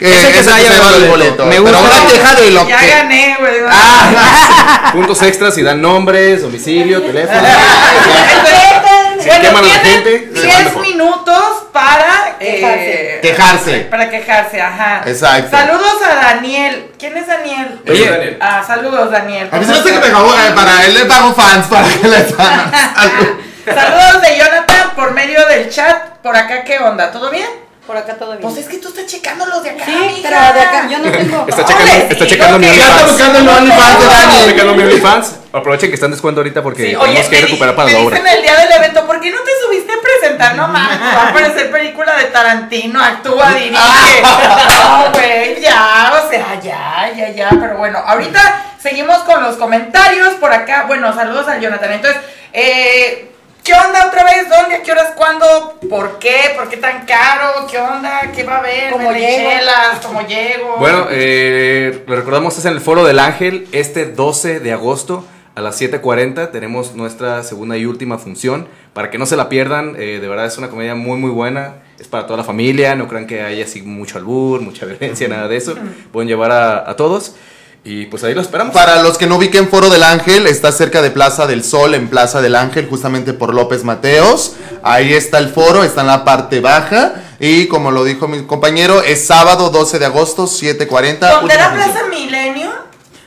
eh, 0.00 0.10
Es 0.12 0.24
el 0.24 0.32
que 0.32 0.38
es 0.40 0.44
se 0.44 0.50
el 0.52 0.62
lleva 0.72 0.84
boleto. 0.90 1.10
boleto. 1.10 1.44
Me 1.46 1.50
Pero 1.60 1.62
gusta. 1.62 1.78
una 1.80 2.06
queja 2.10 2.34
de 2.34 2.50
lo 2.50 2.68
Ya 2.68 2.78
que. 2.78 2.86
gané, 2.88 3.36
güey. 3.38 3.54
Ah, 3.70 4.90
Puntos 4.92 5.22
extras 5.22 5.56
y 5.58 5.62
dan 5.62 5.80
nombres, 5.80 6.42
domicilio, 6.42 7.02
teléfono. 7.02 7.40
Bueno, 7.40 9.22
Si 9.22 9.28
queman 9.40 9.64
a 9.64 9.68
la 9.68 9.82
tienen 9.82 10.02
gente, 10.04 10.30
se 10.34 10.42
10 10.42 10.54
van 10.54 10.64
mejor. 10.64 10.82
minutos 10.82 11.44
para 11.72 12.36
eh, 12.40 13.18
Quejarse. 13.22 13.80
Para 13.90 14.10
quejarse, 14.10 14.60
ajá. 14.60 15.02
Exacto. 15.06 15.56
Saludos 15.56 15.94
a 16.10 16.14
Daniel. 16.16 16.90
¿Quién 16.98 17.16
es 17.16 17.26
Daniel? 17.26 17.80
Oye, 17.88 18.10
Daniel. 18.10 18.38
Ah, 18.40 18.62
saludos, 18.66 19.10
Daniel. 19.10 19.48
A 19.50 19.56
mí 19.58 19.64
se 19.64 19.72
me 19.72 19.78
hace 19.78 19.92
que 19.92 19.98
me 19.98 20.08
pagó, 20.10 20.34
eh, 20.34 20.52
para 20.54 20.84
él 20.84 20.94
le 20.94 21.04
pago 21.06 21.32
fans 21.34 21.66
para 21.68 21.88
que 21.88 22.06
le 22.08 22.24
Saludos 23.64 24.20
de 24.22 24.36
Jonathan 24.38 24.90
por 24.94 25.12
medio 25.12 25.46
del 25.46 25.70
chat. 25.70 25.96
Por 26.22 26.36
acá, 26.36 26.64
¿qué 26.64 26.78
onda? 26.78 27.10
¿Todo 27.10 27.30
bien? 27.30 27.48
Por 27.86 27.96
acá 27.98 28.14
todo 28.14 28.30
bien. 28.30 28.40
Pues 28.40 28.56
es 28.56 28.66
que 28.66 28.78
tú 28.78 28.88
estás 28.88 29.06
checando 29.06 29.44
los 29.44 29.62
de 29.62 29.70
acá. 29.70 29.84
Sí, 29.84 29.92
mija. 29.92 30.20
pero 30.22 30.36
de 30.54 30.60
acá 30.60 30.88
yo 30.90 30.98
no 31.00 31.10
tengo. 31.12 31.44
Está 31.46 31.64
checando, 31.66 31.92
está 32.08 32.26
checando 32.26 32.58
mi. 32.58 32.66
Ya 32.66 32.72
está 32.72 32.86
OnlyFans. 32.94 33.12
buscando 33.12 33.38
el 33.38 33.48
OnlyFans 33.48 33.98
de 33.98 34.04
Está 34.04 34.18
Daniel. 34.26 34.50
checando 34.50 34.74
mi 34.74 34.82
OnlyFans. 34.84 35.32
Aprovechen 35.52 35.88
que 35.90 35.94
están 35.94 36.06
en 36.08 36.12
descuento 36.12 36.40
ahorita 36.40 36.62
porque 36.62 36.82
Sí, 36.88 36.96
oye, 36.96 37.06
tenemos 37.12 37.28
que 37.28 37.40
recuperar 37.42 37.76
para 37.76 37.90
la 37.92 37.98
obra. 37.98 38.16
dicen 38.18 38.36
el 38.36 38.42
día 38.42 38.56
del 38.56 38.72
evento, 38.72 39.06
¿por 39.06 39.20
qué 39.20 39.30
no 39.30 39.38
te 39.42 39.50
subiste 39.64 39.92
a 39.92 39.96
presentar? 40.00 40.56
No 40.56 40.66
mames, 40.66 40.98
va 40.98 41.22
a 41.22 41.28
aparecer 41.28 41.70
película 41.70 42.16
de 42.16 42.24
Tarantino, 42.24 43.04
actúa, 43.04 43.50
dirige. 43.52 43.76
No, 44.24 45.10
güey, 45.12 45.60
ya, 45.60 46.22
o 46.24 46.30
sea, 46.30 46.58
ya, 46.60 47.12
ya, 47.16 47.28
ya. 47.30 47.48
Pero 47.50 47.76
bueno, 47.76 47.98
ahorita 48.04 48.64
seguimos 48.82 49.18
con 49.18 49.42
los 49.42 49.56
comentarios 49.56 50.34
por 50.40 50.52
acá. 50.52 50.84
Bueno, 50.88 51.14
saludos 51.14 51.46
a 51.48 51.58
Jonathan. 51.58 51.92
Entonces, 51.92 52.20
eh, 52.52 53.30
¿qué 53.64 53.72
onda 53.72 54.06
otra 54.06 54.24
vez? 54.24 54.48
¿Dónde? 54.48 54.76
¿A 54.76 54.82
qué 54.82 54.92
horas? 54.92 55.14
¿Cuándo? 55.16 55.78
¿Por 55.88 56.18
qué? 56.18 56.52
¿Por 56.54 56.68
qué 56.68 56.76
tan 56.76 57.06
caro? 57.06 57.66
¿Qué 57.68 57.78
onda? 57.78 58.30
¿Qué 58.34 58.44
va 58.44 58.56
a 58.56 58.58
haber? 58.58 58.92
¿Cómo 58.92 59.08
¿Venden 59.08 59.38
llego? 59.38 59.50
¿Cómo 60.02 60.20
llego? 60.26 60.76
Bueno, 60.78 61.06
eh, 61.10 62.04
lo 62.06 62.14
recordamos, 62.14 62.56
es 62.58 62.64
en 62.66 62.72
el 62.72 62.80
Foro 62.80 63.04
del 63.04 63.18
Ángel 63.18 63.66
este 63.72 64.04
12 64.04 64.60
de 64.60 64.72
agosto 64.72 65.26
a 65.54 65.62
las 65.62 65.80
7.40. 65.80 66.50
Tenemos 66.52 66.94
nuestra 66.94 67.42
segunda 67.42 67.76
y 67.78 67.86
última 67.86 68.18
función. 68.18 68.68
Para 68.92 69.10
que 69.10 69.18
no 69.18 69.26
se 69.26 69.36
la 69.36 69.48
pierdan, 69.48 69.96
eh, 69.98 70.18
de 70.20 70.28
verdad 70.28 70.46
es 70.46 70.58
una 70.58 70.68
comedia 70.68 70.94
muy 70.94 71.16
muy 71.16 71.30
buena. 71.30 71.76
Es 71.98 72.06
para 72.06 72.26
toda 72.26 72.36
la 72.36 72.44
familia, 72.44 72.94
no 72.96 73.08
crean 73.08 73.26
que 73.26 73.40
haya 73.40 73.64
así 73.64 73.80
mucho 73.80 74.18
albur, 74.18 74.60
mucha 74.60 74.84
violencia, 74.86 75.26
nada 75.26 75.48
de 75.48 75.56
eso. 75.56 75.74
Pueden 76.12 76.28
llevar 76.28 76.52
a, 76.52 76.90
a 76.90 76.96
todos 76.96 77.34
y 77.84 78.06
pues 78.06 78.24
ahí 78.24 78.34
lo 78.34 78.40
esperamos. 78.40 78.72
Para 78.74 79.02
los 79.02 79.18
que 79.18 79.26
no 79.26 79.36
ubiquen 79.36 79.68
Foro 79.68 79.90
del 79.90 80.02
Ángel, 80.02 80.46
está 80.46 80.72
cerca 80.72 81.02
de 81.02 81.10
Plaza 81.10 81.46
del 81.46 81.62
Sol, 81.62 81.94
en 81.94 82.08
Plaza 82.08 82.40
del 82.40 82.54
Ángel, 82.56 82.86
justamente 82.88 83.32
por 83.34 83.52
López 83.54 83.84
Mateos. 83.84 84.54
Ahí 84.82 85.12
está 85.12 85.38
el 85.38 85.48
foro, 85.50 85.84
está 85.84 86.00
en 86.02 86.06
la 86.08 86.24
parte 86.24 86.60
baja. 86.60 87.12
Y 87.40 87.66
como 87.68 87.90
lo 87.90 88.04
dijo 88.04 88.26
mi 88.28 88.42
compañero, 88.46 89.02
es 89.02 89.26
sábado 89.26 89.68
12 89.70 89.98
de 89.98 90.06
agosto, 90.06 90.44
7.40. 90.46 91.18
¿Dónde 91.18 91.54
era. 91.54 91.72
Plaza 91.74 92.00
Milenio? 92.08 92.70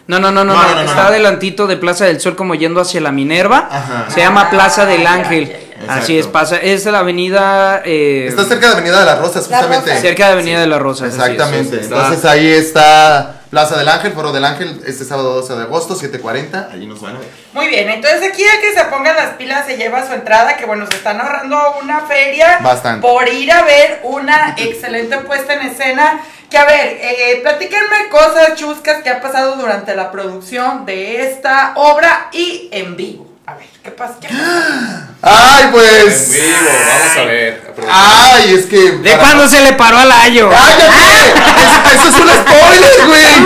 No, 0.08 0.20
no, 0.20 0.32
no, 0.32 0.44
no, 0.46 0.54
No, 0.54 0.62
no, 0.64 0.70
no, 0.70 0.76
no, 0.76 0.82
está 0.90 1.04
no. 1.04 1.08
adelantito 1.10 1.68
de 1.68 1.76
Plaza 1.78 2.06
del 2.06 2.20
Sol 2.22 2.36
como 2.36 2.56
yendo 2.56 2.80
hacia 2.82 3.02
la 3.02 3.12
Minerva. 3.12 3.68
Ajá. 3.70 4.06
Se 4.10 4.22
llama 4.22 4.50
Plaza 4.50 4.86
del 4.86 5.06
Ángel. 5.06 5.44
Exacto. 5.52 5.92
Así 6.04 6.18
es, 6.18 6.26
pasa, 6.28 6.58
es 6.58 6.86
la 6.86 7.00
avenida 7.00 7.84
eh, 7.86 8.26
Está 8.30 8.46
cerca 8.46 8.68
de 8.68 8.74
Avenida 8.74 9.00
de 9.00 9.06
las 9.06 9.20
Rosas, 9.20 9.48
La 9.50 9.58
justamente. 9.58 9.90
Rosa. 9.92 10.02
cerca 10.02 10.26
de 10.28 10.32
Avenida 10.34 10.60
de 10.62 10.68
la 10.68 10.80
Rosa. 10.80 11.06
así 11.06 11.14
es. 11.16 11.22
Exactamente. 11.22 11.76
Está- 11.82 11.96
Entonces 11.96 12.26
ahí 12.26 12.48
está 12.48 13.37
Plaza 13.50 13.78
del 13.78 13.88
Ángel, 13.88 14.12
Foro 14.12 14.34
del 14.34 14.44
Ángel, 14.44 14.82
este 14.86 15.06
sábado 15.06 15.34
12 15.36 15.56
de 15.56 15.62
agosto, 15.64 15.96
7.40. 15.96 16.70
Allí 16.74 16.86
nos 16.86 17.00
van 17.00 17.16
a 17.16 17.20
ver. 17.20 17.30
Muy 17.54 17.68
bien, 17.70 17.90
entonces 17.90 18.22
aquí 18.30 18.44
el 18.44 18.60
que 18.62 18.74
se 18.78 18.86
ponga 18.86 19.14
las 19.14 19.36
pilas 19.36 19.66
se 19.66 19.78
lleva 19.78 20.06
su 20.06 20.14
entrada, 20.14 20.58
que 20.58 20.66
bueno, 20.66 20.86
se 20.86 20.98
están 20.98 21.22
ahorrando 21.22 21.58
una 21.82 22.02
feria 22.02 22.60
Bastante. 22.62 23.08
por 23.08 23.28
ir 23.30 23.50
a 23.52 23.64
ver 23.64 24.02
una 24.04 24.54
excelente 24.58 25.18
puesta 25.28 25.54
en 25.54 25.62
escena. 25.68 26.20
Que 26.50 26.58
a 26.58 26.66
ver, 26.66 26.98
eh, 27.02 27.40
platíquenme 27.42 28.10
cosas 28.10 28.56
chuscas 28.56 29.02
que 29.04 29.10
ha 29.10 29.22
pasado 29.22 29.56
durante 29.56 29.96
la 29.96 30.12
producción 30.12 30.86
de 30.86 31.24
esta 31.30 31.74
obra 31.76 32.30
y 32.32 32.70
en 32.72 32.96
vivo. 32.96 33.27
A 33.50 33.54
ver, 33.56 33.66
¿qué 33.82 33.92
pasa? 33.92 34.16
¿Qué 34.20 34.28
pasa? 34.28 35.08
Ay, 35.22 35.64
En 35.64 35.72
pues. 35.72 36.30
vivo, 36.32 36.70
vamos 36.70 37.18
a 37.18 37.24
ver. 37.24 37.62
Ay, 37.90 38.56
es 38.56 38.66
que. 38.66 38.92
¿De 38.92 39.10
para- 39.12 39.18
cuándo 39.24 39.48
se 39.48 39.62
le 39.62 39.72
paró 39.74 39.98
al 40.00 40.12
ayo? 40.12 40.50
¡Cállate! 40.50 40.84
Eso, 41.88 42.08
eso 42.10 42.10
es 42.10 42.16
un 42.20 42.30
spoiler, 42.30 43.08
güey. 43.08 43.24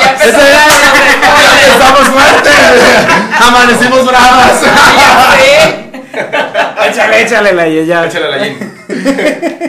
Ya 0.00 0.10
empezó 0.12 0.38
Ya 0.38 1.72
Estamos 1.72 2.08
fuertes. 2.08 2.54
Amanecimos 3.40 4.06
bravas. 4.06 4.56
Échale, 6.88 7.22
échale 7.22 7.52
la 7.52 7.68
ya. 7.68 8.06
Échale 8.06 8.30
la. 8.30 8.38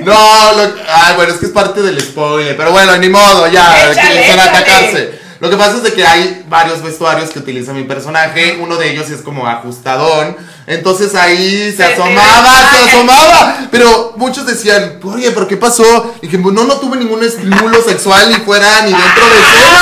No, 0.05 0.53
lo, 0.53 0.73
ay, 0.89 1.13
bueno, 1.15 1.33
es 1.33 1.39
que 1.39 1.45
es 1.47 1.51
parte 1.51 1.81
del 1.81 1.99
spoiler. 2.01 2.55
Pero 2.55 2.71
bueno, 2.71 2.95
ni 2.97 3.09
modo, 3.09 3.47
ya, 3.47 3.91
Échale, 3.91 4.01
quieren 4.01 4.23
échale. 4.39 4.41
atacarse. 4.41 5.19
Lo 5.39 5.49
que 5.49 5.55
pasa 5.55 5.77
es 5.77 5.83
de 5.83 5.93
que 5.93 6.05
hay 6.05 6.43
varios 6.49 6.81
vestuarios 6.81 7.29
que 7.29 7.39
utiliza 7.39 7.71
mi 7.71 7.83
personaje. 7.83 8.57
Uno 8.59 8.75
de 8.75 8.91
ellos 8.91 9.09
es 9.09 9.21
como 9.21 9.47
ajustadón. 9.47 10.35
Entonces 10.67 11.15
ahí 11.15 11.73
se 11.75 11.81
asomaba, 11.83 12.51
se 12.71 12.77
asomaba. 12.89 13.57
Pero 13.71 14.13
muchos 14.17 14.45
decían, 14.45 14.99
oye, 15.01 15.31
¿pero 15.31 15.47
qué 15.47 15.55
pasó? 15.55 16.13
Y 16.21 16.27
dije, 16.27 16.37
no, 16.37 16.65
no 16.65 16.73
tuve 16.75 16.97
ningún 16.97 17.23
estímulo 17.23 17.81
sexual 17.87 18.27
ni 18.29 18.35
fuera 18.35 18.81
ni 18.81 18.91
dentro 18.91 19.29
de 19.29 19.39
escena. 19.39 19.79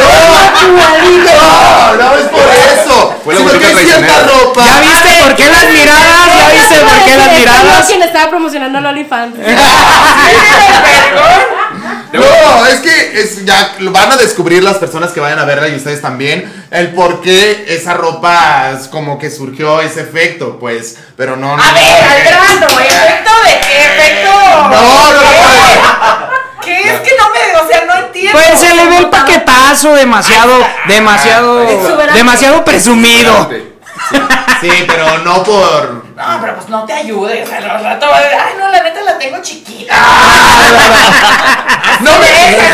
No, 0.00 0.08
no, 1.94 1.96
no 1.96 2.16
es 2.16 2.26
por 2.26 2.42
eso. 2.42 3.14
Fue 3.24 3.36
Sino 3.36 3.52
que 3.52 3.64
hay 3.64 3.76
cierta 3.76 4.22
ropa. 4.24 4.64
¿Ya 4.66 4.80
viste 4.80 5.22
por 5.22 5.36
qué 5.36 5.48
las 5.48 5.64
miradas? 5.64 6.38
¿Ya 6.38 6.48
viste 6.50 6.80
por 6.80 7.04
qué 7.04 7.16
las 7.16 7.32
miradas? 7.38 7.86
quien 7.86 8.02
estaba 8.02 8.28
promocionando 8.30 8.78
el 8.78 8.86
OnlyFans. 8.86 9.36
No, 12.12 12.66
es 12.66 12.80
que 12.80 13.20
es, 13.20 13.44
ya 13.44 13.76
lo 13.78 13.90
van 13.90 14.12
a 14.12 14.16
descubrir 14.16 14.62
las 14.62 14.76
personas 14.76 15.12
que 15.12 15.20
vayan 15.20 15.38
a 15.38 15.44
verla 15.44 15.68
y 15.68 15.76
ustedes 15.76 16.02
también 16.02 16.66
el 16.70 16.88
por 16.92 17.22
qué 17.22 17.64
esa 17.68 17.94
ropa 17.94 18.70
es 18.72 18.88
como 18.88 19.18
que 19.18 19.30
surgió 19.30 19.80
ese 19.80 20.02
efecto, 20.02 20.58
pues, 20.58 20.98
pero 21.16 21.36
no. 21.36 21.56
no 21.56 21.62
A 21.62 21.72
ver, 21.72 22.04
al 22.04 22.22
grano, 22.22 22.80
¿efecto 22.80 23.30
de 23.44 23.60
qué? 23.60 23.84
¿Efecto? 23.84 24.30
No, 24.30 25.12
no, 25.12 25.22
no, 25.22 26.32
¿Qué 26.64 26.80
es 26.80 27.00
que 27.00 27.16
no 27.16 27.30
me, 27.30 27.60
o 27.60 27.68
sea, 27.68 27.84
no 27.86 28.06
entiendo? 28.06 28.32
Pues 28.32 28.60
se 28.60 28.74
le 28.74 28.86
ve 28.86 28.98
el 28.98 29.10
paquetazo 29.10 29.94
demasiado, 29.94 30.64
demasiado, 30.86 31.66
demasiado 32.14 32.64
presumido. 32.64 33.50
Sí, 34.60 34.70
pero 34.86 35.18
no 35.18 35.42
por. 35.42 36.11
No, 36.28 36.40
pero 36.40 36.54
pues 36.56 36.68
no 36.68 36.84
te 36.84 36.92
ayudes. 36.92 37.50
Al 37.52 37.62
rato, 37.82 38.06
va 38.08 38.16
a 38.16 38.20
decir, 38.20 38.38
ay, 38.40 38.54
no, 38.58 38.68
la 38.68 38.82
neta 38.82 39.00
la 39.02 39.18
tengo 39.18 39.38
chiquita. 39.42 39.94
No 42.00 42.10
me 42.18 42.26
dejes, 42.26 42.72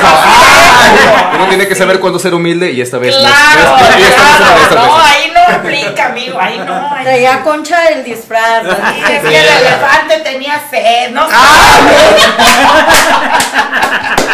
Uno 1.35 1.47
tiene 1.49 1.67
que 1.69 1.75
saber 1.75 2.01
cuándo 2.01 2.19
ser 2.19 2.35
humilde 2.35 2.71
y 2.71 2.81
esta 2.81 2.99
vez 2.99 3.15
no. 3.15 3.21
Claro, 3.21 3.77
Y 3.99 4.03
esta 4.03 4.23
vez 4.23 4.41
no, 4.41 4.47
esta 4.47 4.69
claro. 4.69 4.71
vez 4.71 4.71
No, 4.71 4.87
no. 4.87 5.03
ahí 5.03 5.33
no 5.35 5.41
aplica, 5.55 6.07
amigo. 6.07 6.39
Ahí 6.41 6.59
no. 6.65 6.91
Ahí 6.95 7.05
Traía 7.05 7.43
concha 7.43 7.87
el 7.89 8.05
disfraz. 8.05 8.65
Es 8.65 9.21
que- 9.23 9.41
el 9.41 9.47
elefante 9.67 10.19
tenía 10.21 10.61
sed, 10.71 11.11
no 11.11 11.29
sé. 11.29 11.35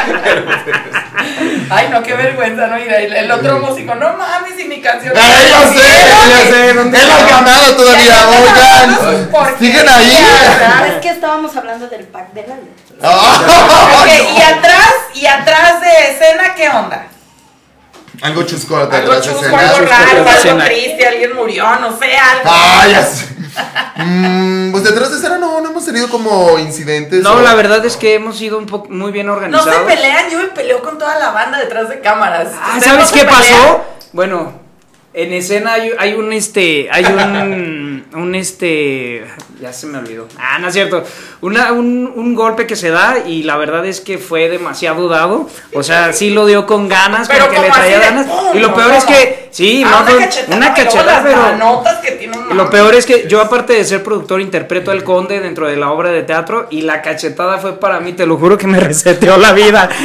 Ay, 1.70 1.88
no, 1.90 2.02
qué 2.02 2.14
vergüenza, 2.14 2.66
¿no? 2.66 2.78
Y 2.78 2.82
el, 2.82 3.12
el 3.12 3.30
otro 3.30 3.58
músico, 3.58 3.94
no 3.94 4.16
mames, 4.16 4.58
y 4.58 4.64
mi 4.64 4.80
canción. 4.80 5.12
Ay, 5.16 5.48
ya 5.50 5.68
sé, 5.68 5.76
ya 6.28 6.38
sé, 6.50 6.70
es 6.70 7.08
la 7.08 7.18
ganada 7.30 7.76
todavía, 7.76 8.28
oigan. 8.28 9.58
Siguen 9.58 9.88
ahí. 9.88 10.26
Es 10.88 11.00
que 11.02 11.10
estábamos 11.10 11.56
hablando 11.56 11.88
del 11.88 12.04
pack 12.04 12.32
de 12.32 12.46
la 12.46 12.54
Ok, 13.10 14.08
y 14.36 14.42
atrás, 14.42 14.92
y 15.14 15.26
atrás 15.26 15.80
de 15.80 16.10
escena, 16.10 16.54
¿qué 16.54 16.68
onda? 16.68 17.06
Algo 18.22 18.42
chusco 18.44 18.76
atrás 18.76 19.02
de 19.04 19.20
chusco, 19.20 19.40
escena. 19.40 19.58
algo 19.58 19.86
raro, 19.86 20.30
algo 20.30 20.64
triste, 20.64 21.06
alguien 21.06 21.34
murió, 21.34 21.64
no 21.80 21.98
sé, 21.98 22.16
algo. 22.16 22.44
Ah, 22.44 22.86
ya 22.88 23.02
sé. 23.04 23.26
Mm, 23.96 24.72
pues 24.72 24.84
detrás 24.84 25.10
de 25.10 25.16
escena 25.16 25.38
no, 25.38 25.60
no 25.60 25.70
hemos 25.70 25.84
tenido 25.84 26.08
como 26.08 26.58
incidentes. 26.58 27.22
No, 27.22 27.34
o- 27.34 27.40
la 27.42 27.54
verdad 27.54 27.84
es 27.84 27.96
que 27.96 28.14
hemos 28.14 28.36
sido 28.38 28.58
un 28.58 28.66
poco 28.66 28.88
muy 28.90 29.12
bien 29.12 29.26
No 29.26 29.34
organizados. 29.34 29.72
se 29.74 29.80
pelean, 29.82 30.30
yo 30.30 30.38
me 30.38 30.48
peleo 30.48 30.82
con 30.82 30.98
toda 30.98 31.18
la 31.18 31.30
banda 31.30 31.58
detrás 31.58 31.88
de 31.88 32.00
cámaras. 32.00 32.48
Ah, 32.60 32.74
¿Ustedes 32.76 32.84
¿Sabes 32.84 33.06
no 33.12 33.12
qué 33.18 33.24
pelean? 33.24 33.42
pasó? 33.60 33.84
Bueno, 34.12 34.52
en 35.12 35.32
escena 35.32 35.74
hay, 35.74 35.92
hay 35.98 36.14
un 36.14 36.32
este, 36.32 36.88
hay 36.90 37.04
un, 37.04 37.14
un 38.14 38.34
este, 38.34 39.24
ya 39.60 39.72
se 39.72 39.86
me 39.86 39.98
olvidó. 39.98 40.28
Ah, 40.38 40.58
no 40.58 40.68
es 40.68 40.74
cierto. 40.74 41.04
Una, 41.40 41.72
un, 41.72 42.12
un 42.14 42.34
golpe 42.34 42.66
que 42.66 42.76
se 42.76 42.90
da 42.90 43.18
y 43.26 43.42
la 43.42 43.56
verdad 43.56 43.84
es 43.86 44.00
que 44.00 44.18
fue 44.18 44.48
demasiado 44.48 45.08
dado. 45.08 45.48
O 45.74 45.82
sea, 45.82 46.12
sí 46.12 46.30
lo 46.30 46.46
dio 46.46 46.66
con 46.66 46.88
ganas, 46.88 47.26
Pero 47.28 47.46
porque 47.46 47.60
le 47.60 47.70
traía 47.70 47.98
ganas. 47.98 48.26
Y 48.54 48.58
lo 48.58 48.74
peor 48.74 48.88
No, 48.88 48.94
es 48.94 49.04
que, 49.04 49.48
sí, 49.50 49.82
Ah, 49.86 50.04
no, 50.06 50.14
una 50.16 50.24
cachetada, 50.26 50.56
una 50.56 50.74
cachetada, 50.74 51.22
pero... 51.24 51.36
manotas 51.42 51.98
que 51.98 52.10
tiene 52.12 52.38
un 52.38 52.50
Y 52.52 52.54
Lo 52.54 52.70
peor 52.70 52.94
es 52.94 53.04
que 53.06 53.26
yo, 53.28 53.40
aparte 53.40 53.72
de 53.74 53.84
ser 53.84 54.02
productor, 54.02 54.40
interpreto 54.40 54.90
al 54.90 55.02
conde 55.04 55.40
dentro 55.40 55.66
de 55.68 55.76
la 55.76 55.90
obra 55.90 56.10
de 56.10 56.22
teatro 56.22 56.68
y 56.70 56.82
la 56.82 57.02
cachetada 57.02 57.58
fue 57.58 57.78
para 57.80 58.00
mí, 58.00 58.12
te 58.12 58.26
lo 58.26 58.36
juro 58.36 58.56
que 58.56 58.66
me 58.66 58.78
reseteó 58.80 59.36
la 59.36 59.52
vida. 59.52 59.88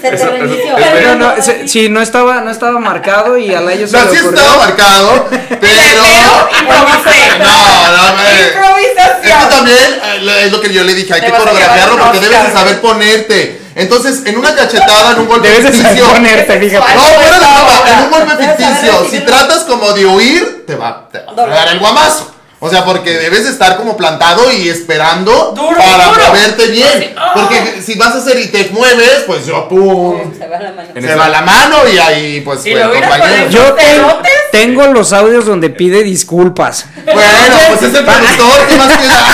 Se 0.00 0.10
te 0.10 0.16
reinició. 0.28 0.74
Pero 0.76 1.16
no, 1.16 1.42
se- 1.42 1.66
sí, 1.66 1.88
no 1.88 2.00
estaba, 2.00 2.40
no 2.42 2.50
estaba 2.50 2.78
marcado 2.78 3.36
y 3.38 3.52
a 3.54 3.60
Layo 3.60 3.86
se 3.86 3.96
No, 3.96 4.04
le 4.04 4.10
sí 4.10 4.18
ocurrió. 4.18 4.38
estaba 4.40 4.66
marcado, 4.66 5.26
pero. 5.48 6.45
Improvisé. 6.50 7.38
No, 7.38 7.96
no, 7.96 8.16
me- 8.16 8.46
Improvisación. 8.48 9.26
Es 9.38 9.44
que 9.44 9.54
también 9.54 10.00
eh, 10.02 10.42
es 10.46 10.52
lo 10.52 10.60
que 10.60 10.72
yo 10.72 10.84
le 10.84 10.94
dije, 10.94 11.14
hay 11.14 11.20
Te 11.20 11.26
que 11.26 11.32
coreografiarlo 11.32 11.98
porque 11.98 12.20
debes 12.20 12.44
de 12.46 12.52
saber 12.52 12.80
ponerte. 12.80 13.60
Entonces, 13.74 14.22
en 14.24 14.38
una 14.38 14.54
cachetada, 14.54 15.12
en 15.12 15.20
un 15.20 15.28
golpe 15.28 15.48
Debes 15.50 15.76
ficticio. 15.76 16.06
ponerte, 16.08 16.58
fíjate. 16.60 16.94
No, 16.94 17.00
fuera 17.02 17.30
de 17.30 17.38
broma, 17.38 17.82
en 17.92 18.04
un 18.04 18.10
golpe 18.10 18.36
ficticio. 18.46 19.06
Si 19.10 19.20
tratas 19.20 19.64
como 19.64 19.92
de 19.92 20.06
huir, 20.06 20.64
te 20.66 20.74
va, 20.76 21.08
te 21.12 21.18
va 21.18 21.42
a 21.42 21.46
dar 21.46 21.68
el 21.68 21.78
guamazo. 21.78 22.32
O 22.58 22.70
sea, 22.70 22.86
porque 22.86 23.10
debes 23.18 23.44
de 23.44 23.50
estar 23.50 23.76
como 23.76 23.98
plantado 23.98 24.50
y 24.50 24.70
esperando 24.70 25.52
Duro, 25.54 25.76
para 25.76 26.04
duro. 26.06 26.24
moverte 26.28 26.68
bien. 26.68 26.88
Así, 26.88 27.14
¡ah! 27.14 27.32
Porque 27.34 27.82
si 27.84 27.98
vas 27.98 28.14
a 28.14 28.18
hacer 28.18 28.40
y 28.40 28.46
te 28.48 28.70
mueves, 28.70 29.24
pues 29.26 29.44
yo 29.44 29.68
pum. 29.68 30.32
Se 30.36 30.48
va 30.48 30.58
la 30.58 30.72
mano. 30.72 30.88
Se 30.98 31.14
va 31.14 31.28
la 31.28 31.42
mano 31.42 31.76
y 31.86 31.98
ahí 31.98 32.40
pues 32.40 32.60
hubieras 32.62 32.88
compañero. 32.92 33.50
Yo 33.50 33.76
¿Pelotes? 33.76 34.32
Tengo 34.52 34.86
los 34.88 35.12
audios 35.12 35.44
donde 35.46 35.70
pide 35.70 36.02
disculpas. 36.02 36.86
Bueno, 37.04 37.56
pues 37.68 37.82
es 37.82 37.94
el 37.98 38.04
productor 38.04 38.66
que 38.68 38.76
más 38.76 38.96
queda. 38.98 39.24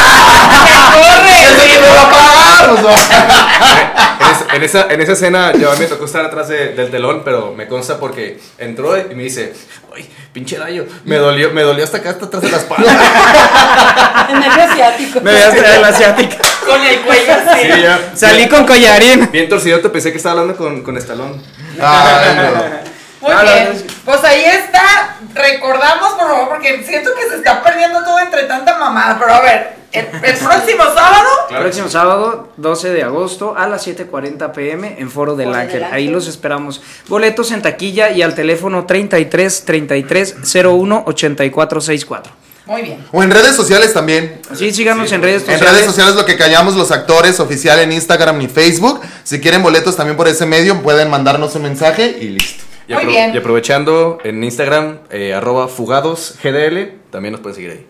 ¡Corre! 0.95 1.43
Es 1.43 1.59
el 1.65 1.71
que 1.71 1.79
me 1.81 1.89
va 1.89 2.03
a 2.03 2.11
pagar. 2.11 2.71
o 2.71 2.77
sea. 2.99 4.47
En 4.55 4.63
esa, 4.63 4.83
en 4.83 5.01
esa, 5.01 5.05
en 5.05 5.11
escena 5.13 5.53
yo 5.55 5.71
a 5.71 5.75
mí 5.75 5.81
me 5.81 5.87
tocó 5.87 6.05
estar 6.05 6.25
atrás 6.25 6.49
de- 6.49 6.75
del 6.75 6.91
telón, 6.91 7.23
pero 7.25 7.55
me 7.57 7.67
consta 7.67 7.99
porque 7.99 8.39
entró 8.59 8.97
y 8.99 9.15
me 9.15 9.23
dice, 9.25 9.53
ay, 9.95 10.09
pinche 10.33 10.59
Layo, 10.59 10.85
me 11.05 11.17
dolió, 11.17 11.51
me 11.53 11.63
dolió 11.63 11.85
hasta 11.85 11.99
acá, 11.99 12.11
hasta 12.11 12.27
atrás 12.27 12.43
de 12.43 12.51
la 12.51 12.57
espalda. 12.59 12.93
El 14.31 14.41
nervio 14.41 14.63
asiático. 14.65 15.21
Me 15.23 15.33
veas 15.33 15.55
de 15.55 15.81
la 15.81 15.89
asiática. 15.89 16.37
Con 16.67 16.81
el 16.85 17.01
cuello 17.01 17.33
así. 17.33 17.61
Sí, 17.63 17.83
ya. 17.83 18.13
Salí 18.15 18.49
con 18.49 18.65
collarín. 18.67 19.29
Bien 19.33 19.49
torcido, 19.49 19.81
te 19.81 19.89
pensé 19.89 20.11
que 20.13 20.19
estaba 20.19 20.41
hablando 20.41 20.57
con, 20.63 20.83
con 20.83 20.97
Estalón. 20.97 21.43
Ay, 21.81 22.37
no. 22.37 22.93
Muy 23.23 23.33
bien. 23.43 23.69
no. 23.73 23.93
Pues 24.05 24.25
ahí 24.25 24.45
está. 24.45 25.17
Recordamos, 25.35 26.11
por 26.15 26.29
favor, 26.29 26.49
porque 26.51 26.83
siento 26.85 27.11
que 27.15 27.29
se 27.31 27.37
está 27.37 27.63
perdiendo 27.63 28.03
todo 28.05 28.19
entre 28.21 28.43
tanta 28.45 28.77
mamada. 28.79 29.17
Pero 29.19 29.33
a 29.35 29.41
ver, 29.41 29.77
el, 29.93 30.07
el 30.07 30.37
próximo 30.39 30.85
sábado. 30.95 31.29
Próximo 31.49 31.89
sábado, 31.89 32.53
12 32.57 32.91
de 32.91 33.03
agosto, 33.03 33.55
a 33.57 33.67
las 33.69 33.87
7.40 33.87 34.53
pm 34.53 34.97
en 34.99 35.11
Foro 35.11 35.37
del 35.37 35.55
Ángel. 35.55 35.85
Ahí 35.85 36.09
los 36.09 36.27
esperamos. 36.29 36.83
Boletos 37.09 37.51
en 37.53 37.63
taquilla 37.63 38.11
y 38.11 38.23
al 38.23 38.35
teléfono 38.35 38.85
33 38.87 39.65
33 39.65 40.37
01 40.65 41.05
84 41.07 41.81
64. 41.81 42.33
Muy 42.65 42.83
bien. 42.83 43.05
O 43.13 43.23
en 43.23 43.31
redes 43.31 43.57
sociales 43.57 43.93
también. 43.93 44.41
Sí, 44.55 44.73
síganos 44.73 45.11
en 45.13 45.21
redes 45.23 45.43
En 45.43 45.53
sociales. 45.55 45.73
redes 45.75 45.87
sociales 45.87 46.15
lo 46.15 46.25
que 46.25 46.37
callamos 46.37 46.75
los 46.77 46.93
actores 46.93 47.41
oficial 47.41 47.79
en 47.81 47.91
Instagram 47.93 48.41
y 48.41 48.47
Facebook. 48.49 49.01
Si 49.25 49.41
quieren 49.41 49.63
boletos 49.65 49.97
también 49.97 50.17
por 50.17 50.29
ese 50.29 50.47
medio, 50.47 50.81
pueden 50.83 51.11
mandarnos 51.11 51.55
un 51.57 51.63
mensaje 51.63 52.17
y 52.21 52.29
listo. 52.29 52.63
Y, 52.89 52.95
Muy 52.95 53.05
bien. 53.07 53.33
y 53.33 53.39
aprovechando 53.39 54.19
en 54.25 54.43
Instagram, 54.43 54.99
eh, 55.11 55.33
arroba 55.35 55.69
fugadosgdl, 55.69 57.01
también 57.13 57.33
nos 57.33 57.41
pueden 57.41 57.55
seguir 57.55 57.71
ahí. 57.71 57.87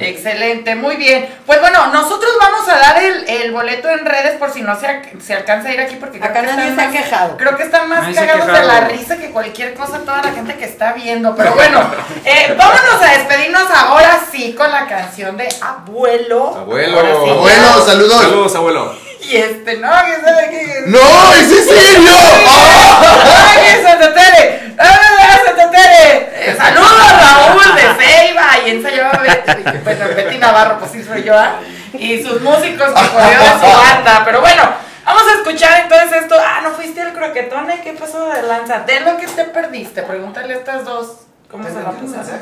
Excelente, 0.00 0.74
muy 0.74 0.96
bien. 0.96 1.28
Pues 1.46 1.60
bueno, 1.60 1.86
nosotros 1.92 2.30
vamos 2.40 2.68
a 2.68 2.76
dar 2.76 3.02
el, 3.02 3.28
el 3.28 3.52
boleto 3.52 3.88
en 3.88 4.04
redes 4.04 4.32
por 4.38 4.50
si 4.52 4.62
no 4.62 4.78
se, 4.80 4.86
se 5.20 5.34
alcanza 5.34 5.68
a 5.68 5.74
ir 5.74 5.80
aquí 5.80 5.96
porque 6.00 6.18
creo 6.18 6.30
Acá 6.30 6.40
que 6.40 6.46
nadie 6.48 6.70
están 6.70 6.76
se 6.76 6.82
ha 6.82 7.00
más- 7.00 7.04
quejado. 7.10 7.36
Creo 7.36 7.56
que 7.56 7.62
están 7.62 7.88
más 7.88 8.02
Nadie 8.02 8.14
cagados 8.16 8.46
de 8.46 8.66
la 8.66 8.80
risa 8.88 9.16
que 9.18 9.30
cualquier 9.30 9.74
cosa 9.74 9.98
toda 10.00 10.22
la 10.22 10.32
gente 10.32 10.54
que 10.56 10.64
está 10.64 10.92
viendo. 10.94 11.36
Pero 11.36 11.54
bueno, 11.54 11.80
eh, 12.24 12.54
vámonos 12.58 13.02
a 13.02 13.12
despedirnos 13.18 13.70
ahora 13.70 14.20
sí 14.32 14.54
con 14.54 14.70
la 14.72 14.86
canción 14.88 15.36
de 15.36 15.48
Abuelo. 15.62 16.56
Abuelo. 16.56 17.24
Sí. 17.24 17.30
Abuelo, 17.30 17.86
saludos. 17.86 18.20
Saludos, 18.22 18.54
abuelo. 18.56 19.06
Y 19.22 19.36
este, 19.36 19.78
no, 19.78 19.88
que 19.88 20.20
sabe 20.24 20.50
que... 20.50 20.82
¡No! 20.86 20.98
¡Es 21.34 21.48
Cecilio! 21.48 22.12
¡Ah! 22.46 23.42
¡Ay, 23.66 23.82
Santa 23.82 24.14
Tere! 24.14 24.72
¡Hola, 24.78 25.40
Santa 25.46 25.70
Tere! 25.70 26.30
Eh, 26.50 26.54
Saludos, 26.56 26.92
Raúl 27.20 27.74
de 27.74 28.04
Ceiba. 28.04 28.46
Y 28.66 28.70
ensayaba 28.70 29.18
Betty, 29.22 29.62
bueno, 29.84 30.06
Betty 30.14 30.38
Navarro, 30.38 30.78
pues 30.78 30.90
sí 30.92 31.02
soy 31.04 31.22
yo, 31.24 31.36
¿ah? 31.38 31.56
Y 31.92 32.22
sus 32.22 32.40
músicos 32.42 32.88
que 32.88 33.08
corrió 33.08 33.38
de 33.40 33.50
su 33.60 33.76
banda. 33.78 34.22
Pero 34.24 34.40
bueno, 34.40 34.62
vamos 35.04 35.22
a 35.28 35.34
escuchar 35.38 35.80
entonces 35.82 36.22
esto. 36.22 36.36
Ah, 36.38 36.60
¿no 36.62 36.70
fuiste 36.72 37.00
al 37.00 37.12
croquetón? 37.12 37.70
¿eh? 37.70 37.80
¿Qué 37.82 37.92
pasó 37.94 38.28
de 38.30 38.42
lanza? 38.42 38.80
De 38.80 39.00
lo 39.00 39.16
que 39.16 39.26
te 39.26 39.44
perdiste. 39.44 40.02
Pregúntale 40.02 40.54
a 40.54 40.56
estas 40.58 40.84
dos. 40.84 41.12
¿Cómo 41.50 41.64
se 41.64 41.74
la 41.74 41.84
pasaron? 41.92 42.40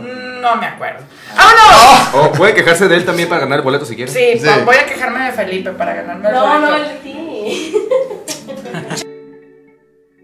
Mm, 0.00 0.40
No 0.40 0.56
me 0.56 0.66
acuerdo. 0.66 1.04
¡Vámonos! 1.36 2.14
O 2.14 2.32
puede 2.32 2.54
quejarse 2.54 2.88
de 2.88 2.96
él 2.96 3.04
también 3.04 3.28
para 3.28 3.42
ganar 3.42 3.58
el 3.58 3.64
boleto 3.64 3.84
si 3.84 3.94
quiere. 3.94 4.10
Sí, 4.10 4.38
Sí. 4.42 4.48
voy 4.64 4.76
a 4.76 4.86
quejarme 4.86 5.26
de 5.26 5.32
Felipe 5.32 5.70
para 5.72 5.94
ganarme 5.94 6.28
el 6.30 6.34
No, 6.34 6.40
boleto. 6.46 6.60
no, 6.70 6.74
el 6.76 6.88
de 6.88 6.94
ti. 6.96 7.74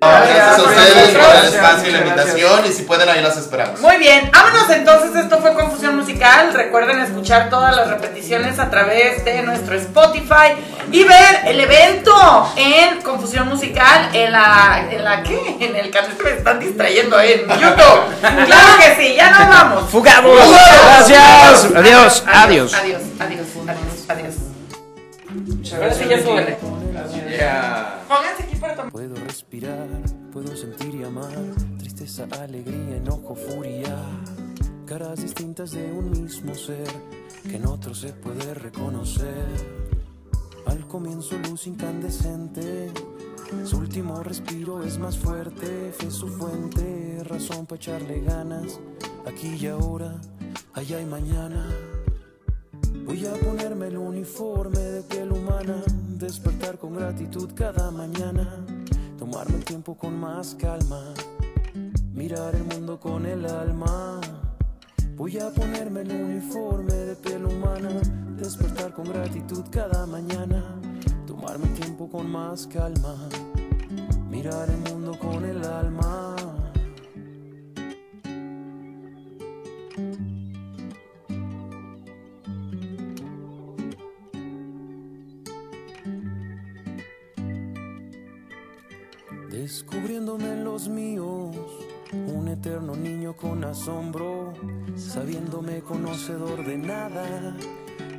Gracias 0.00 0.58
a 0.58 0.62
ustedes 0.62 1.08
por 1.10 1.36
el 1.36 1.44
espacio 1.44 1.88
y 1.90 1.92
la 1.92 1.98
invitación. 1.98 2.66
Y 2.66 2.72
si 2.72 2.82
pueden, 2.84 3.06
ahí 3.10 3.22
las 3.22 3.36
esperamos. 3.36 3.80
Muy 3.80 3.98
bien, 3.98 4.30
vámonos 4.32 4.70
entonces, 4.70 5.14
esto 5.14 5.38
fue 5.40 5.52
Confusión 5.52 5.96
Musical. 5.96 6.54
Recuerden 6.54 7.00
escuchar 7.00 7.50
todas 7.50 7.76
las 7.76 7.88
repeticiones 7.88 8.58
a 8.58 8.70
través 8.70 9.22
de 9.26 9.42
nuestro 9.42 9.74
Spotify 9.76 10.54
y 10.90 11.04
ver 11.04 11.40
el 11.44 11.60
evento 11.60 12.50
en 12.56 13.02
Confusión 13.02 13.48
Musical 13.48 14.08
en 14.14 14.32
la, 14.32 14.86
en 14.90 15.04
la 15.04 15.22
¿qué? 15.22 15.58
En 15.60 15.76
el 15.76 15.90
canal 15.90 16.16
que 16.16 16.24
me 16.24 16.30
están 16.30 16.58
distrayendo 16.58 17.20
en 17.20 17.40
YouTube. 17.40 18.00
Claro 18.20 18.78
que 18.78 18.96
sí, 18.96 19.14
ya 19.14 19.30
nos 19.30 19.48
vamos. 19.48 19.90
Fugamos. 19.90 20.34
Gracias. 20.34 21.66
Adiós. 21.76 22.24
Adiós. 22.26 22.74
Adiós. 22.74 22.99
Tristeza, 32.20 32.42
alegría, 32.42 32.96
enojo, 32.96 33.34
furia, 33.34 33.96
caras 34.86 35.22
distintas 35.22 35.72
de 35.72 35.92
un 35.92 36.10
mismo 36.10 36.54
ser 36.54 36.88
que 37.42 37.56
en 37.56 37.66
otro 37.66 37.94
se 37.94 38.12
puede 38.12 38.54
reconocer. 38.54 39.46
Al 40.66 40.86
comienzo 40.86 41.36
luz 41.48 41.66
incandescente, 41.66 42.92
su 43.64 43.78
último 43.78 44.22
respiro 44.22 44.82
es 44.82 44.98
más 44.98 45.18
fuerte, 45.18 45.92
fe 45.92 46.10
su 46.10 46.28
fuente, 46.28 47.22
razón 47.24 47.66
para 47.66 47.76
echarle 47.76 48.20
ganas, 48.20 48.80
aquí 49.26 49.56
y 49.60 49.66
ahora, 49.66 50.20
allá 50.74 51.00
y 51.00 51.06
mañana. 51.06 51.66
Voy 53.04 53.26
a 53.26 53.32
ponerme 53.32 53.88
el 53.88 53.96
uniforme 53.96 54.78
de 54.78 55.02
piel 55.02 55.32
humana, 55.32 55.82
despertar 56.18 56.78
con 56.78 56.94
gratitud 56.94 57.50
cada 57.54 57.90
mañana, 57.90 58.64
tomarme 59.18 59.56
el 59.56 59.64
tiempo 59.64 59.96
con 59.96 60.18
más 60.20 60.54
calma, 60.54 61.14
mirar 62.20 62.54
el 62.54 62.64
mundo 62.64 63.00
con 63.00 63.24
el 63.24 63.46
alma. 63.46 64.20
Voy 65.16 65.38
a 65.38 65.48
ponerme 65.48 66.02
el 66.02 66.12
uniforme 66.12 66.92
de 66.92 67.16
piel 67.16 67.46
humana, 67.46 67.92
despertar 68.36 68.92
con 68.92 69.06
gratitud 69.06 69.64
cada 69.70 70.04
mañana, 70.04 70.62
tomarme 71.26 71.66
tiempo 71.68 72.10
con 72.10 72.30
más 72.30 72.66
calma, 72.66 73.16
mirar 74.28 74.68
el 74.68 74.92
mundo 74.92 75.18
con 75.18 75.46
el 75.46 75.64
alma. 75.64 76.36
Descubriéndome 89.50 90.62
los 90.62 90.86
míos, 90.88 91.79
un 92.12 92.48
eterno 92.48 92.96
niño 92.96 93.36
con 93.36 93.64
asombro, 93.64 94.52
sabiéndome 94.96 95.80
conocedor 95.80 96.64
de 96.64 96.76
nada, 96.76 97.56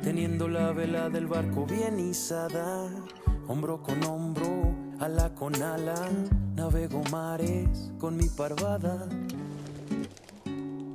teniendo 0.02 0.48
la 0.48 0.72
vela 0.72 1.10
del 1.10 1.26
barco 1.26 1.66
bien 1.66 1.98
izada, 1.98 2.88
hombro 3.48 3.82
con 3.82 4.02
hombro, 4.04 4.74
ala 4.98 5.34
con 5.34 5.54
ala, 5.62 5.94
navego 6.56 7.02
mares 7.10 7.92
con 7.98 8.16
mi 8.16 8.28
parvada. 8.28 9.08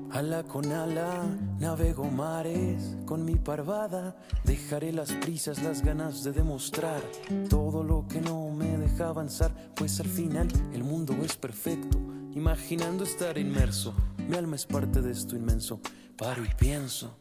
Ala 0.10 0.41
con 0.43 0.72
ala, 0.72 1.26
navego 1.60 2.06
mares 2.06 2.98
con 3.06 3.24
mi 3.24 3.36
parvada. 3.36 4.16
Dejaré 4.45 4.91
las 4.91 5.12
prisas, 5.12 5.62
las 5.62 5.84
ganas 5.84 6.24
de 6.24 6.32
demostrar 6.32 7.02
todo 7.50 7.84
lo 7.84 8.08
que 8.08 8.22
no 8.22 8.50
me 8.50 8.78
deja 8.78 9.10
avanzar, 9.10 9.54
pues 9.76 10.00
al 10.00 10.08
final 10.08 10.48
el 10.74 10.84
mundo 10.84 11.14
es 11.24 11.36
perfecto. 11.36 12.16
Imaginando 12.34 13.03
estar 13.03 13.38
inmerso, 13.38 13.93
mi 14.28 14.36
alma 14.36 14.55
es 14.55 14.65
parte 14.65 15.01
de 15.01 15.11
esto 15.11 15.36
inmenso. 15.36 15.80
Paro 16.17 16.43
y 16.43 16.49
pienso. 16.57 17.17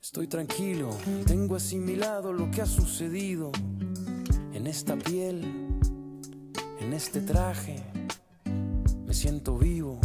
Estoy 0.00 0.26
tranquilo, 0.26 0.90
tengo 1.26 1.56
asimilado 1.56 2.32
lo 2.32 2.50
que 2.50 2.62
ha 2.62 2.66
sucedido 2.66 3.50
en 4.52 4.66
esta 4.66 4.96
piel, 4.96 5.42
en 6.80 6.92
este 6.92 7.20
traje. 7.20 7.82
Me 9.06 9.12
siento 9.12 9.58
vivo. 9.58 10.00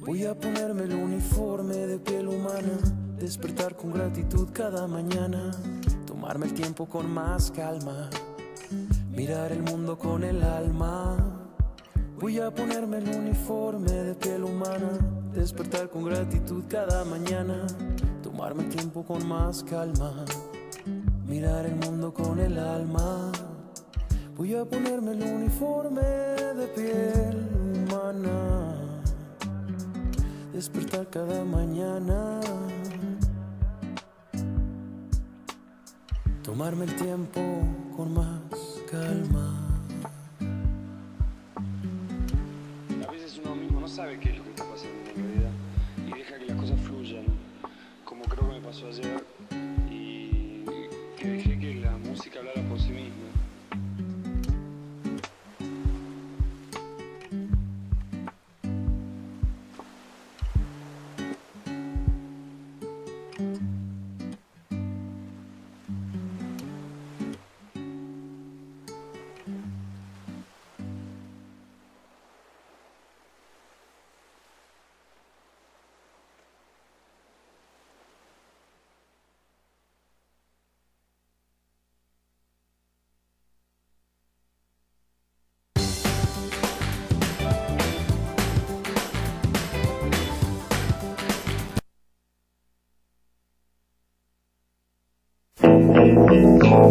Voy 0.00 0.24
a 0.24 0.38
ponerme 0.38 0.84
el 0.84 0.94
uniforme 0.94 1.74
de 1.74 1.98
piel 1.98 2.28
humana, 2.28 2.78
despertar 3.18 3.76
con 3.76 3.92
gratitud 3.92 4.48
cada 4.52 4.86
mañana, 4.86 5.50
tomarme 6.06 6.46
el 6.46 6.54
tiempo 6.54 6.86
con 6.86 7.10
más 7.10 7.50
calma, 7.50 8.08
mirar 9.10 9.52
el 9.52 9.62
mundo 9.62 9.98
con 9.98 10.24
el 10.24 10.42
alma. 10.42 11.29
Voy 12.20 12.38
a 12.38 12.50
ponerme 12.50 12.98
el 12.98 13.08
uniforme 13.08 13.90
de 13.90 14.14
piel 14.14 14.44
humana, 14.44 14.90
despertar 15.32 15.88
con 15.88 16.04
gratitud 16.04 16.64
cada 16.68 17.04
mañana, 17.04 17.66
tomarme 18.22 18.64
el 18.64 18.68
tiempo 18.68 19.02
con 19.02 19.26
más 19.26 19.64
calma, 19.64 20.26
mirar 21.26 21.64
el 21.66 21.76
mundo 21.76 22.12
con 22.12 22.38
el 22.38 22.58
alma. 22.58 23.32
Voy 24.36 24.54
a 24.54 24.64
ponerme 24.64 25.12
el 25.12 25.22
uniforme 25.22 26.02
de 26.02 26.66
piel 26.74 27.48
humana 27.88 28.60
despertar 30.60 31.08
cada 31.08 31.42
mañana. 31.42 32.38
Tomarme 36.42 36.84
el 36.84 36.94
tiempo 36.96 37.40
con 37.96 38.12
más 38.12 38.82
calma. 38.90 39.59
Sabe 44.00 44.18
qué 44.18 44.30
es 44.30 44.38
lo 44.38 44.44
que 44.44 44.50
está 44.50 44.64
pasando 44.64 45.10
en 45.10 45.14
realidad 45.14 45.50
y 46.08 46.18
deja 46.18 46.38
que 46.38 46.46
las 46.46 46.56
cosas 46.56 46.80
fluyan, 46.80 47.24
como 48.06 48.24
creo 48.24 48.48
que 48.48 48.54
me 48.54 48.60
pasó 48.62 48.86
ayer, 48.86 49.22